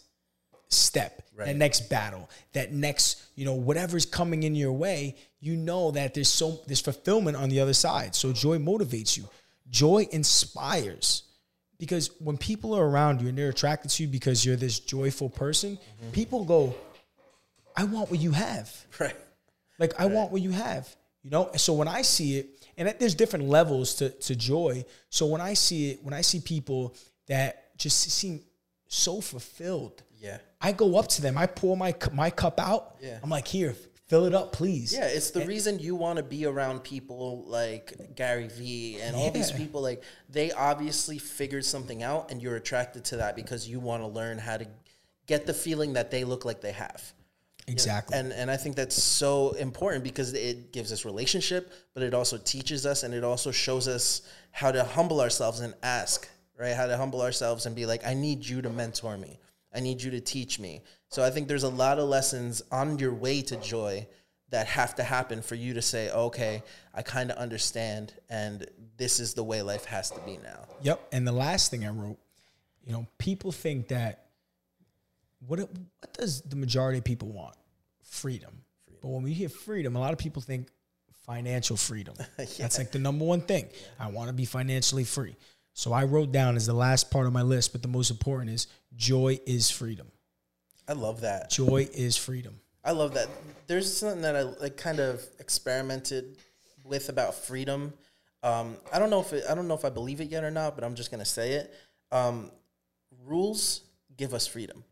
step, 0.70 1.22
that 1.38 1.56
next 1.56 1.90
battle, 1.90 2.30
that 2.54 2.74
next, 2.74 3.24
you 3.36 3.46
know, 3.46 3.54
whatever's 3.54 4.06
coming 4.06 4.44
in 4.44 4.56
your 4.56 4.72
way, 4.72 5.16
you 5.40 5.56
know 5.56 5.92
that 5.92 6.14
there's 6.14 6.30
so 6.30 6.60
there's 6.66 6.82
fulfillment 6.82 7.38
on 7.38 7.50
the 7.50 7.60
other 7.60 7.74
side. 7.74 8.16
So 8.16 8.34
joy 8.34 8.58
motivates 8.58 9.18
you. 9.18 9.30
Joy 9.70 10.08
inspires. 10.12 11.24
Because 11.80 12.10
when 12.20 12.38
people 12.38 12.74
are 12.76 12.84
around 12.84 13.22
you 13.22 13.28
and 13.28 13.38
they're 13.38 13.50
attracted 13.50 13.92
to 13.92 14.04
you 14.04 14.10
because 14.10 14.44
you're 14.44 14.56
this 14.56 14.80
joyful 14.80 15.30
person, 15.30 15.78
mm-hmm. 15.78 16.12
people 16.12 16.44
go, 16.44 16.76
I 17.76 17.84
want 17.84 18.10
what 18.10 18.20
you 18.20 18.32
have. 18.32 18.76
Right. 19.00 19.16
Like 19.80 20.00
I 20.00 20.08
want 20.08 20.32
what 20.32 20.42
you 20.42 20.50
have, 20.50 20.90
you 21.22 21.30
know. 21.30 21.50
And 21.50 21.62
so 21.62 21.74
when 21.74 21.88
I 21.88 22.02
see 22.02 22.40
it, 22.40 22.50
and 22.78 22.94
there's 23.00 23.14
different 23.14 23.46
levels 23.46 23.94
to 23.96 24.10
to 24.10 24.36
joy. 24.36 24.86
So 25.10 25.28
when 25.28 25.40
I 25.40 25.54
see 25.54 25.92
it, 25.92 26.04
when 26.04 26.16
I 26.16 26.22
see 26.22 26.40
people 26.40 26.96
that 27.28 27.78
just 27.78 28.00
seem 28.00 28.42
so 28.88 29.22
fulfilled, 29.22 30.02
Yeah. 30.20 30.40
I 30.60 30.72
go 30.72 30.98
up 30.98 31.08
to 31.10 31.22
them, 31.22 31.38
I 31.38 31.48
pour 31.48 31.78
my 31.78 31.94
my 32.14 32.30
cup 32.30 32.60
out. 32.60 32.96
Yeah. 33.02 33.20
I'm 33.22 33.30
like, 33.30 33.48
here, 33.48 33.76
fill 34.08 34.26
it 34.26 34.34
up, 34.34 34.54
please. 34.54 34.94
Yeah, 34.94 35.06
it's 35.06 35.32
the 35.32 35.46
reason 35.46 35.80
you 35.80 35.96
want 35.96 36.18
to 36.18 36.24
be 36.24 36.46
around 36.46 36.84
people 36.84 37.44
like 37.48 38.16
Gary 38.16 38.48
Vee 38.48 39.00
and 39.02 39.16
all 39.16 39.32
these 39.32 39.52
people. 39.52 39.82
Like 39.82 40.04
they 40.30 40.52
obviously 40.52 41.18
figured 41.20 41.66
something 41.66 42.02
out, 42.04 42.32
and 42.32 42.42
you're 42.42 42.56
attracted 42.56 43.06
to 43.06 43.18
that 43.18 43.36
because 43.36 43.70
you 43.70 43.80
want 43.80 44.02
to 44.04 44.08
learn 44.08 44.38
how 44.40 44.58
to 44.58 44.66
get 45.28 45.46
the 45.46 45.54
feeling 45.54 45.94
that 45.94 46.10
they 46.10 46.24
look 46.24 46.46
like 46.46 46.62
they 46.62 46.72
have. 46.72 47.14
exactly. 47.68 48.18
And 48.18 48.32
and 48.34 48.50
I 48.50 48.58
think 48.58 48.76
that's 48.76 49.02
so 49.02 49.52
important 49.52 50.04
because 50.04 50.34
it 50.34 50.72
gives 50.72 50.92
us 50.92 51.06
relationship, 51.06 51.72
but 51.94 52.02
it 52.02 52.14
also 52.14 52.38
teaches 52.38 52.86
us 52.86 53.04
and 53.04 53.14
it 53.14 53.24
also 53.24 53.52
shows 53.52 53.88
us 53.88 54.22
how 54.52 54.72
to 54.72 54.84
humble 54.84 55.20
ourselves 55.22 55.60
and 55.60 55.74
ask, 55.84 56.28
right? 56.58 56.74
How 56.74 56.88
to 56.88 56.98
humble 56.98 57.22
ourselves 57.22 57.66
and 57.66 57.76
be 57.76 57.86
like, 57.86 58.06
I 58.08 58.14
need 58.16 58.46
you 58.46 58.62
to 58.64 58.70
mentor 58.70 59.18
me. 59.18 59.40
I 59.78 59.80
need 59.80 60.02
you 60.02 60.10
to 60.12 60.20
teach 60.20 60.60
me. 60.60 60.82
So 61.10 61.24
I 61.24 61.30
think 61.30 61.48
there's 61.48 61.64
a 61.64 61.70
lot 61.70 62.00
of 62.00 62.10
lessons 62.10 62.64
on 62.72 62.98
your 62.98 63.14
way 63.14 63.44
to 63.44 63.56
joy 63.58 64.08
that 64.50 64.66
have 64.66 64.96
to 64.96 65.04
happen 65.04 65.42
for 65.44 65.54
you 65.56 65.76
to 65.76 65.82
say, 65.82 66.10
okay, 66.10 66.64
I 66.96 67.04
kind 67.04 67.30
of 67.30 67.38
understand 67.38 68.14
and 68.30 68.66
this 68.98 69.20
is 69.20 69.36
the 69.36 69.44
way 69.44 69.62
life 69.62 69.86
has 69.86 70.10
to 70.12 70.20
be 70.22 70.38
now. 70.38 70.66
Yep. 70.82 71.08
And 71.12 71.28
the 71.28 71.32
last 71.32 71.70
thing 71.70 71.86
I 71.86 71.90
wrote, 71.90 72.18
you 72.84 72.92
know, 72.92 73.06
people 73.20 73.52
think 73.52 73.90
that 73.90 74.26
what 75.46 75.60
it- 75.60 75.70
what 76.00 76.14
does 76.14 76.42
the 76.42 76.56
majority 76.56 76.98
of 76.98 77.04
people 77.04 77.30
want? 77.30 77.56
Freedom. 78.04 78.64
But 79.02 79.10
when 79.10 79.22
we 79.22 79.34
hear 79.34 79.50
freedom, 79.50 79.96
a 79.96 80.00
lot 80.00 80.12
of 80.14 80.18
people 80.18 80.42
think 80.42 80.70
financial 81.26 81.78
freedom. 81.78 82.16
That's 82.38 82.80
like 82.80 82.92
the 82.92 83.00
number 83.00 83.26
one 83.26 83.42
thing. 83.42 83.68
I 84.00 84.08
want 84.10 84.30
to 84.30 84.34
be 84.34 84.46
financially 84.46 85.04
free. 85.04 85.36
So 85.74 85.94
I 85.94 86.06
wrote 86.06 86.32
down 86.32 86.56
as 86.56 86.66
the 86.66 86.74
last 86.74 87.12
part 87.12 87.28
of 87.28 87.34
my 87.34 87.44
list, 87.44 87.72
but 87.74 87.84
the 87.84 87.88
most 87.88 88.10
important 88.10 88.50
is 88.50 88.66
joy 88.96 89.40
is 89.46 89.70
freedom. 89.70 90.08
I 90.88 90.94
love 90.94 91.22
that. 91.22 91.50
Joy 91.50 91.88
is 91.94 92.16
freedom. 92.18 92.60
I 92.84 92.92
love 92.92 93.14
that. 93.16 93.28
There's 93.68 93.96
something 93.96 94.22
that 94.22 94.36
I 94.36 94.44
like 94.44 94.78
kind 94.78 95.00
of 95.00 95.22
experimented 95.40 96.38
with 96.86 97.10
about 97.10 97.36
freedom. 97.36 97.94
Um, 98.44 98.78
I 98.94 99.00
don't 99.00 99.10
know 99.10 99.20
if 99.20 99.34
it, 99.34 99.44
I 99.50 99.56
don't 99.56 99.68
know 99.68 99.74
if 99.74 99.84
I 99.84 99.90
believe 99.90 100.22
it 100.22 100.30
yet 100.30 100.44
or 100.44 100.52
not, 100.52 100.76
but 100.76 100.84
I'm 100.84 100.96
just 100.96 101.12
gonna 101.12 101.26
say 101.26 101.54
it. 101.54 101.74
Um, 102.12 102.52
rules 103.26 103.82
give 104.16 104.34
us 104.34 104.48
freedom. 104.48 104.84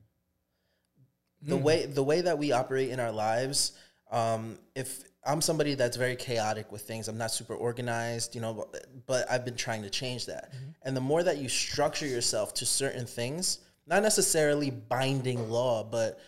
The 1.43 1.55
way 1.55 1.86
the 1.86 2.03
way 2.03 2.21
that 2.21 2.38
we 2.38 2.51
operate 2.51 2.89
in 2.89 2.99
our 2.99 3.12
lives, 3.12 3.73
um, 4.12 4.58
if 4.73 5.03
I'm 5.25 5.41
somebody 5.41 5.75
that's 5.75 5.95
very 5.95 6.15
chaotic 6.15 6.71
with 6.71 6.81
things, 6.81 7.08
I'm 7.08 7.17
not 7.17 7.31
super 7.31 7.55
organized, 7.55 8.36
you 8.36 8.41
know, 8.41 8.53
but, 8.53 8.88
but 9.05 9.29
I've 9.29 9.45
been 9.45 9.55
trying 9.55 9.84
to 9.84 9.89
change 9.89 10.25
that. 10.27 10.53
And 10.84 10.95
the 10.95 11.01
more 11.01 11.23
that 11.23 11.38
you 11.38 11.49
structure 11.49 12.08
yourself 12.08 12.53
to 12.55 12.65
certain 12.65 13.05
things, 13.05 13.60
not 13.87 14.03
necessarily 14.03 14.69
binding 14.71 15.49
law, 15.49 15.83
but 15.83 16.19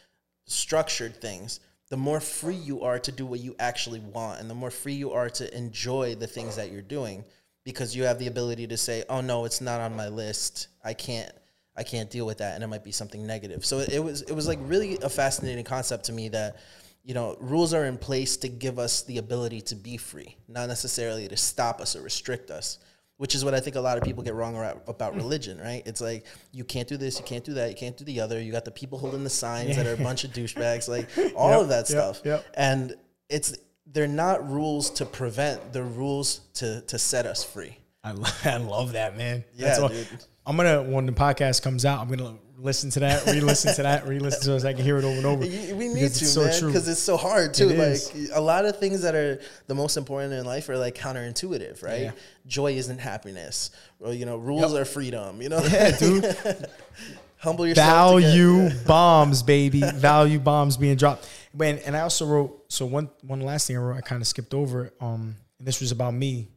structured 0.45 1.19
things, 1.19 1.59
the 1.89 1.97
more 1.97 2.19
free 2.19 2.55
you 2.55 2.81
are 2.81 2.99
to 2.99 3.11
do 3.11 3.25
what 3.25 3.39
you 3.39 3.55
actually 3.59 3.99
want 3.99 4.39
and 4.39 4.49
the 4.49 4.55
more 4.55 4.71
free 4.71 4.93
you 4.93 5.11
are 5.11 5.29
to 5.29 5.57
enjoy 5.57 6.15
the 6.15 6.27
things 6.27 6.55
that 6.57 6.71
you're 6.71 6.81
doing 6.81 7.23
because 7.63 7.95
you 7.95 8.03
have 8.03 8.19
the 8.19 8.27
ability 8.27 8.67
to 8.67 8.77
say, 8.77 9.03
"Oh 9.09 9.21
no, 9.21 9.45
it's 9.45 9.61
not 9.61 9.81
on 9.81 9.95
my 9.95 10.07
list. 10.07 10.67
I 10.83 10.93
can't 10.93 11.31
I 11.75 11.83
can't 11.83 12.09
deal 12.09 12.25
with 12.25 12.37
that." 12.39 12.55
And 12.55 12.63
it 12.63 12.67
might 12.67 12.83
be 12.83 12.91
something 12.91 13.25
negative. 13.25 13.65
So 13.65 13.79
it, 13.79 13.99
was 13.99 14.21
it 14.21 14.33
was 14.33 14.47
like 14.47 14.59
really 14.61 14.97
a 15.01 15.09
fascinating 15.09 15.65
concept 15.65 16.05
to 16.05 16.13
me 16.13 16.29
that 16.29 16.57
you 17.03 17.13
know, 17.13 17.37
rules 17.39 17.73
are 17.73 17.85
in 17.85 17.97
place 17.97 18.35
to 18.35 18.49
give 18.49 18.77
us 18.77 19.03
the 19.03 19.17
ability 19.17 19.61
to 19.61 19.75
be 19.75 19.95
free, 19.95 20.35
not 20.49 20.67
necessarily 20.67 21.25
to 21.29 21.37
stop 21.37 21.79
us 21.79 21.95
or 21.95 22.01
restrict 22.01 22.51
us 22.51 22.79
which 23.17 23.35
is 23.35 23.43
what 23.43 23.53
I 23.53 23.59
think 23.59 23.75
a 23.75 23.81
lot 23.81 23.97
of 23.97 24.03
people 24.03 24.23
get 24.23 24.35
wrong 24.35 24.55
about 24.87 25.13
hmm. 25.13 25.17
religion, 25.19 25.59
right? 25.59 25.83
It's 25.85 26.01
like 26.01 26.25
you 26.51 26.63
can't 26.63 26.87
do 26.87 26.97
this, 26.97 27.19
you 27.19 27.25
can't 27.25 27.43
do 27.43 27.53
that, 27.55 27.69
you 27.69 27.75
can't 27.75 27.97
do 27.97 28.05
the 28.05 28.19
other. 28.19 28.39
You 28.39 28.51
got 28.51 28.65
the 28.65 28.71
people 28.71 28.97
holding 28.99 29.23
the 29.23 29.29
signs 29.29 29.75
that 29.75 29.85
are 29.85 29.93
a 29.93 29.97
bunch 29.97 30.23
of 30.23 30.31
douchebags, 30.31 30.87
like 30.87 31.09
all 31.35 31.51
Yep, 31.51 31.61
of 31.61 31.69
that 31.69 31.87
stuff. 31.87 32.21
yep. 32.23 32.45
And 32.53 32.95
it's 33.29 33.55
they're 33.85 34.07
not 34.07 34.49
rules 34.49 34.89
to 34.91 35.05
prevent, 35.05 35.73
they're 35.73 35.83
rules 35.83 36.41
to 36.55 36.81
to 36.81 36.97
set 36.99 37.25
us 37.25 37.43
free. 37.43 37.77
I, 38.03 38.11
lo- 38.11 38.29
I 38.45 38.57
love 38.57 38.93
that, 38.93 39.17
man. 39.17 39.43
Yeah, 39.55 39.77
all- 39.81 39.89
dude. 39.89 40.07
I'm 40.47 40.55
gonna 40.57 40.81
when 40.81 41.05
the 41.05 41.11
podcast 41.11 41.61
comes 41.61 41.83
out, 41.85 41.99
I'm 41.99 42.07
gonna 42.09 42.37
listen 42.57 42.89
to 42.91 43.01
that, 43.01 43.25
re-listen 43.27 43.75
to 43.75 43.83
that, 43.83 44.07
re-listen 44.07 44.41
to 44.45 44.55
it 44.55 44.61
so 44.61 44.67
I 44.69 44.73
can 44.73 44.83
hear 44.83 44.97
it 44.97 45.03
over 45.03 45.15
and 45.17 45.25
over. 45.25 45.41
We 45.41 45.87
need 45.89 46.09
to, 46.13 46.25
so 46.25 46.45
man, 46.45 46.57
true. 46.57 46.69
because 46.69 46.87
it's 46.87 46.99
so 47.01 47.17
hard 47.17 47.53
too. 47.53 47.69
It 47.69 47.77
like 47.77 48.15
is. 48.15 48.31
a 48.33 48.39
lot 48.41 48.65
of 48.65 48.79
things 48.79 49.01
that 49.01 49.13
are 49.13 49.39
the 49.67 49.75
most 49.75 49.97
important 49.97 50.33
in 50.33 50.45
life 50.45 50.67
are 50.69 50.77
like 50.77 50.95
counterintuitive, 50.95 51.83
right? 51.83 52.01
Yeah. 52.03 52.11
Joy 52.47 52.73
isn't 52.73 52.97
happiness, 52.99 53.71
or 53.99 54.13
you 54.13 54.25
know, 54.25 54.37
rules 54.37 54.73
Yep. 54.73 54.81
are 54.81 54.85
freedom. 54.85 55.41
You 55.41 55.49
know, 55.49 55.59
Yeah, 55.63 55.95
dude. 55.97 56.23
humble 57.37 57.67
yourself. 57.67 57.87
Value 58.21 58.69
bombs, 58.87 59.43
baby. 59.43 59.81
Value 59.81 60.39
bombs 60.39 60.77
being 60.77 60.95
dropped. 60.95 61.27
When 61.51 61.77
and 61.79 61.95
I 61.95 61.99
also 62.01 62.25
wrote 62.25 62.71
so 62.71 62.85
one 62.85 63.09
one 63.21 63.41
last 63.41 63.67
thing 63.67 63.77
I 63.77 63.79
wrote, 63.81 63.97
I 63.97 64.01
kind 64.01 64.21
of 64.21 64.27
skipped 64.27 64.53
over. 64.53 64.93
Um, 65.01 65.35
and 65.59 65.67
this 65.67 65.81
was 65.81 65.91
about 65.91 66.13
me. 66.13 66.47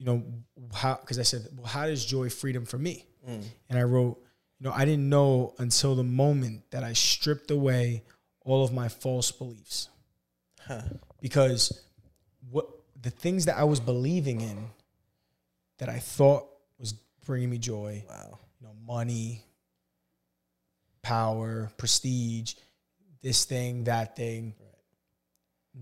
You 0.00 0.06
know 0.06 0.24
how 0.74 0.96
because 0.98 1.18
I 1.18 1.22
said, 1.24 1.46
well, 1.56 1.66
how 1.66 1.84
does 1.86 2.04
joy 2.04 2.30
freedom 2.30 2.64
for 2.64 2.78
me? 2.78 3.04
Mm. 3.28 3.44
And 3.68 3.78
I 3.78 3.82
wrote, 3.82 4.18
you 4.58 4.64
know, 4.66 4.72
I 4.72 4.86
didn't 4.86 5.08
know 5.10 5.54
until 5.58 5.94
the 5.94 6.02
moment 6.02 6.62
that 6.70 6.82
I 6.82 6.94
stripped 6.94 7.50
away 7.50 8.02
all 8.42 8.64
of 8.64 8.72
my 8.72 8.88
false 8.88 9.30
beliefs. 9.30 9.90
Because 11.20 11.82
what 12.50 12.66
the 13.02 13.10
things 13.10 13.44
that 13.44 13.58
I 13.58 13.64
was 13.64 13.78
believing 13.78 14.40
in 14.40 14.70
that 15.78 15.90
I 15.90 15.98
thought 15.98 16.46
was 16.78 16.94
bringing 17.26 17.50
me 17.50 17.58
joy, 17.58 18.02
Wow. 18.08 18.38
you 18.58 18.66
know, 18.66 18.72
money, 18.86 19.44
power, 21.02 21.70
prestige, 21.76 22.54
this 23.20 23.44
thing, 23.44 23.84
that 23.84 24.16
thing. 24.16 24.54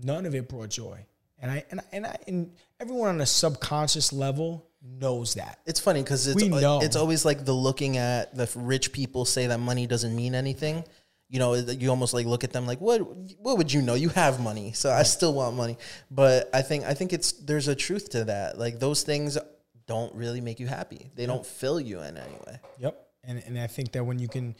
None 0.03 0.25
of 0.25 0.35
it 0.35 0.49
brought 0.49 0.69
joy. 0.69 1.05
And 1.41 1.51
I 1.51 1.63
and 1.71 1.79
I, 1.79 1.83
and 1.91 2.05
I 2.05 2.17
and 2.27 2.51
everyone 2.79 3.09
on 3.09 3.21
a 3.21 3.25
subconscious 3.25 4.11
level 4.11 4.67
knows 4.81 5.35
that. 5.35 5.59
It's 5.65 5.79
funny 5.79 6.01
because 6.01 6.27
it's 6.27 6.41
We 6.41 6.49
know. 6.49 6.79
it's 6.81 6.95
always 6.95 7.25
like 7.25 7.45
the 7.45 7.53
looking 7.53 7.97
at 7.97 8.35
the 8.35 8.49
rich 8.55 8.91
people 8.91 9.25
say 9.25 9.47
that 9.47 9.59
money 9.59 9.87
doesn't 9.87 10.15
mean 10.15 10.35
anything. 10.35 10.83
You 11.29 11.37
know, 11.37 11.53
you 11.53 11.89
almost 11.91 12.13
like 12.13 12.25
look 12.25 12.43
at 12.43 12.51
them 12.51 12.65
like, 12.65 12.81
what 12.81 12.99
what 13.37 13.57
would 13.57 13.71
you 13.71 13.81
know? 13.81 13.93
You 13.93 14.09
have 14.09 14.39
money, 14.39 14.71
so 14.73 14.89
I 14.89 15.03
still 15.03 15.33
want 15.33 15.55
money. 15.55 15.77
But 16.09 16.49
I 16.53 16.61
think 16.61 16.85
I 16.85 16.93
think 16.93 17.13
it's 17.13 17.33
there's 17.33 17.67
a 17.67 17.75
truth 17.75 18.09
to 18.11 18.25
that. 18.25 18.57
Like 18.57 18.79
those 18.79 19.03
things 19.03 19.37
don't 19.85 20.13
really 20.15 20.41
make 20.41 20.59
you 20.59 20.67
happy. 20.67 21.11
They 21.15 21.25
don't 21.25 21.45
fill 21.45 21.79
you 21.79 21.99
in 22.01 22.17
any 22.17 22.37
way. 22.47 22.59
Yep. 22.79 23.07
And 23.23 23.43
and 23.45 23.59
I 23.59 23.67
think 23.67 23.91
that 23.91 24.03
when 24.03 24.19
you 24.19 24.27
can 24.27 24.55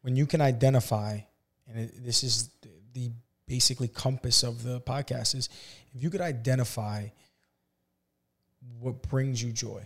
when 0.00 0.16
you 0.16 0.26
can 0.26 0.40
identify 0.40 1.20
and 1.68 1.78
it, 1.78 2.04
this 2.04 2.22
is 2.22 2.48
the, 2.62 2.70
the 2.92 3.10
basically 3.46 3.88
compass 3.88 4.42
of 4.42 4.62
the 4.62 4.80
podcast 4.80 5.34
is 5.34 5.48
if 5.94 6.02
you 6.02 6.10
could 6.10 6.20
identify 6.20 7.06
what 8.80 9.02
brings 9.02 9.42
you 9.42 9.52
joy. 9.52 9.82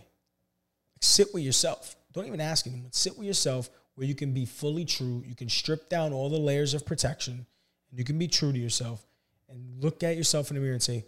Sit 1.01 1.33
with 1.33 1.43
yourself. 1.43 1.95
Don't 2.13 2.25
even 2.25 2.41
ask 2.41 2.67
anyone. 2.67 2.91
Sit 2.91 3.17
with 3.17 3.27
yourself 3.27 3.69
where 3.95 4.07
you 4.07 4.15
can 4.15 4.33
be 4.33 4.45
fully 4.45 4.85
true. 4.85 5.23
You 5.25 5.35
can 5.35 5.49
strip 5.49 5.89
down 5.89 6.13
all 6.13 6.29
the 6.29 6.37
layers 6.37 6.73
of 6.73 6.85
protection 6.85 7.45
and 7.89 7.99
you 7.99 8.05
can 8.05 8.17
be 8.17 8.27
true 8.27 8.51
to 8.51 8.59
yourself 8.59 9.05
and 9.49 9.83
look 9.83 10.03
at 10.03 10.15
yourself 10.15 10.49
in 10.49 10.55
the 10.55 10.61
mirror 10.61 10.73
and 10.73 10.83
say, 10.83 11.05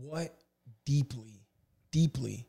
what 0.00 0.34
deeply, 0.84 1.40
deeply 1.90 2.46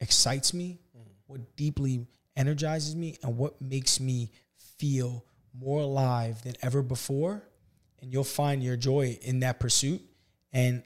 excites 0.00 0.54
me, 0.54 0.78
what 1.26 1.56
deeply 1.56 2.06
energizes 2.36 2.96
me, 2.96 3.16
and 3.22 3.36
what 3.36 3.60
makes 3.60 4.00
me 4.00 4.30
feel 4.78 5.24
more 5.52 5.80
alive 5.80 6.42
than 6.42 6.54
ever 6.62 6.82
before. 6.82 7.42
And 8.02 8.12
you'll 8.12 8.24
find 8.24 8.62
your 8.62 8.76
joy 8.76 9.18
in 9.22 9.40
that 9.40 9.60
pursuit. 9.60 10.02
And 10.52 10.82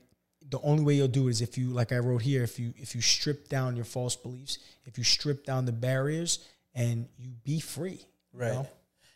the 0.48 0.60
only 0.60 0.84
way 0.84 0.94
you'll 0.94 1.08
do 1.08 1.28
it 1.28 1.32
is 1.32 1.40
if 1.40 1.56
you, 1.56 1.68
like 1.70 1.92
I 1.92 1.98
wrote 1.98 2.22
here, 2.22 2.42
if 2.42 2.58
you 2.58 2.74
if 2.76 2.94
you 2.94 3.00
strip 3.00 3.48
down 3.48 3.76
your 3.76 3.84
false 3.84 4.16
beliefs, 4.16 4.58
if 4.84 4.98
you 4.98 5.04
strip 5.04 5.44
down 5.44 5.64
the 5.64 5.72
barriers, 5.72 6.46
and 6.74 7.08
you 7.16 7.30
be 7.44 7.60
free. 7.60 7.92
you 8.32 8.40
Right. 8.40 8.52
know? 8.52 8.68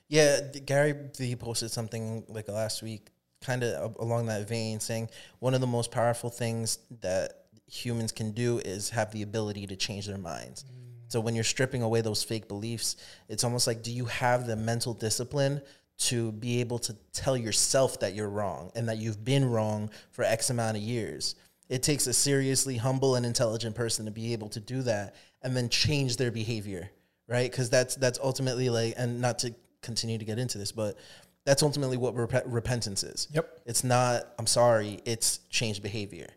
Yeah, 0.08 0.40
Gary 0.64 0.94
Vee 1.16 1.36
posted 1.36 1.70
something 1.70 2.24
like 2.28 2.48
last 2.48 2.82
week, 2.82 3.08
kind 3.42 3.62
of 3.62 3.96
along 3.98 4.26
that 4.26 4.48
vein, 4.48 4.80
saying 4.80 5.10
one 5.38 5.54
of 5.54 5.60
the 5.60 5.66
most 5.66 5.90
powerful 5.90 6.30
things 6.30 6.78
that 7.02 7.44
humans 7.70 8.12
can 8.12 8.30
do 8.32 8.58
is 8.58 8.88
have 8.90 9.12
the 9.12 9.22
ability 9.22 9.66
to 9.66 9.76
change 9.76 10.06
their 10.06 10.16
minds. 10.16 10.64
Mm. 10.64 11.12
So 11.12 11.20
when 11.20 11.34
you're 11.34 11.44
stripping 11.44 11.82
away 11.82 12.00
those 12.00 12.22
fake 12.22 12.48
beliefs, 12.48 12.96
it's 13.28 13.44
almost 13.44 13.66
like, 13.66 13.82
do 13.82 13.92
you 13.92 14.06
have 14.06 14.46
the 14.46 14.56
mental 14.56 14.94
discipline 14.94 15.60
to 15.98 16.32
be 16.32 16.60
able 16.60 16.78
to 16.78 16.96
tell 17.12 17.36
yourself 17.36 18.00
that 18.00 18.14
you're 18.14 18.28
wrong 18.28 18.70
and 18.74 18.88
that 18.88 18.98
you've 18.98 19.24
been 19.24 19.44
wrong 19.44 19.90
for 20.10 20.24
X 20.24 20.50
amount 20.50 20.76
of 20.76 20.82
years? 20.82 21.34
It 21.68 21.82
takes 21.82 22.06
a 22.06 22.12
seriously 22.12 22.76
humble 22.76 23.14
and 23.14 23.26
intelligent 23.26 23.74
person 23.74 24.06
to 24.06 24.10
be 24.10 24.32
able 24.32 24.48
to 24.50 24.60
do 24.60 24.82
that 24.82 25.14
and 25.42 25.56
then 25.56 25.68
change 25.68 26.16
their 26.16 26.30
behavior 26.30 26.90
right? 27.28 27.48
Because 27.48 27.70
that's 27.70 27.94
that's 27.94 28.18
ultimately 28.20 28.70
like, 28.70 28.94
and 28.96 29.20
not 29.20 29.38
to 29.40 29.54
continue 29.82 30.18
to 30.18 30.24
get 30.24 30.38
into 30.38 30.58
this, 30.58 30.72
but 30.72 30.96
that's 31.44 31.62
ultimately 31.62 31.96
what 31.96 32.16
rep- 32.16 32.42
repentance 32.46 33.04
is. 33.04 33.28
Yep. 33.32 33.60
It's 33.66 33.84
not 33.84 34.32
I'm 34.38 34.46
sorry. 34.46 35.00
It's 35.04 35.38
changed 35.50 35.82
behavior. 35.82 36.28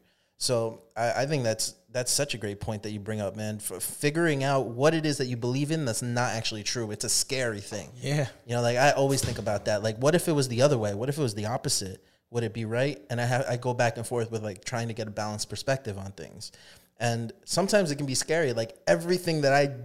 So 0.41 0.81
I, 0.97 1.21
I 1.21 1.25
think 1.27 1.43
that's 1.43 1.75
that's 1.91 2.11
such 2.11 2.33
a 2.33 2.37
great 2.39 2.59
point 2.59 2.81
that 2.81 2.89
you 2.89 2.99
bring 2.99 3.21
up, 3.21 3.35
man. 3.35 3.59
For 3.59 3.79
figuring 3.79 4.43
out 4.43 4.65
what 4.65 4.95
it 4.95 5.05
is 5.05 5.19
that 5.19 5.27
you 5.27 5.37
believe 5.37 5.69
in 5.69 5.85
that's 5.85 6.01
not 6.01 6.31
actually 6.31 6.63
true. 6.63 6.89
It's 6.89 7.03
a 7.03 7.09
scary 7.09 7.59
thing. 7.59 7.91
Yeah. 8.01 8.27
You 8.47 8.55
know, 8.55 8.61
like 8.63 8.75
I 8.75 8.89
always 8.91 9.23
think 9.23 9.37
about 9.37 9.65
that. 9.65 9.83
Like, 9.83 9.97
what 9.97 10.15
if 10.15 10.27
it 10.27 10.31
was 10.31 10.47
the 10.47 10.63
other 10.63 10.79
way? 10.79 10.95
What 10.95 11.09
if 11.09 11.19
it 11.19 11.21
was 11.21 11.35
the 11.35 11.45
opposite? 11.45 12.03
Would 12.31 12.43
it 12.43 12.55
be 12.55 12.65
right? 12.65 12.99
And 13.11 13.21
I 13.21 13.25
have 13.25 13.45
I 13.47 13.57
go 13.57 13.75
back 13.75 13.97
and 13.97 14.07
forth 14.07 14.31
with 14.31 14.41
like 14.41 14.65
trying 14.65 14.87
to 14.87 14.95
get 14.95 15.07
a 15.07 15.11
balanced 15.11 15.47
perspective 15.47 15.99
on 15.99 16.11
things. 16.13 16.51
And 16.99 17.31
sometimes 17.45 17.91
it 17.91 17.97
can 17.97 18.07
be 18.07 18.15
scary. 18.15 18.51
Like 18.53 18.75
everything 18.87 19.41
that 19.41 19.53
I 19.53 19.75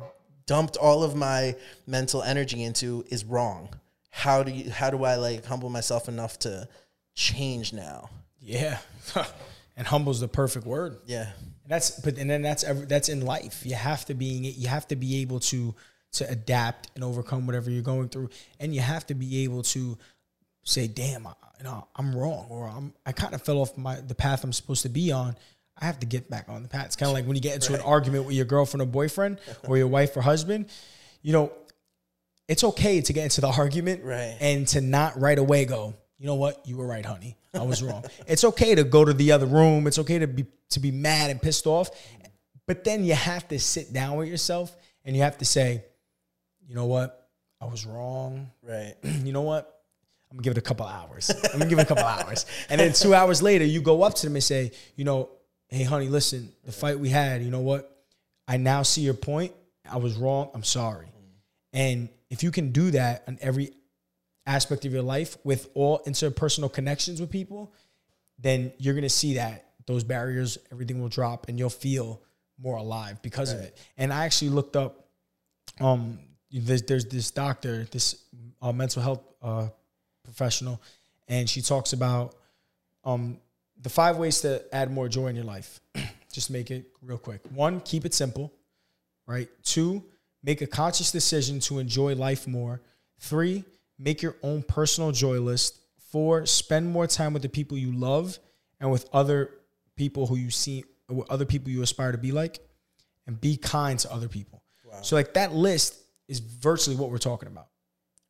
dumped 0.47 0.79
all 0.79 1.03
of 1.03 1.15
my 1.15 1.55
mental 1.87 2.23
energy 2.23 2.63
into 2.63 3.05
is 3.09 3.27
wrong. 3.27 3.69
How 4.09 4.43
do 4.43 4.53
you 4.53 4.71
how 4.71 4.89
do 4.89 5.05
I 5.05 5.17
like 5.17 5.45
humble 5.45 5.69
myself 5.69 6.09
enough 6.09 6.39
to 6.41 6.67
change 7.15 7.75
now? 7.75 8.09
Yeah. 8.41 8.79
and 9.77 9.87
humble's 9.87 10.21
the 10.21 10.29
perfect 10.29 10.67
word. 10.67 10.99
Yeah. 11.07 11.29
And 11.65 11.71
that's 11.73 11.91
but 12.01 12.19
and 12.19 12.29
then 12.31 12.43
that's 12.43 12.65
every, 12.65 12.87
that's 12.87 13.09
in 13.09 13.21
life. 13.23 13.63
You 13.65 13.75
have 13.75 14.05
to 14.07 14.15
be 14.15 14.27
you 14.27 14.69
have 14.69 14.87
to 14.89 14.97
be 14.97 15.21
able 15.23 15.41
to 15.41 15.75
to 16.13 16.31
adapt 16.31 16.91
and 16.95 17.05
overcome 17.05 17.47
whatever 17.47 17.71
you're 17.71 17.83
going 17.83 18.09
through, 18.09 18.31
and 18.61 18.75
you 18.75 18.81
have 18.81 19.07
to 19.09 19.15
be 19.15 19.45
able 19.45 19.63
to 19.65 19.99
say, 20.63 20.87
"Damn, 20.87 21.27
I, 21.27 21.33
you 21.59 21.65
know, 21.65 21.87
I'm 21.97 22.15
wrong," 22.17 22.47
or 22.49 22.69
"I'm 22.69 22.95
I 23.05 23.13
kind 23.13 23.35
of 23.35 23.43
fell 23.43 23.59
off 23.59 23.77
my 23.77 24.01
the 24.01 24.15
path 24.15 24.45
I'm 24.45 24.53
supposed 24.53 24.83
to 24.83 24.89
be 24.89 25.13
on." 25.13 25.37
I 25.79 25.85
have 25.85 25.99
to 26.01 26.07
get 26.07 26.31
back 26.31 26.47
on 26.49 26.63
the 26.63 26.71
path. 26.71 26.87
It's 26.87 26.97
kind 26.97 27.09
of 27.11 27.13
like 27.13 27.27
when 27.27 27.37
you 27.37 27.43
get 27.43 27.55
into 27.57 27.75
an 27.75 27.83
argument 27.83 28.25
with 28.25 28.35
your 28.35 28.47
girlfriend 28.47 28.81
or 28.81 28.87
boyfriend 28.87 29.39
or 29.69 29.77
your 29.77 29.89
wife 29.89 30.17
or 30.17 30.23
husband. 30.23 30.71
You 31.21 31.35
know, 31.35 31.53
it's 32.49 32.65
okay 32.65 33.03
to 33.03 33.13
get 33.13 33.25
into 33.25 33.43
the 33.43 33.49
argument 33.49 34.03
Right. 34.03 34.39
and 34.41 34.67
to 34.69 34.81
not 34.81 35.21
right 35.21 35.39
away 35.39 35.67
go, 35.67 35.93
you 36.19 36.27
know 36.27 36.35
what, 36.35 36.67
you 36.67 36.77
were 36.77 36.87
right, 36.87 37.05
honey. 37.05 37.37
I 37.55 37.63
was 37.63 37.83
wrong. 37.83 38.05
it's 38.27 38.45
okay 38.45 38.75
to 38.75 38.85
go 38.85 39.05
to 39.05 39.13
the 39.13 39.33
other 39.33 39.47
room. 39.47 39.87
It's 39.87 39.99
okay 39.99 40.19
to 40.19 40.27
be 40.27 40.47
to 40.71 40.81
be 40.81 40.91
mad 40.91 41.31
and 41.31 41.41
pissed 41.41 41.67
off. 41.67 41.91
But 42.67 42.85
then 42.85 43.05
you 43.05 43.15
have 43.15 43.47
to 43.49 43.59
sit 43.59 43.93
down 43.93 44.17
with 44.17 44.29
yourself 44.29 44.77
and 45.05 45.15
you 45.15 45.23
have 45.23 45.39
to 45.39 45.45
say, 45.45 45.85
you 46.67 46.75
know 46.75 46.87
what, 46.87 47.29
I 47.61 47.67
was 47.67 47.87
wrong. 47.87 48.51
Right. 48.63 48.95
you 49.03 49.33
know 49.33 49.43
what? 49.43 49.73
I'm 50.31 50.39
gonna 50.39 50.43
give 50.43 50.51
it 50.53 50.59
a 50.59 50.63
couple 50.63 50.87
hours. 50.87 51.31
I'm 51.31 51.61
gonna 51.61 51.71
give 51.71 51.79
it 51.79 51.83
a 51.83 51.87
couple 51.87 52.05
hours. 52.05 52.47
And 52.69 52.81
then 52.81 52.93
two 52.93 53.15
hours 53.15 53.43
later, 53.43 53.65
you 53.65 53.81
go 53.81 54.03
up 54.03 54.15
to 54.15 54.27
them 54.27 54.35
and 54.35 54.43
say, 54.43 54.73
you 54.97 55.05
know, 55.05 55.31
hey, 55.69 55.85
honey, 55.85 56.09
listen, 56.09 56.53
the 56.65 56.73
fight 56.73 56.99
we 56.99 57.09
had, 57.09 57.43
you 57.43 57.51
know 57.51 57.61
what? 57.61 57.97
I 58.49 58.57
now 58.57 58.83
see 58.83 59.03
your 59.03 59.15
point. 59.15 59.53
I 59.89 59.99
was 59.99 60.17
wrong. 60.17 60.51
I'm 60.55 60.65
sorry. 60.65 61.07
Mm. 61.07 61.31
And 61.73 62.09
if 62.31 62.43
you 62.43 62.51
can 62.51 62.73
do 62.73 62.91
that 62.93 63.25
on 63.29 63.39
every 63.41 63.71
aspect 64.47 64.85
of 64.85 64.93
your 64.93 65.03
life 65.03 65.37
with 65.45 65.69
all 65.75 66.01
interpersonal 66.07 66.73
connections 66.73 67.21
with 67.21 67.31
people, 67.31 67.73
then 68.39 68.73
you're 68.79 68.95
gonna 68.95 69.09
see 69.09 69.35
that 69.35 69.67
those 69.87 70.05
barriers, 70.05 70.59
everything 70.73 71.01
will 71.01 71.09
drop, 71.09 71.49
and 71.49 71.59
you'll 71.59 71.71
feel 71.71 72.21
more 72.59 72.77
alive 72.77 73.21
because 73.23 73.53
of 73.53 73.61
it. 73.61 73.77
And 73.97 74.13
I 74.13 74.25
actually 74.25 74.51
looked 74.51 74.77
up. 74.77 75.09
Um, 75.81 76.19
there's, 76.51 76.83
there's 76.83 77.07
this 77.07 77.31
doctor, 77.31 77.85
this 77.91 78.25
uh, 78.63 78.73
mental 78.73 79.03
health 79.03 79.23
uh, 79.43 79.69
professional, 80.25 80.81
and 81.29 81.49
she 81.49 81.61
talks 81.61 81.93
about 81.93 82.35
um, 83.05 83.39
the 83.83 83.89
five 83.89 84.17
ways 84.17 84.41
to 84.41 84.63
add 84.75 84.91
more 84.91 85.09
joy 85.09 85.29
in 85.29 85.37
your 85.37 85.45
life. 85.45 85.81
Just 86.33 86.51
make 86.51 86.71
it 86.71 86.87
real 87.03 87.19
quick. 87.19 87.41
One, 87.55 87.81
keep 87.81 88.05
it 88.05 88.15
simple, 88.15 88.53
right? 89.27 89.49
Two, 89.63 90.03
make 90.43 90.61
a 90.63 90.67
conscious 90.67 91.13
decision 91.13 91.61
to 91.61 91.79
enjoy 91.79 92.15
life 92.15 92.47
more. 92.47 92.81
Three, 93.19 93.65
make 93.99 94.23
your 94.23 94.37
own 94.43 94.63
personal 94.63 95.13
joy 95.13 95.41
list. 95.41 95.81
Four, 96.11 96.47
spend 96.47 96.89
more 96.89 97.07
time 97.07 97.33
with 97.33 97.43
the 97.43 97.49
people 97.49 97.77
you 97.77 97.93
love 97.93 98.39
and 98.81 98.91
with 98.91 99.09
other 99.13 99.51
people 99.97 100.27
who 100.27 100.37
you 100.37 100.51
see, 100.51 100.85
with 101.09 101.31
other 101.31 101.45
people 101.45 101.71
you 101.71 101.83
aspire 101.83 102.13
to 102.13 102.19
be 102.19 102.33
like, 102.33 102.61
and 103.27 103.41
be 103.41 103.57
kind 103.57 103.99
to 104.01 104.13
other 104.13 104.29
people. 104.29 104.63
So, 105.03 105.17
like 105.17 105.35
that 105.35 105.53
list 105.53 105.99
is 106.29 106.39
virtually 106.41 106.97
what 106.97 107.11
we're 107.11 107.19
talking 107.19 107.49
about. 107.49 107.69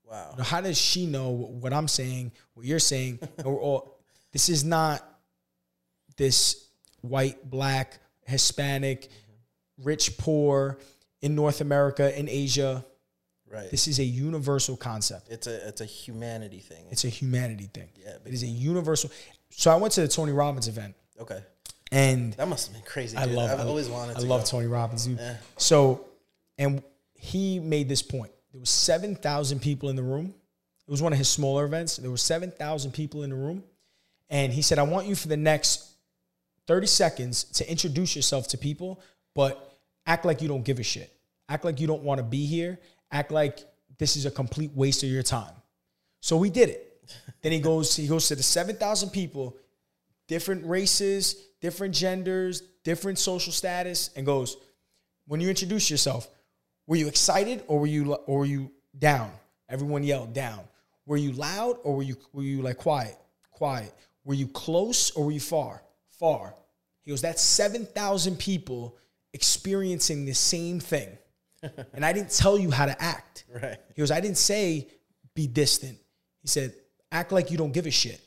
Wow. 0.05 0.35
Now, 0.39 0.45
how 0.45 0.61
does 0.61 0.79
she 0.79 1.07
know 1.07 1.31
what 1.31 1.73
I'm 1.73 1.89
saying, 1.89 2.33
what 2.55 2.67
you're 2.67 2.79
saying? 2.79 3.19
and 3.39 3.47
we're 3.47 3.61
all, 3.61 3.99
this 4.33 4.49
is 4.49 4.65
not 4.65 5.03
this 6.17 6.69
white, 7.01 7.49
black, 7.49 7.99
Hispanic, 8.23 9.03
mm-hmm. 9.03 9.85
rich, 9.85 10.17
poor 10.19 10.79
in 11.23 11.35
North 11.35 11.61
America, 11.61 12.17
in 12.19 12.29
Asia. 12.29 12.85
Right. 13.53 13.71
This 13.71 13.87
is 13.87 14.01
a 14.01 14.05
universal 14.05 14.77
concept. 14.77 15.29
it's 15.31 15.47
a 15.47 15.69
it's 15.69 15.81
a 15.81 15.85
humanity 15.85 16.59
thing. 16.59 16.87
It's 16.91 17.05
a 17.05 17.09
humanity 17.09 17.71
thing. 17.73 17.89
Yeah, 17.97 18.17
it 18.25 18.35
is 18.35 18.43
a 18.43 18.47
universal. 18.47 19.11
So 19.51 19.71
I 19.71 19.77
went 19.77 19.93
to 19.95 20.01
the 20.01 20.09
Tony 20.09 20.33
Robbins 20.33 20.67
event, 20.67 20.97
okay. 21.21 21.41
and 21.93 22.33
That 22.35 22.49
must 22.49 22.67
have 22.67 22.75
been 22.75 22.85
crazy. 22.85 23.17
I 23.17 23.27
dude. 23.27 23.37
love. 23.37 23.51
I've 23.51 23.61
I, 23.61 23.69
always 23.69 23.89
wanted. 23.89 24.17
To. 24.17 24.23
I 24.23 24.25
love 24.25 24.43
go. 24.43 24.47
Tony 24.47 24.67
Robbins. 24.67 25.07
Yeah. 25.09 25.37
So, 25.57 26.07
and 26.59 26.83
he 27.15 27.61
made 27.61 27.89
this 27.89 28.03
point. 28.03 28.33
There 28.53 28.59
was 28.61 28.69
seven 28.71 29.15
thousand 29.15 29.61
people 29.61 29.91
in 29.91 29.97
the 29.97 30.03
room. 30.03 30.35
It 30.87 30.91
was 30.91 31.01
one 31.01 31.13
of 31.13 31.19
his 31.19 31.29
smaller 31.29 31.65
events. 31.65 31.97
There 31.99 32.11
were 32.11 32.17
seven 32.17 32.51
thousand 32.51 32.93
people 32.93 33.23
in 33.23 33.31
the 33.31 33.37
room, 33.37 33.63
and 34.29 34.53
he 34.53 34.61
said, 34.63 34.79
"I 34.81 34.83
want 34.83 35.07
you 35.07 35.15
for 35.15 35.29
the 35.29 35.37
next 35.37 35.89
thirty 36.67 36.89
seconds 36.89 37.45
to 37.45 37.71
introduce 37.71 38.17
yourself 38.17 38.49
to 38.49 38.59
people, 38.59 39.01
but 39.37 39.79
act 40.05 40.25
like 40.25 40.43
you 40.43 40.49
don't 40.49 40.65
give 40.65 40.81
a 40.81 40.83
shit. 40.83 41.13
Act 41.49 41.65
like 41.65 41.81
you 41.81 41.87
don't 41.87 42.03
want 42.03 42.19
to 42.19 42.25
be 42.25 42.45
here. 42.45 42.81
Act 43.11 43.31
like 43.31 43.61
this 43.99 44.17
is 44.17 44.27
a 44.27 44.31
complete 44.31 44.73
waste 44.75 45.03
of 45.03 45.09
your 45.09 45.23
time." 45.23 45.55
So 46.21 46.37
we 46.37 46.51
did 46.51 46.71
it. 46.71 47.01
then 47.43 47.53
he 47.53 47.61
goes. 47.61 47.95
He 47.97 48.07
goes 48.07 48.29
to 48.29 48.37
the 48.37 48.43
seven 48.43 48.77
thousand 48.77 49.11
people 49.11 49.57
different 50.29 50.67
races, 50.67 51.35
different 51.61 51.95
genders, 51.95 52.63
different 52.85 53.19
social 53.19 53.53
status, 53.53 54.11
and 54.17 54.27
goes, 54.27 54.57
when 55.27 55.41
you 55.41 55.49
introduce 55.49 55.91
yourself, 55.91 56.29
were 56.87 56.97
you 56.97 57.09
excited 57.09 57.63
or 57.67 57.81
were 57.81 57.87
you 57.87 58.15
or 58.15 58.39
were 58.41 58.45
you 58.45 58.71
down? 58.99 59.31
Everyone 59.69 60.05
yelled 60.05 60.33
down. 60.33 60.61
Were 61.05 61.17
you 61.17 61.33
loud 61.33 61.79
or 61.83 61.97
were 61.97 62.03
you 62.03 62.17
were 62.33 62.43
you 62.43 62.63
like 62.63 62.77
quiet? 62.77 63.17
Quiet. 63.51 63.93
Were 64.25 64.35
you 64.35 64.49
close 64.49 65.11
or 65.13 65.25
were 65.27 65.33
you 65.33 65.41
far? 65.41 65.83
Far. 66.19 66.55
He 67.05 67.11
goes, 67.11 67.23
that's 67.23 67.43
7,000 67.43 68.37
people 68.37 68.97
experiencing 69.33 70.25
the 70.25 70.35
same 70.35 70.81
thing. 70.81 71.09
And 71.93 72.05
I 72.05 72.13
didn't 72.13 72.31
tell 72.31 72.59
you 72.59 72.71
how 72.71 72.87
to 72.87 73.03
act. 73.03 73.45
Right. 73.53 73.79
He 73.95 74.03
goes, 74.03 74.11
I 74.11 74.21
didn't 74.21 74.39
say 74.39 74.89
be 75.35 75.47
distant. 75.47 75.99
He 76.43 76.49
said, 76.49 76.75
act 77.13 77.33
like 77.33 77.51
you 77.51 77.59
don't 77.59 77.73
give 77.73 77.87
a 77.87 77.91
shit. 77.91 78.21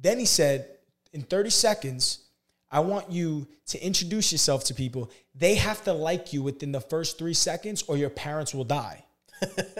then 0.00 0.18
he 0.18 0.24
said, 0.24 0.68
in 1.12 1.22
30 1.22 1.50
seconds, 1.50 2.20
I 2.70 2.80
want 2.80 3.10
you 3.10 3.48
to 3.66 3.84
introduce 3.84 4.30
yourself 4.30 4.64
to 4.64 4.74
people. 4.74 5.10
They 5.34 5.56
have 5.56 5.82
to 5.84 5.92
like 5.92 6.32
you 6.32 6.42
within 6.42 6.72
the 6.72 6.80
first 6.80 7.18
three 7.18 7.34
seconds, 7.34 7.82
or 7.88 7.96
your 7.96 8.10
parents 8.10 8.54
will 8.54 8.64
die. 8.64 9.04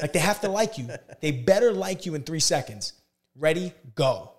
like 0.00 0.12
they 0.12 0.18
have 0.18 0.40
to 0.40 0.48
like 0.48 0.78
you. 0.78 0.88
They 1.20 1.30
better 1.30 1.72
like 1.72 2.06
you 2.06 2.14
in 2.14 2.22
three 2.22 2.40
seconds. 2.40 2.94
Ready, 3.36 3.72
go. 3.94 4.32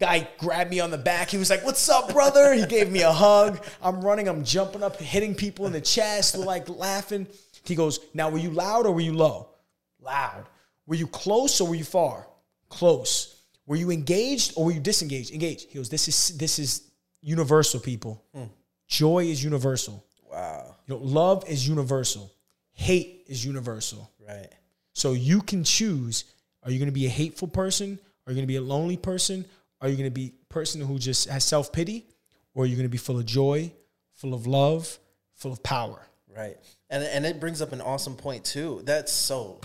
Guy 0.00 0.26
grabbed 0.38 0.70
me 0.70 0.80
on 0.80 0.90
the 0.90 0.98
back. 0.98 1.28
He 1.28 1.36
was 1.36 1.50
like, 1.50 1.64
What's 1.64 1.86
up, 1.88 2.12
brother? 2.12 2.54
He 2.54 2.64
gave 2.64 2.90
me 2.90 3.02
a 3.02 3.12
hug. 3.12 3.62
I'm 3.82 4.00
running, 4.00 4.28
I'm 4.28 4.42
jumping 4.44 4.82
up, 4.82 4.96
hitting 4.96 5.34
people 5.34 5.66
in 5.66 5.72
the 5.72 5.80
chest, 5.80 6.36
We're 6.36 6.44
like 6.46 6.68
laughing. 6.68 7.26
He 7.64 7.74
goes, 7.74 8.00
Now, 8.14 8.30
were 8.30 8.38
you 8.38 8.50
loud 8.50 8.86
or 8.86 8.92
were 8.92 9.02
you 9.02 9.12
low? 9.12 9.50
Loud. 10.00 10.46
Were 10.86 10.94
you 10.94 11.06
close 11.06 11.60
or 11.60 11.68
were 11.68 11.74
you 11.74 11.84
far? 11.84 12.26
Close. 12.70 13.36
Were 13.66 13.76
you 13.76 13.90
engaged 13.90 14.54
or 14.56 14.64
were 14.64 14.72
you 14.72 14.80
disengaged? 14.80 15.32
Engaged. 15.32 15.68
He 15.68 15.78
goes, 15.78 15.90
This 15.90 16.08
is 16.08 16.38
this 16.38 16.58
is 16.58 16.90
universal, 17.20 17.78
people. 17.78 18.24
Hmm. 18.34 18.44
Joy 18.88 19.26
is 19.26 19.44
universal. 19.44 20.04
Wow. 20.30 20.76
You 20.86 20.94
know, 20.94 21.00
love 21.02 21.44
is 21.46 21.68
universal. 21.68 22.32
Hate 22.72 23.24
is 23.28 23.44
universal. 23.44 24.10
Right. 24.26 24.48
So 24.94 25.12
you 25.12 25.42
can 25.42 25.62
choose: 25.62 26.24
Are 26.64 26.70
you 26.70 26.78
going 26.78 26.88
to 26.88 26.92
be 26.92 27.06
a 27.06 27.10
hateful 27.10 27.48
person? 27.48 27.98
Are 28.26 28.32
you 28.32 28.36
going 28.36 28.44
to 28.44 28.48
be 28.48 28.56
a 28.56 28.62
lonely 28.62 28.96
person? 28.96 29.44
Are 29.80 29.88
you 29.88 29.96
going 29.96 30.08
to 30.08 30.14
be 30.14 30.34
a 30.42 30.52
person 30.52 30.80
who 30.80 30.98
just 30.98 31.28
has 31.28 31.44
self 31.44 31.72
pity, 31.72 32.06
or 32.54 32.64
are 32.64 32.66
you 32.66 32.76
going 32.76 32.86
to 32.86 32.90
be 32.90 32.98
full 32.98 33.18
of 33.18 33.26
joy, 33.26 33.72
full 34.14 34.34
of 34.34 34.46
love, 34.46 34.98
full 35.34 35.52
of 35.52 35.62
power? 35.62 36.06
Right. 36.36 36.56
And 36.88 37.02
and 37.04 37.26
it 37.26 37.40
brings 37.40 37.62
up 37.62 37.72
an 37.72 37.80
awesome 37.80 38.16
point 38.16 38.44
too. 38.44 38.82
That's 38.84 39.12
so 39.12 39.60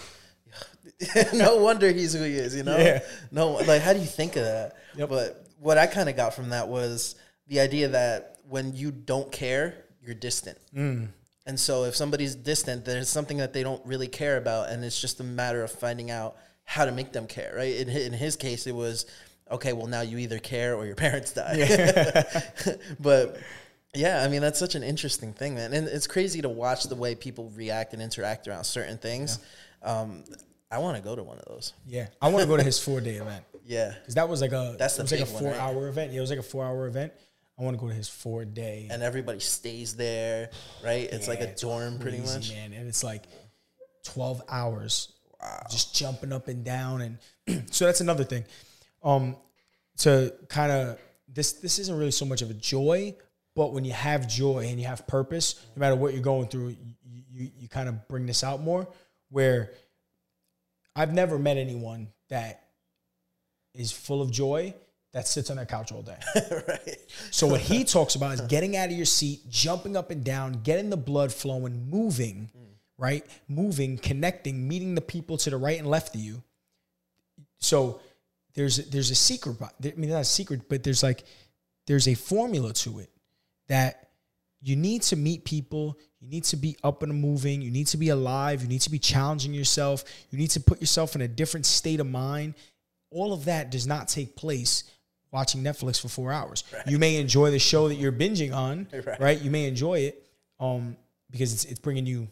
no 1.33 1.57
wonder 1.57 1.91
he's 1.91 2.13
who 2.13 2.23
he 2.23 2.35
is, 2.35 2.55
you 2.55 2.63
know? 2.63 2.77
Yeah. 2.77 2.99
No 3.31 3.53
like 3.53 3.81
how 3.81 3.93
do 3.93 3.99
you 3.99 4.05
think 4.05 4.35
of 4.35 4.43
that? 4.43 4.75
Yep. 4.95 5.09
But 5.09 5.47
what 5.59 5.77
I 5.77 5.87
kind 5.87 6.09
of 6.09 6.15
got 6.15 6.33
from 6.33 6.49
that 6.49 6.67
was 6.67 7.15
the 7.47 7.59
idea 7.59 7.89
that 7.89 8.37
when 8.47 8.75
you 8.75 8.91
don't 8.91 9.31
care, 9.31 9.75
you're 10.01 10.15
distant. 10.15 10.57
Mm. 10.75 11.09
And 11.47 11.59
so 11.59 11.83
if 11.83 11.95
somebody's 11.95 12.35
distant, 12.35 12.85
there's 12.85 13.09
something 13.09 13.37
that 13.37 13.53
they 13.53 13.63
don't 13.63 13.85
really 13.85 14.07
care 14.07 14.37
about 14.37 14.69
and 14.69 14.83
it's 14.83 14.99
just 14.99 15.19
a 15.19 15.23
matter 15.23 15.63
of 15.63 15.71
finding 15.71 16.09
out 16.11 16.37
how 16.63 16.85
to 16.85 16.91
make 16.91 17.11
them 17.11 17.27
care, 17.27 17.53
right? 17.55 17.75
In, 17.75 17.89
in 17.89 18.13
his 18.13 18.35
case 18.35 18.65
it 18.65 18.75
was 18.75 19.05
okay, 19.51 19.73
well 19.73 19.87
now 19.87 20.01
you 20.01 20.17
either 20.17 20.39
care 20.39 20.75
or 20.75 20.85
your 20.85 20.95
parents 21.05 21.33
die. 21.33 22.23
but 22.99 23.37
yeah, 23.93 24.23
I 24.23 24.27
mean 24.27 24.41
that's 24.41 24.59
such 24.59 24.75
an 24.75 24.83
interesting 24.83 25.33
thing, 25.33 25.55
man, 25.55 25.73
and 25.73 25.87
it's 25.87 26.07
crazy 26.07 26.41
to 26.41 26.49
watch 26.49 26.83
the 26.85 26.95
way 26.95 27.15
people 27.15 27.51
react 27.55 27.93
and 27.93 28.01
interact 28.01 28.47
around 28.47 28.63
certain 28.65 28.97
things. 28.97 29.39
Um, 29.83 30.23
I 30.71 30.79
want 30.79 30.97
to 30.97 31.03
go 31.03 31.15
to 31.15 31.23
one 31.23 31.37
of 31.37 31.45
those. 31.45 31.73
Yeah, 31.87 32.07
I 32.21 32.27
want 32.29 32.41
to 32.41 32.47
go 32.47 32.57
to 32.57 32.63
his 32.63 32.79
four 32.79 32.99
day 33.01 33.15
event 33.15 33.43
Yeah, 33.65 33.93
because 33.99 34.15
that 34.15 34.27
was 34.29 34.41
like 34.41 34.51
a 34.51 34.75
That's 34.77 34.95
it 34.95 34.97
the 34.97 35.03
was 35.03 35.11
like 35.11 35.21
a 35.21 35.25
big 35.25 35.33
one, 35.33 35.43
four 35.43 35.51
right? 35.51 35.61
hour 35.61 35.87
event. 35.87 36.11
Yeah, 36.11 36.17
it 36.17 36.21
was 36.21 36.29
like 36.29 36.39
a 36.39 36.43
four 36.43 36.65
hour 36.65 36.87
event. 36.87 37.13
I 37.57 37.63
want 37.63 37.77
to 37.77 37.81
go 37.81 37.87
to 37.87 37.93
his 37.95 38.09
four 38.09 38.43
day. 38.43 38.89
and 38.91 39.01
everybody 39.01 39.39
stays 39.39 39.95
there, 39.95 40.49
right? 40.83 41.07
It's 41.09 41.27
like 41.29 41.39
a 41.39 41.49
it's 41.51 41.61
dorm, 41.61 41.99
pretty 41.99 42.19
much. 42.19 42.51
man. 42.51 42.73
And 42.73 42.87
it's 42.87 43.01
like 43.03 43.23
12 44.03 44.41
hours 44.49 45.13
just 45.71 45.95
jumping 45.95 46.33
up 46.33 46.47
and 46.49 46.65
down. 46.65 47.17
And 47.47 47.67
so 47.73 47.85
that's 47.85 48.01
another 48.01 48.23
thing. 48.25 48.43
Um, 49.05 49.37
to 49.99 50.33
kind 50.49 50.71
of 50.71 50.99
this, 51.27 51.53
this 51.53 51.79
isn't 51.79 51.97
really 51.97 52.11
so 52.11 52.25
much 52.25 52.41
of 52.41 52.49
a 52.49 52.53
joy, 52.53 53.15
but 53.55 53.71
when 53.71 53.85
you 53.85 53.93
have 53.93 54.27
joy 54.27 54.67
and 54.67 54.79
you 54.79 54.85
have 54.87 55.07
purpose, 55.07 55.65
no 55.75 55.79
matter 55.79 55.95
what 55.95 56.13
you're 56.13 56.21
going 56.21 56.49
through, 56.49 56.75
you, 57.05 57.23
you, 57.31 57.51
you 57.57 57.69
kind 57.69 57.87
of 57.87 58.07
bring 58.09 58.25
this 58.25 58.43
out 58.43 58.61
more 58.61 58.87
where 59.29 59.71
I've 60.95 61.13
never 61.13 61.39
met 61.39 61.57
anyone 61.57 62.09
that 62.29 62.63
is 63.73 63.91
full 63.91 64.21
of 64.21 64.31
joy 64.31 64.73
that 65.13 65.27
sits 65.27 65.49
on 65.49 65.55
their 65.55 65.65
couch 65.65 65.91
all 65.91 66.01
day. 66.01 66.17
right. 66.67 66.97
So 67.31 67.47
what 67.47 67.61
he 67.61 67.85
talks 67.85 68.15
about 68.15 68.33
is 68.33 68.41
getting 68.41 68.75
out 68.75 68.87
of 68.89 68.95
your 68.95 69.05
seat, 69.05 69.49
jumping 69.49 69.95
up 69.95 70.11
and 70.11 70.23
down, 70.23 70.61
getting 70.63 70.89
the 70.89 70.97
blood 70.97 71.31
flowing, 71.31 71.89
moving, 71.89 72.49
right? 72.97 73.25
Moving, 73.47 73.97
connecting, 73.97 74.67
meeting 74.67 74.95
the 74.95 75.01
people 75.01 75.37
to 75.37 75.49
the 75.49 75.57
right 75.57 75.79
and 75.79 75.87
left 75.87 76.15
of 76.15 76.21
you. 76.21 76.43
So 77.59 78.01
there's 78.55 78.77
there's 78.89 79.11
a 79.11 79.15
secret. 79.15 79.57
I 79.61 79.93
mean, 79.95 80.09
not 80.09 80.21
a 80.21 80.25
secret, 80.25 80.67
but 80.69 80.83
there's 80.83 81.03
like 81.03 81.23
there's 81.87 82.07
a 82.07 82.13
formula 82.15 82.73
to 82.73 82.99
it 82.99 83.09
that 83.67 84.09
you 84.61 84.75
need 84.75 85.03
to 85.03 85.15
meet 85.15 85.45
people. 85.45 85.97
You 86.19 86.29
need 86.29 86.45
to 86.45 86.55
be 86.57 86.75
up 86.83 87.03
and 87.03 87.13
moving. 87.21 87.61
You 87.61 87.69
need 87.69 87.87
to 87.87 87.97
be 87.97 88.09
alive. 88.09 88.61
You 88.63 88.67
need 88.67 88.81
to 88.81 88.89
be 88.89 88.97
challenging 88.99 89.53
yourself. 89.53 90.03
You 90.31 90.39
need 90.39 90.49
to 90.51 90.59
put 90.59 90.81
yourself 90.81 91.15
in 91.15 91.21
a 91.21 91.27
different 91.27 91.65
state 91.65 91.99
of 91.99 92.07
mind. 92.07 92.55
All 93.11 93.31
of 93.33 93.45
that 93.45 93.69
does 93.69 93.85
not 93.85 94.07
take 94.07 94.35
place 94.35 94.85
watching 95.31 95.61
Netflix 95.61 96.01
for 96.01 96.07
four 96.07 96.31
hours. 96.31 96.63
You 96.87 96.97
may 96.97 97.17
enjoy 97.17 97.51
the 97.51 97.59
show 97.59 97.89
that 97.89 97.95
you're 97.95 98.11
binging 98.11 98.55
on, 98.55 98.87
Right. 99.05 99.19
right? 99.19 99.41
You 99.41 99.51
may 99.51 99.67
enjoy 99.67 99.99
it 99.99 100.25
um, 100.59 100.97
because 101.29 101.53
it's, 101.53 101.65
it's 101.65 101.79
bringing 101.79 102.05
you 102.05 102.27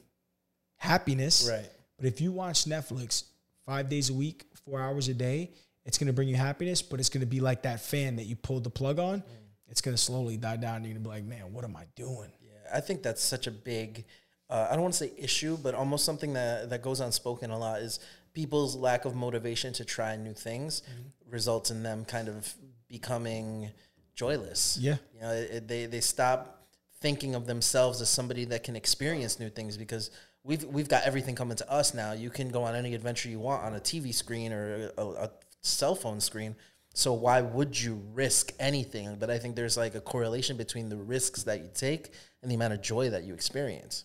happiness. 0.78 1.48
Right. 1.52 1.70
But 1.98 2.08
if 2.08 2.22
you 2.22 2.32
watch 2.32 2.66
Netflix 2.66 3.26
five 3.66 3.90
days 3.90 4.10
a 4.10 4.14
week, 4.14 4.46
four 4.66 4.80
hours 4.82 5.08
a 5.10 5.14
day. 5.14 5.52
It's 5.86 5.98
gonna 5.98 6.14
bring 6.14 6.28
you 6.30 6.36
happiness, 6.36 6.82
but 6.82 7.00
it's 7.00 7.10
gonna 7.10 7.26
be 7.26 7.40
like 7.40 7.64
that 7.64 7.80
fan 7.82 8.16
that 8.18 8.24
you 8.24 8.36
pulled 8.36 8.64
the 8.64 8.70
plug 8.70 9.00
on. 9.00 9.24
It's 9.68 9.82
gonna 9.82 9.98
slowly 9.98 10.38
die 10.38 10.58
down. 10.58 10.78
And 10.78 10.86
you're 10.86 10.94
gonna 10.94 11.04
be 11.04 11.10
like, 11.10 11.24
man, 11.26 11.52
what 11.54 11.64
am 11.64 11.76
I 11.76 11.86
doing? 11.96 12.32
Yeah, 12.42 12.52
I 12.74 12.80
think 12.80 13.04
that's 13.04 13.24
such 13.24 13.48
a 13.48 13.52
big. 13.52 14.06
Uh, 14.50 14.68
I 14.70 14.74
don't 14.74 14.84
want 14.84 14.94
to 14.94 15.00
say 15.08 15.12
issue, 15.18 15.58
but 15.58 15.74
almost 15.74 16.06
something 16.06 16.34
that 16.34 16.70
that 16.70 16.82
goes 16.82 17.00
unspoken 17.00 17.50
a 17.52 17.58
lot 17.58 17.82
is 17.82 18.00
people's 18.34 18.76
lack 18.76 19.06
of 19.06 19.16
motivation 19.16 19.74
to 19.74 19.86
try 19.86 20.16
new 20.16 20.34
things 20.34 20.82
results 21.30 21.72
in 21.72 21.82
them 21.84 22.06
kind 22.06 22.28
of 22.30 22.54
becoming 22.88 23.70
joyless. 24.16 24.78
Yeah. 24.80 24.98
you 25.16 25.22
know, 25.22 25.32
it, 25.32 25.52
it- 25.52 25.68
they 25.68 25.86
they 25.88 26.02
stop 26.02 26.60
thinking 27.02 27.36
of 27.36 27.48
themselves 27.48 28.00
as 28.02 28.08
somebody 28.10 28.46
that 28.46 28.64
can 28.64 28.76
experience 28.78 29.40
new 29.40 29.50
things 29.50 29.76
because 29.76 30.10
we've 30.44 30.64
we've 30.66 30.88
got 30.88 31.04
everything 31.04 31.36
coming 31.36 31.58
to 31.58 31.70
us 31.72 31.94
now. 31.94 32.14
You 32.14 32.30
can 32.30 32.50
go 32.50 32.64
on 32.64 32.76
any 32.76 32.94
adventure 32.94 33.28
you 33.30 33.40
want 33.40 33.64
on 33.64 33.76
a 33.76 33.80
TV 33.80 34.14
screen 34.14 34.54
or 34.54 34.92
a, 34.98 35.02
a 35.04 35.30
cell 35.64 35.96
phone 35.96 36.20
screen. 36.20 36.56
So 36.94 37.14
why 37.14 37.42
would 37.42 37.80
you 37.80 38.02
risk 38.14 38.54
anything? 38.60 39.16
But 39.20 39.32
I 39.32 39.40
think 39.40 39.56
there's 39.56 39.78
like 39.78 39.96
a 39.96 40.02
correlation 40.02 40.58
between 40.58 40.90
the 40.90 40.98
risks 40.98 41.44
that 41.44 41.62
you 41.62 41.70
take 41.74 42.12
and 42.42 42.52
the 42.52 42.56
amount 42.56 42.74
of 42.74 42.82
joy 42.82 43.10
that 43.10 43.24
you 43.24 43.34
experience. 43.34 44.04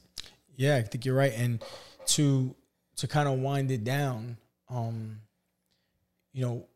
Yeah, 0.56 0.76
I 0.76 0.82
think 0.82 1.04
you're 1.04 1.14
right. 1.14 1.32
And 1.36 1.62
to 2.06 2.54
to 2.96 3.06
kind 3.06 3.28
of 3.28 3.38
wind 3.40 3.70
it 3.70 3.84
down, 3.84 4.38
um, 4.70 5.20
you 6.32 6.42
know, 6.44 6.66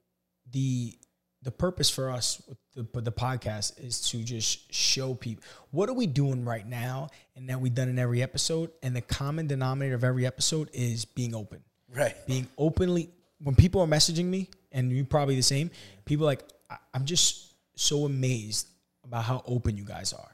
the 0.51 0.95
the 1.43 1.51
purpose 1.51 1.91
for 1.91 2.11
us 2.11 2.41
with 2.47 2.59
the 2.75 3.01
the 3.01 3.11
podcast 3.11 3.83
is 3.83 4.01
to 4.11 4.23
just 4.23 4.73
show 4.73 5.15
people 5.15 5.43
what 5.71 5.89
are 5.89 5.95
we 5.95 6.07
doing 6.07 6.45
right 6.45 6.67
now, 6.67 7.09
and 7.37 7.49
that 7.49 7.61
we've 7.61 7.75
done 7.75 7.89
in 7.89 7.99
every 7.99 8.23
episode. 8.23 8.71
And 8.83 8.95
the 8.95 9.01
common 9.01 9.47
denominator 9.47 9.95
of 9.95 10.05
every 10.05 10.27
episode 10.27 10.69
is 10.75 11.05
being 11.07 11.35
open, 11.35 11.63
Right. 11.89 12.15
being 12.27 12.49
openly. 12.59 13.09
When 13.43 13.57
people 13.57 13.81
are 13.81 13.89
messaging 13.89 14.27
me, 14.27 14.51
and 14.73 14.93
you 14.93 15.05
probably 15.05 15.37
the 15.37 15.43
same, 15.43 15.71
people 16.05 16.27
like 16.27 16.43
I, 16.71 16.77
I'm 16.95 17.05
just 17.05 17.55
so 17.77 18.05
amazed 18.05 18.69
about 19.05 19.25
how 19.25 19.43
open 19.47 19.77
you 19.77 19.85
guys 19.85 20.13
are 20.13 20.33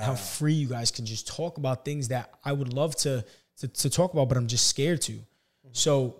how 0.00 0.14
free 0.14 0.52
you 0.52 0.68
guys 0.68 0.90
can 0.90 1.06
just 1.06 1.26
talk 1.26 1.58
about 1.58 1.84
things 1.84 2.08
that 2.08 2.32
I 2.44 2.52
would 2.52 2.72
love 2.72 2.96
to 2.96 3.24
to, 3.58 3.68
to 3.68 3.90
talk 3.90 4.12
about, 4.14 4.28
but 4.28 4.38
I'm 4.38 4.46
just 4.46 4.66
scared 4.68 5.02
to. 5.02 5.12
Mm-hmm. 5.12 5.68
So 5.72 6.16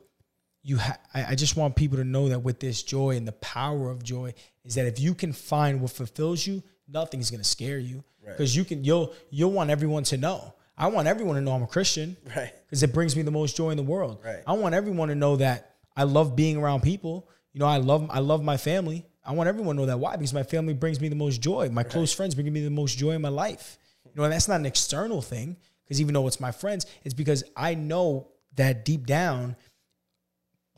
you, 0.63 0.77
ha- 0.77 0.99
I, 1.15 1.25
I 1.29 1.35
just 1.35 1.57
want 1.57 1.75
people 1.75 1.97
to 1.97 2.05
know 2.05 2.29
that 2.29 2.41
with 2.41 2.61
this 2.61 2.83
joy 2.83 3.17
and 3.17 3.27
the 3.27 3.33
power 3.33 3.91
of 3.91 4.03
joy 4.03 4.35
is 4.63 4.75
that 4.75 4.85
if 4.85 5.01
you 5.01 5.15
can 5.15 5.33
find 5.33 5.81
what 5.81 5.91
fulfills 5.91 6.47
you, 6.47 6.63
nothing's 6.87 7.31
gonna 7.31 7.45
scare 7.45 7.79
you 7.79 8.05
because 8.25 8.55
you 8.55 8.65
can. 8.65 8.85
You'll 8.85 9.15
you'll 9.31 9.53
want 9.53 9.71
everyone 9.71 10.05
to 10.05 10.17
know. 10.17 10.55
I 10.77 10.87
want 10.87 11.09
everyone 11.09 11.35
to 11.37 11.43
know 11.43 11.53
I'm 11.53 11.63
a 11.63 11.67
Christian, 11.67 12.17
Right. 12.37 12.53
Because 12.67 12.83
it 12.83 12.93
brings 12.93 13.15
me 13.15 13.23
the 13.23 13.31
most 13.31 13.57
joy 13.57 13.71
in 13.71 13.77
the 13.77 13.83
world. 13.83 14.21
Right. 14.25 14.43
I 14.47 14.55
want 14.55 14.75
everyone 14.75 15.09
to 15.09 15.15
know 15.15 15.37
that 15.37 15.75
I 15.97 16.05
love 16.05 16.37
being 16.37 16.57
around 16.57 16.83
people. 16.83 17.29
You 17.53 17.61
know, 17.61 17.67
I 17.67 17.79
love 17.79 18.09
I 18.11 18.21
love 18.21 18.43
my 18.43 18.57
family. 18.57 19.07
I 19.25 19.33
want 19.33 19.49
everyone 19.49 19.77
to 19.77 19.83
know 19.83 19.87
that. 19.87 19.99
Why? 19.99 20.17
Because 20.17 20.33
my 20.33 20.43
family 20.43 20.73
brings 20.75 21.01
me 21.01 21.09
the 21.09 21.17
most 21.17 21.41
joy. 21.41 21.69
My 21.71 21.83
close 21.83 22.13
friends 22.13 22.35
bring 22.35 22.51
me 22.53 22.63
the 22.65 22.71
most 22.71 22.97
joy 22.97 23.11
in 23.13 23.23
my 23.23 23.29
life. 23.29 23.79
You 24.07 24.13
know, 24.17 24.25
and 24.25 24.33
that's 24.33 24.49
not 24.49 24.61
an 24.61 24.67
external 24.67 25.21
thing. 25.23 25.57
Because 25.85 26.01
even 26.01 26.15
though 26.15 26.27
it's 26.27 26.41
my 26.41 26.53
friends, 26.53 26.87
it's 27.05 27.15
because 27.15 27.45
I 27.57 27.75
know 27.75 28.29
that 28.57 28.85
deep 28.85 29.07
down, 29.07 29.57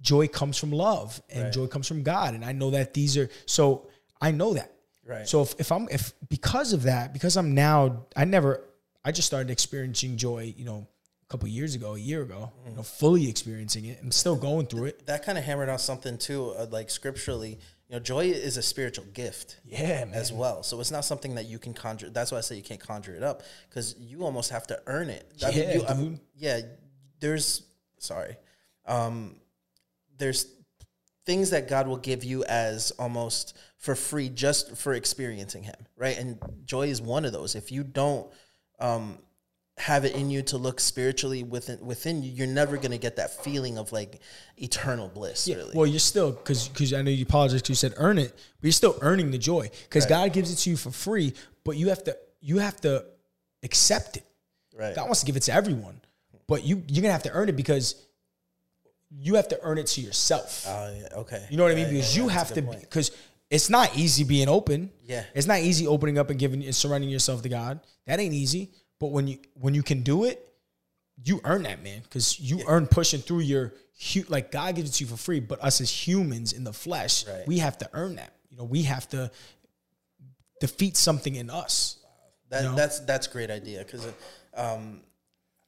joy 0.00 0.26
comes 0.28 0.58
from 0.58 0.72
love 0.72 1.22
and 1.30 1.44
Right. 1.44 1.52
joy 1.52 1.66
comes 1.66 1.86
from 1.86 2.02
God. 2.02 2.34
And 2.34 2.44
I 2.44 2.52
know 2.52 2.70
that 2.70 2.94
these 2.94 3.16
are 3.16 3.28
so 3.46 3.88
I 4.20 4.30
know 4.30 4.54
that. 4.54 4.72
Right. 5.06 5.28
So 5.28 5.42
if, 5.42 5.54
if 5.58 5.72
I'm 5.72 5.88
if 5.90 6.12
because 6.28 6.72
of 6.72 6.84
that, 6.84 7.12
because 7.12 7.36
I'm 7.36 7.54
now 7.54 8.06
I 8.16 8.24
never 8.24 8.64
I 9.04 9.12
just 9.12 9.26
started 9.26 9.50
experiencing 9.50 10.16
joy, 10.16 10.54
you 10.56 10.64
know, 10.64 10.86
couple 11.32 11.48
years 11.48 11.74
ago, 11.74 11.94
a 11.94 11.98
year 11.98 12.20
ago, 12.20 12.52
you 12.68 12.74
know, 12.76 12.82
fully 12.82 13.26
experiencing 13.26 13.86
it. 13.86 13.98
I'm 14.02 14.12
still 14.12 14.36
going 14.36 14.66
through 14.66 14.84
it. 14.84 15.06
That 15.06 15.24
kind 15.24 15.38
of 15.38 15.44
hammered 15.44 15.70
on 15.70 15.78
something 15.78 16.18
too, 16.18 16.50
uh, 16.58 16.66
like 16.70 16.90
scripturally. 16.90 17.58
You 17.88 17.96
know, 17.96 18.00
joy 18.00 18.26
is 18.26 18.58
a 18.58 18.62
spiritual 18.62 19.06
gift. 19.14 19.56
Yeah, 19.64 20.04
man. 20.04 20.12
as 20.12 20.30
well. 20.30 20.62
So 20.62 20.78
it's 20.78 20.90
not 20.90 21.06
something 21.06 21.34
that 21.36 21.46
you 21.46 21.58
can 21.58 21.72
conjure. 21.72 22.10
That's 22.10 22.32
why 22.32 22.36
I 22.38 22.42
say 22.42 22.56
you 22.56 22.62
can't 22.62 22.80
conjure 22.80 23.14
it 23.14 23.22
up 23.22 23.42
because 23.70 23.96
you 23.98 24.24
almost 24.24 24.50
have 24.50 24.66
to 24.66 24.82
earn 24.86 25.08
it. 25.08 25.26
I 25.42 25.48
mean, 25.50 25.58
Yeah, 25.58 25.74
you- 25.74 25.84
I'm- 25.84 26.04
dude. 26.04 26.20
yeah. 26.36 26.60
There's 27.20 27.62
sorry. 27.98 28.36
Um, 28.84 29.36
there's 30.18 30.44
things 31.24 31.48
that 31.50 31.66
God 31.66 31.86
will 31.86 31.96
give 31.96 32.24
you 32.24 32.44
as 32.44 32.90
almost 32.98 33.56
for 33.78 33.94
free 33.94 34.28
just 34.28 34.76
for 34.76 34.92
experiencing 34.92 35.62
Him, 35.62 35.76
right? 35.96 36.18
And 36.18 36.38
joy 36.66 36.88
is 36.88 37.00
one 37.00 37.24
of 37.24 37.32
those. 37.32 37.54
If 37.54 37.72
you 37.72 37.84
don't 37.84 38.30
um, 38.78 39.18
have 39.78 40.04
it 40.04 40.14
in 40.14 40.28
you 40.30 40.42
to 40.42 40.58
look 40.58 40.78
spiritually 40.80 41.42
within 41.42 41.78
within 41.84 42.22
you, 42.22 42.30
you're 42.30 42.46
never 42.46 42.76
gonna 42.76 42.98
get 42.98 43.16
that 43.16 43.42
feeling 43.42 43.78
of 43.78 43.90
like 43.90 44.20
eternal 44.58 45.08
bliss. 45.08 45.48
Yeah, 45.48 45.56
really, 45.56 45.72
Well, 45.74 45.86
you're 45.86 45.98
still 45.98 46.30
because 46.32 46.68
because 46.68 46.92
I 46.92 47.02
know 47.02 47.10
you 47.10 47.24
apologize. 47.24 47.62
'cause 47.62 47.70
You 47.70 47.74
said 47.74 47.94
earn 47.96 48.18
it, 48.18 48.32
but 48.34 48.64
you're 48.64 48.72
still 48.72 48.98
earning 49.00 49.30
the 49.30 49.38
joy 49.38 49.70
because 49.84 50.04
God 50.06 50.32
gives 50.32 50.52
it 50.52 50.56
to 50.56 50.70
you 50.70 50.76
for 50.76 50.90
free. 50.90 51.32
But 51.64 51.76
you 51.78 51.88
have 51.88 52.04
to 52.04 52.16
you 52.40 52.58
have 52.58 52.80
to 52.82 53.04
accept 53.62 54.16
it. 54.18 54.24
right? 54.76 54.94
God 54.94 55.04
wants 55.04 55.20
to 55.20 55.26
give 55.26 55.36
it 55.36 55.42
to 55.44 55.52
everyone, 55.54 56.00
but 56.46 56.64
you 56.64 56.82
you're 56.88 57.02
gonna 57.02 57.12
have 57.12 57.22
to 57.24 57.30
earn 57.32 57.48
it 57.48 57.56
because 57.56 57.94
you 59.10 59.34
have 59.36 59.48
to 59.48 59.58
earn 59.62 59.78
it 59.78 59.86
to 59.88 60.00
yourself. 60.00 60.64
Oh, 60.66 60.94
yeah, 60.98 61.18
okay. 61.20 61.46
You 61.50 61.56
know 61.56 61.64
what 61.64 61.72
I 61.72 61.76
mean? 61.76 61.90
Because 61.90 62.16
yeah, 62.16 62.22
you 62.22 62.28
have 62.28 62.52
to 62.54 62.62
because 62.62 63.10
it's 63.50 63.68
not 63.68 63.96
easy 63.96 64.24
being 64.24 64.48
open. 64.48 64.90
Yeah. 65.04 65.24
It's 65.34 65.46
not 65.46 65.60
easy 65.60 65.86
opening 65.86 66.16
up 66.18 66.30
and 66.30 66.38
giving 66.38 66.62
and 66.64 66.74
surrendering 66.74 67.10
yourself 67.10 67.42
to 67.42 67.48
God. 67.50 67.80
That 68.06 68.18
ain't 68.20 68.32
easy. 68.34 68.70
But 69.02 69.10
when 69.10 69.26
you 69.26 69.38
when 69.54 69.74
you 69.74 69.82
can 69.82 70.02
do 70.02 70.22
it, 70.22 70.48
you 71.24 71.40
earn 71.42 71.64
that, 71.64 71.82
man. 71.82 72.02
Because 72.04 72.38
you 72.38 72.62
earn 72.68 72.86
pushing 72.86 73.18
through 73.20 73.40
your 73.40 73.72
like 74.28 74.52
God 74.52 74.76
gives 74.76 74.90
it 74.90 74.92
to 74.94 75.04
you 75.04 75.10
for 75.10 75.16
free, 75.16 75.40
but 75.40 75.60
us 75.60 75.80
as 75.80 75.90
humans 75.90 76.52
in 76.52 76.62
the 76.62 76.72
flesh, 76.72 77.26
Right. 77.26 77.44
we 77.44 77.58
have 77.58 77.76
to 77.78 77.90
earn 77.94 78.14
that. 78.14 78.32
You 78.48 78.58
know, 78.58 78.64
we 78.64 78.82
have 78.84 79.08
to 79.08 79.32
defeat 80.60 80.96
something 80.96 81.34
in 81.34 81.50
us. 81.50 81.98
That, 82.50 82.62
you 82.62 82.68
know? 82.68 82.76
That's 82.76 83.00
that's 83.00 83.26
great 83.26 83.50
idea 83.50 83.78
because 83.84 84.06
um, 84.54 85.00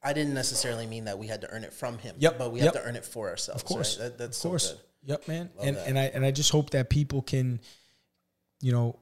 I 0.01 0.13
didn't 0.13 0.35
necessarily 0.35 0.87
mean 0.87 1.07
that 1.07 1.19
we 1.19 1.27
had 1.27 1.41
to 1.41 1.51
earn 1.51 1.65
it 1.65 1.73
from 1.73 1.99
him. 1.99 2.15
Yep, 2.21 2.39
but 2.39 2.53
we 2.53 2.61
yep. 2.61 2.73
have 2.73 2.85
to 2.85 2.89
earn 2.89 2.95
it 2.95 3.05
for 3.05 3.31
ourselves. 3.31 3.63
Of 3.63 3.67
course, 3.67 3.99
right? 3.99 4.11
That- 4.11 4.19
that's 4.19 4.45
of 4.45 4.49
course. 4.49 4.69
so 4.69 4.75
good. 4.75 4.81
Yep, 5.07 5.27
man. 5.29 5.51
and 5.61 5.77
that. 5.77 5.89
and 5.89 5.99
I 5.99 6.05
and 6.05 6.25
I 6.25 6.31
just 6.31 6.53
hope 6.53 6.71
that 6.71 6.89
people 6.89 7.21
can, 7.21 7.59
you 8.61 8.71
know. 8.71 9.01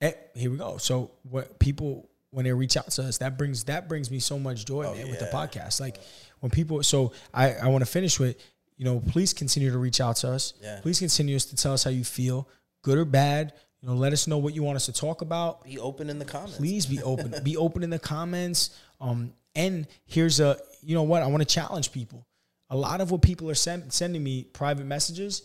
eh, 0.00 0.12
here 0.34 0.50
we 0.50 0.56
go. 0.56 0.78
So 0.78 1.10
what 1.24 1.58
people 1.58 2.09
when 2.30 2.44
they 2.44 2.52
reach 2.52 2.76
out 2.76 2.90
to 2.92 3.02
us, 3.02 3.18
that 3.18 3.36
brings 3.38 3.64
that 3.64 3.88
brings 3.88 4.10
me 4.10 4.18
so 4.20 4.38
much 4.38 4.64
joy, 4.66 4.84
man, 4.94 5.08
with 5.10 5.18
the 5.18 5.28
Oh, 5.28 5.32
podcast. 5.32 5.80
Like 5.80 5.98
when 6.40 6.50
people. 6.50 6.82
So 6.82 7.12
I 7.34 7.54
I 7.54 7.68
want 7.68 7.82
to 7.84 7.90
finish 7.90 8.18
with, 8.20 8.36
you 8.76 8.84
know, 8.84 9.00
please 9.00 9.32
continue 9.32 9.70
to 9.70 9.78
reach 9.78 10.00
out 10.00 10.16
to 10.16 10.28
us. 10.30 10.54
Yeah. 10.62 10.80
Please 10.80 10.98
continue 10.98 11.38
to 11.38 11.56
tell 11.56 11.72
us 11.72 11.84
how 11.84 11.90
you 11.90 12.04
feel, 12.04 12.48
good 12.82 12.98
or 12.98 13.04
bad. 13.04 13.52
You 13.82 13.88
know, 13.88 13.94
let 13.94 14.12
us 14.12 14.26
know 14.26 14.36
what 14.38 14.54
you 14.54 14.62
want 14.62 14.76
us 14.76 14.86
to 14.86 14.92
talk 14.92 15.22
about 15.22 15.64
Be 15.64 15.78
open 15.78 16.10
in 16.10 16.18
the 16.18 16.24
comments. 16.26 16.58
please 16.58 16.84
be 16.84 17.02
open 17.02 17.34
be 17.42 17.56
open 17.56 17.82
in 17.82 17.88
the 17.88 17.98
comments 17.98 18.76
um 19.00 19.32
and 19.54 19.86
here's 20.04 20.38
a 20.38 20.58
you 20.82 20.94
know 20.94 21.02
what 21.02 21.22
i 21.22 21.26
want 21.26 21.40
to 21.40 21.46
challenge 21.46 21.90
people 21.90 22.26
a 22.68 22.76
lot 22.76 23.00
of 23.00 23.10
what 23.10 23.22
people 23.22 23.48
are 23.48 23.54
send, 23.54 23.90
sending 23.90 24.22
me 24.22 24.44
private 24.44 24.84
messages 24.84 25.42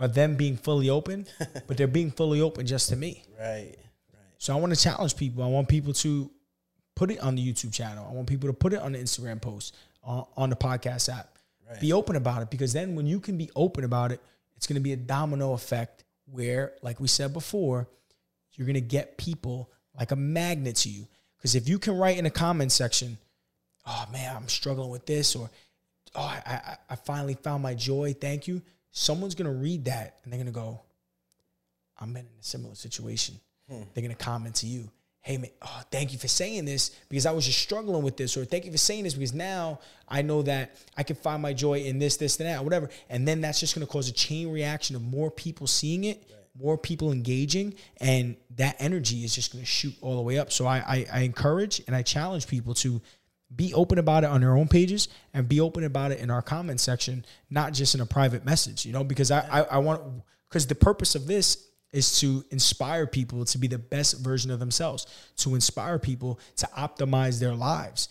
are 0.00 0.08
them 0.08 0.34
being 0.34 0.56
fully 0.56 0.90
open 0.90 1.24
but 1.68 1.76
they're 1.76 1.86
being 1.86 2.10
fully 2.10 2.40
open 2.40 2.66
just 2.66 2.88
to 2.88 2.96
me 2.96 3.22
Right. 3.38 3.76
So 4.38 4.56
i 4.56 4.60
want 4.60 4.74
to 4.74 4.80
challenge 4.80 5.16
people 5.16 5.42
i 5.42 5.46
want 5.46 5.68
people 5.68 5.92
to 5.92 6.30
put 6.96 7.10
it 7.10 7.20
on 7.20 7.34
the 7.34 7.52
youtube 7.52 7.72
channel 7.72 8.06
i 8.10 8.12
want 8.12 8.26
people 8.26 8.48
to 8.48 8.54
put 8.54 8.72
it 8.72 8.80
on 8.80 8.92
the 8.92 8.98
instagram 8.98 9.40
post 9.40 9.76
on, 10.02 10.24
on 10.36 10.50
the 10.50 10.56
podcast 10.56 11.08
app 11.12 11.36
be 11.80 11.92
open 11.92 12.16
about 12.16 12.40
it 12.40 12.50
because 12.50 12.72
then 12.72 12.94
when 12.94 13.06
you 13.06 13.20
can 13.20 13.36
be 13.36 13.50
open 13.54 13.84
about 13.84 14.10
it 14.10 14.20
it's 14.56 14.66
going 14.66 14.74
to 14.74 14.80
be 14.80 14.94
a 14.94 14.96
domino 14.96 15.52
effect 15.52 16.04
where 16.24 16.72
like 16.82 16.98
we 16.98 17.06
said 17.06 17.32
before 17.34 17.86
you're 18.58 18.66
going 18.66 18.74
to 18.74 18.80
get 18.80 19.16
people 19.16 19.70
like 19.96 20.10
a 20.10 20.16
magnet 20.16 20.76
to 20.76 20.90
you. 20.90 21.06
Because 21.36 21.54
if 21.54 21.68
you 21.68 21.78
can 21.78 21.96
write 21.96 22.18
in 22.18 22.24
the 22.24 22.30
comment 22.30 22.72
section, 22.72 23.16
oh 23.86 24.04
man, 24.12 24.34
I'm 24.34 24.48
struggling 24.48 24.90
with 24.90 25.06
this, 25.06 25.36
or 25.36 25.48
oh, 26.16 26.20
I, 26.20 26.42
I, 26.44 26.76
I 26.90 26.96
finally 26.96 27.34
found 27.34 27.62
my 27.62 27.74
joy, 27.74 28.14
thank 28.20 28.48
you. 28.48 28.60
Someone's 28.90 29.36
going 29.36 29.50
to 29.50 29.56
read 29.56 29.84
that 29.84 30.18
and 30.22 30.32
they're 30.32 30.38
going 30.38 30.52
to 30.52 30.52
go, 30.52 30.82
I'm 32.00 32.16
in 32.16 32.24
a 32.24 32.42
similar 32.42 32.74
situation. 32.74 33.36
Hmm. 33.68 33.82
They're 33.92 34.02
going 34.02 34.16
to 34.16 34.24
comment 34.24 34.56
to 34.56 34.66
you, 34.66 34.90
hey 35.20 35.36
man, 35.36 35.50
oh, 35.60 35.82
thank 35.90 36.12
you 36.12 36.18
for 36.18 36.28
saying 36.28 36.64
this 36.64 36.90
because 37.08 37.26
I 37.26 37.32
was 37.32 37.44
just 37.44 37.58
struggling 37.58 38.02
with 38.02 38.16
this, 38.16 38.36
or 38.36 38.44
thank 38.44 38.64
you 38.64 38.72
for 38.72 38.78
saying 38.78 39.04
this 39.04 39.14
because 39.14 39.34
now 39.34 39.80
I 40.08 40.22
know 40.22 40.42
that 40.42 40.76
I 40.96 41.02
can 41.02 41.16
find 41.16 41.42
my 41.42 41.52
joy 41.52 41.80
in 41.80 41.98
this, 41.98 42.16
this, 42.16 42.38
and 42.40 42.48
that, 42.48 42.64
whatever. 42.64 42.88
And 43.10 43.28
then 43.28 43.40
that's 43.42 43.60
just 43.60 43.74
going 43.74 43.86
to 43.86 43.92
cause 43.92 44.08
a 44.08 44.12
chain 44.12 44.50
reaction 44.50 44.96
of 44.96 45.02
more 45.02 45.30
people 45.30 45.66
seeing 45.66 46.04
it, 46.04 46.30
more 46.58 46.78
people 46.78 47.12
engaging, 47.12 47.74
and 48.00 48.36
that 48.56 48.76
energy 48.78 49.22
is 49.22 49.34
just 49.34 49.52
going 49.52 49.62
to 49.62 49.70
shoot 49.70 49.94
all 50.00 50.16
the 50.16 50.22
way 50.22 50.38
up. 50.38 50.50
So 50.50 50.66
I, 50.66 50.78
I, 50.78 51.06
I 51.12 51.20
encourage 51.20 51.82
and 51.86 51.94
I 51.94 52.02
challenge 52.02 52.46
people 52.46 52.72
to 52.74 53.02
be 53.54 53.74
open 53.74 53.98
about 53.98 54.24
it 54.24 54.30
on 54.30 54.40
their 54.40 54.56
own 54.56 54.68
pages 54.68 55.08
and 55.34 55.48
be 55.48 55.60
open 55.60 55.84
about 55.84 56.10
it 56.10 56.20
in 56.20 56.30
our 56.30 56.42
comment 56.42 56.80
section, 56.80 57.24
not 57.50 57.72
just 57.74 57.94
in 57.94 58.00
a 58.00 58.06
private 58.06 58.44
message, 58.44 58.86
you 58.86 58.92
know, 58.92 59.04
because 59.04 59.30
I, 59.30 59.40
I, 59.40 59.60
I 59.62 59.78
want, 59.78 60.02
because 60.48 60.66
the 60.66 60.74
purpose 60.74 61.14
of 61.14 61.26
this 61.26 61.67
is 61.92 62.20
to 62.20 62.44
inspire 62.50 63.06
people 63.06 63.44
to 63.44 63.58
be 63.58 63.66
the 63.66 63.78
best 63.78 64.18
version 64.20 64.50
of 64.50 64.58
themselves, 64.58 65.06
to 65.36 65.54
inspire 65.54 65.98
people 65.98 66.38
to 66.56 66.66
optimize 66.76 67.40
their 67.40 67.54
lives. 67.54 68.08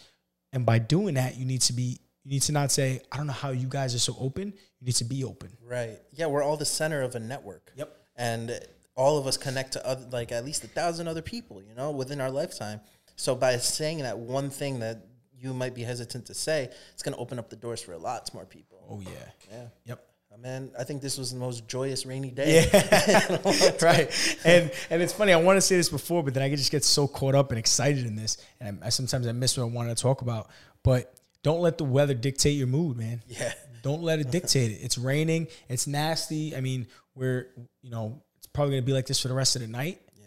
And 0.53 0.65
by 0.65 0.79
doing 0.79 1.15
that, 1.15 1.37
you 1.37 1.45
need 1.45 1.61
to 1.61 1.73
be, 1.73 1.99
You 2.23 2.31
need 2.33 2.41
to 2.43 2.51
not 2.51 2.71
say, 2.71 2.99
I 3.09 3.15
don't 3.15 3.27
know 3.27 3.33
how 3.33 3.51
you 3.51 3.67
guys 3.69 3.95
are 3.95 3.99
so 3.99 4.13
open. 4.19 4.53
You 4.79 4.85
need 4.85 4.95
to 4.95 5.05
be 5.05 5.23
open. 5.23 5.49
Right. 5.65 5.97
Yeah, 6.11 6.25
we're 6.25 6.43
all 6.43 6.57
the 6.57 6.65
center 6.65 7.01
of 7.01 7.15
a 7.15 7.19
network. 7.19 7.71
Yep. 7.77 7.95
And 8.17 8.59
all 8.95 9.17
of 9.17 9.27
us 9.27 9.37
connect 9.37 9.73
to 9.73 9.87
other, 9.87 10.05
like 10.11 10.33
at 10.33 10.43
least 10.43 10.63
a 10.65 10.67
thousand 10.67 11.07
other 11.07 11.21
people, 11.21 11.61
you 11.61 11.73
know, 11.73 11.91
within 11.91 12.19
our 12.19 12.29
lifetime. 12.29 12.81
So 13.15 13.33
by 13.33 13.55
saying 13.57 13.99
that 13.99 14.17
one 14.19 14.49
thing 14.49 14.79
that 14.79 15.05
you 15.39 15.53
might 15.53 15.73
be 15.73 15.83
hesitant 15.83 16.25
to 16.25 16.33
say, 16.33 16.69
it's 16.91 17.01
going 17.01 17.13
to 17.13 17.19
open 17.21 17.39
up 17.39 17.49
the 17.49 17.55
doors 17.55 17.81
for 17.81 17.95
lots 17.95 18.33
more 18.33 18.45
people. 18.45 18.85
Oh 18.89 18.99
yeah. 18.99 19.09
Yeah. 19.49 19.65
Yep. 19.85 20.05
Man, 20.41 20.71
I 20.77 20.83
think 20.83 21.01
this 21.01 21.17
was 21.17 21.31
the 21.31 21.39
most 21.39 21.67
joyous 21.67 22.05
rainy 22.05 22.29
day. 22.29 22.67
Yeah, 22.71 23.37
right. 23.81 24.39
And 24.45 24.71
and 24.89 25.01
it's 25.01 25.13
funny. 25.13 25.33
I 25.33 25.37
want 25.37 25.57
to 25.57 25.61
say 25.61 25.77
this 25.77 25.89
before, 25.89 26.23
but 26.23 26.33
then 26.33 26.43
I 26.43 26.49
just 26.49 26.71
get 26.71 26.83
so 26.83 27.07
caught 27.07 27.33
up 27.33 27.51
and 27.51 27.57
excited 27.57 28.05
in 28.05 28.15
this, 28.15 28.37
and 28.59 28.79
I, 28.83 28.87
I 28.87 28.89
sometimes 28.89 29.25
I 29.25 29.31
miss 29.31 29.57
what 29.57 29.63
I 29.63 29.67
wanted 29.67 29.97
to 29.97 30.01
talk 30.01 30.21
about. 30.21 30.49
But 30.83 31.13
don't 31.43 31.61
let 31.61 31.77
the 31.77 31.85
weather 31.85 32.13
dictate 32.13 32.55
your 32.55 32.67
mood, 32.67 32.97
man. 32.97 33.23
Yeah. 33.27 33.53
Don't 33.83 34.01
let 34.01 34.19
it 34.19 34.31
dictate 34.31 34.71
it. 34.71 34.79
It's 34.81 34.97
raining. 34.97 35.47
It's 35.69 35.87
nasty. 35.87 36.53
I 36.55 36.61
mean, 36.61 36.87
we're 37.15 37.47
you 37.81 37.89
know 37.89 38.21
it's 38.37 38.47
probably 38.47 38.73
gonna 38.73 38.81
be 38.81 38.91
like 38.91 39.05
this 39.05 39.21
for 39.21 39.29
the 39.29 39.33
rest 39.33 39.55
of 39.55 39.61
the 39.61 39.67
night. 39.67 40.01
Yeah. 40.19 40.25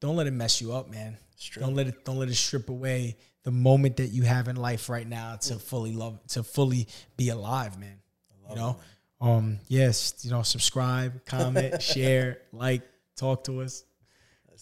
Don't 0.00 0.16
let 0.16 0.26
it 0.26 0.32
mess 0.32 0.60
you 0.60 0.72
up, 0.72 0.90
man. 0.90 1.16
true. 1.38 1.62
Don't 1.62 1.74
let 1.74 1.86
it 1.86 2.04
don't 2.04 2.18
let 2.18 2.28
it 2.28 2.34
strip 2.34 2.68
away 2.68 3.18
the 3.44 3.52
moment 3.52 3.98
that 3.98 4.08
you 4.08 4.22
have 4.22 4.48
in 4.48 4.56
life 4.56 4.88
right 4.88 5.06
now 5.06 5.36
to 5.36 5.54
fully 5.60 5.92
love 5.92 6.18
to 6.28 6.42
fully 6.42 6.88
be 7.16 7.28
alive, 7.28 7.78
man. 7.78 8.00
you 8.50 8.56
know? 8.56 8.78
Um, 9.20 9.58
yes, 9.68 10.14
you 10.22 10.30
know, 10.30 10.42
subscribe, 10.42 11.24
comment, 11.24 11.82
share, 11.82 12.38
like, 12.52 12.82
talk 13.16 13.44
to 13.44 13.62
us. 13.62 13.84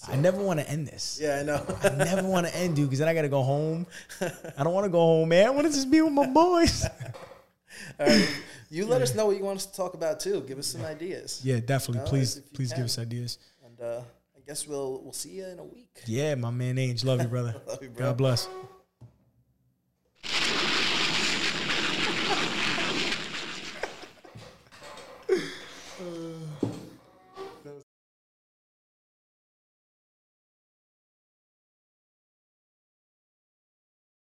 I 0.08 0.16
never 0.16 0.42
want 0.42 0.60
to 0.60 0.68
end 0.68 0.86
this. 0.86 1.18
Yeah, 1.20 1.38
I 1.40 1.42
know. 1.44 1.64
I 1.82 1.88
never 1.90 2.26
want 2.26 2.46
to 2.46 2.56
end, 2.56 2.76
dude, 2.76 2.86
because 2.86 2.98
then 2.98 3.08
I 3.08 3.14
gotta 3.14 3.28
go 3.28 3.42
home. 3.42 3.86
I 4.20 4.64
don't 4.64 4.74
want 4.74 4.84
to 4.84 4.90
go 4.90 4.98
home, 4.98 5.28
man. 5.28 5.46
I 5.46 5.50
want 5.50 5.66
to 5.66 5.72
just 5.72 5.90
be 5.90 6.00
with 6.02 6.12
my 6.12 6.26
boys. 6.26 6.84
All 8.00 8.06
right. 8.06 8.28
You 8.70 8.86
let 8.86 9.02
us 9.02 9.14
know 9.14 9.26
what 9.26 9.36
you 9.36 9.44
want 9.44 9.58
us 9.58 9.66
to 9.66 9.76
talk 9.76 9.94
about 9.94 10.20
too. 10.20 10.42
Give 10.42 10.58
us 10.58 10.66
some 10.66 10.84
ideas. 10.84 11.40
yeah, 11.44 11.60
definitely. 11.60 12.04
No, 12.04 12.10
please, 12.10 12.40
please 12.54 12.70
can. 12.70 12.80
give 12.80 12.84
us 12.86 12.98
ideas. 12.98 13.38
And 13.64 13.80
uh, 13.80 14.00
I 14.36 14.40
guess 14.46 14.66
we'll 14.66 15.00
we'll 15.02 15.12
see 15.12 15.30
you 15.30 15.46
in 15.46 15.58
a 15.58 15.64
week. 15.64 16.02
Yeah, 16.06 16.34
my 16.34 16.50
man 16.50 16.78
Ange, 16.78 17.04
love 17.04 17.22
you, 17.22 17.28
brother. 17.28 17.54
Love 17.66 17.82
you, 17.82 17.90
bro. 17.90 18.06
God 18.06 18.16
bless. 18.16 18.48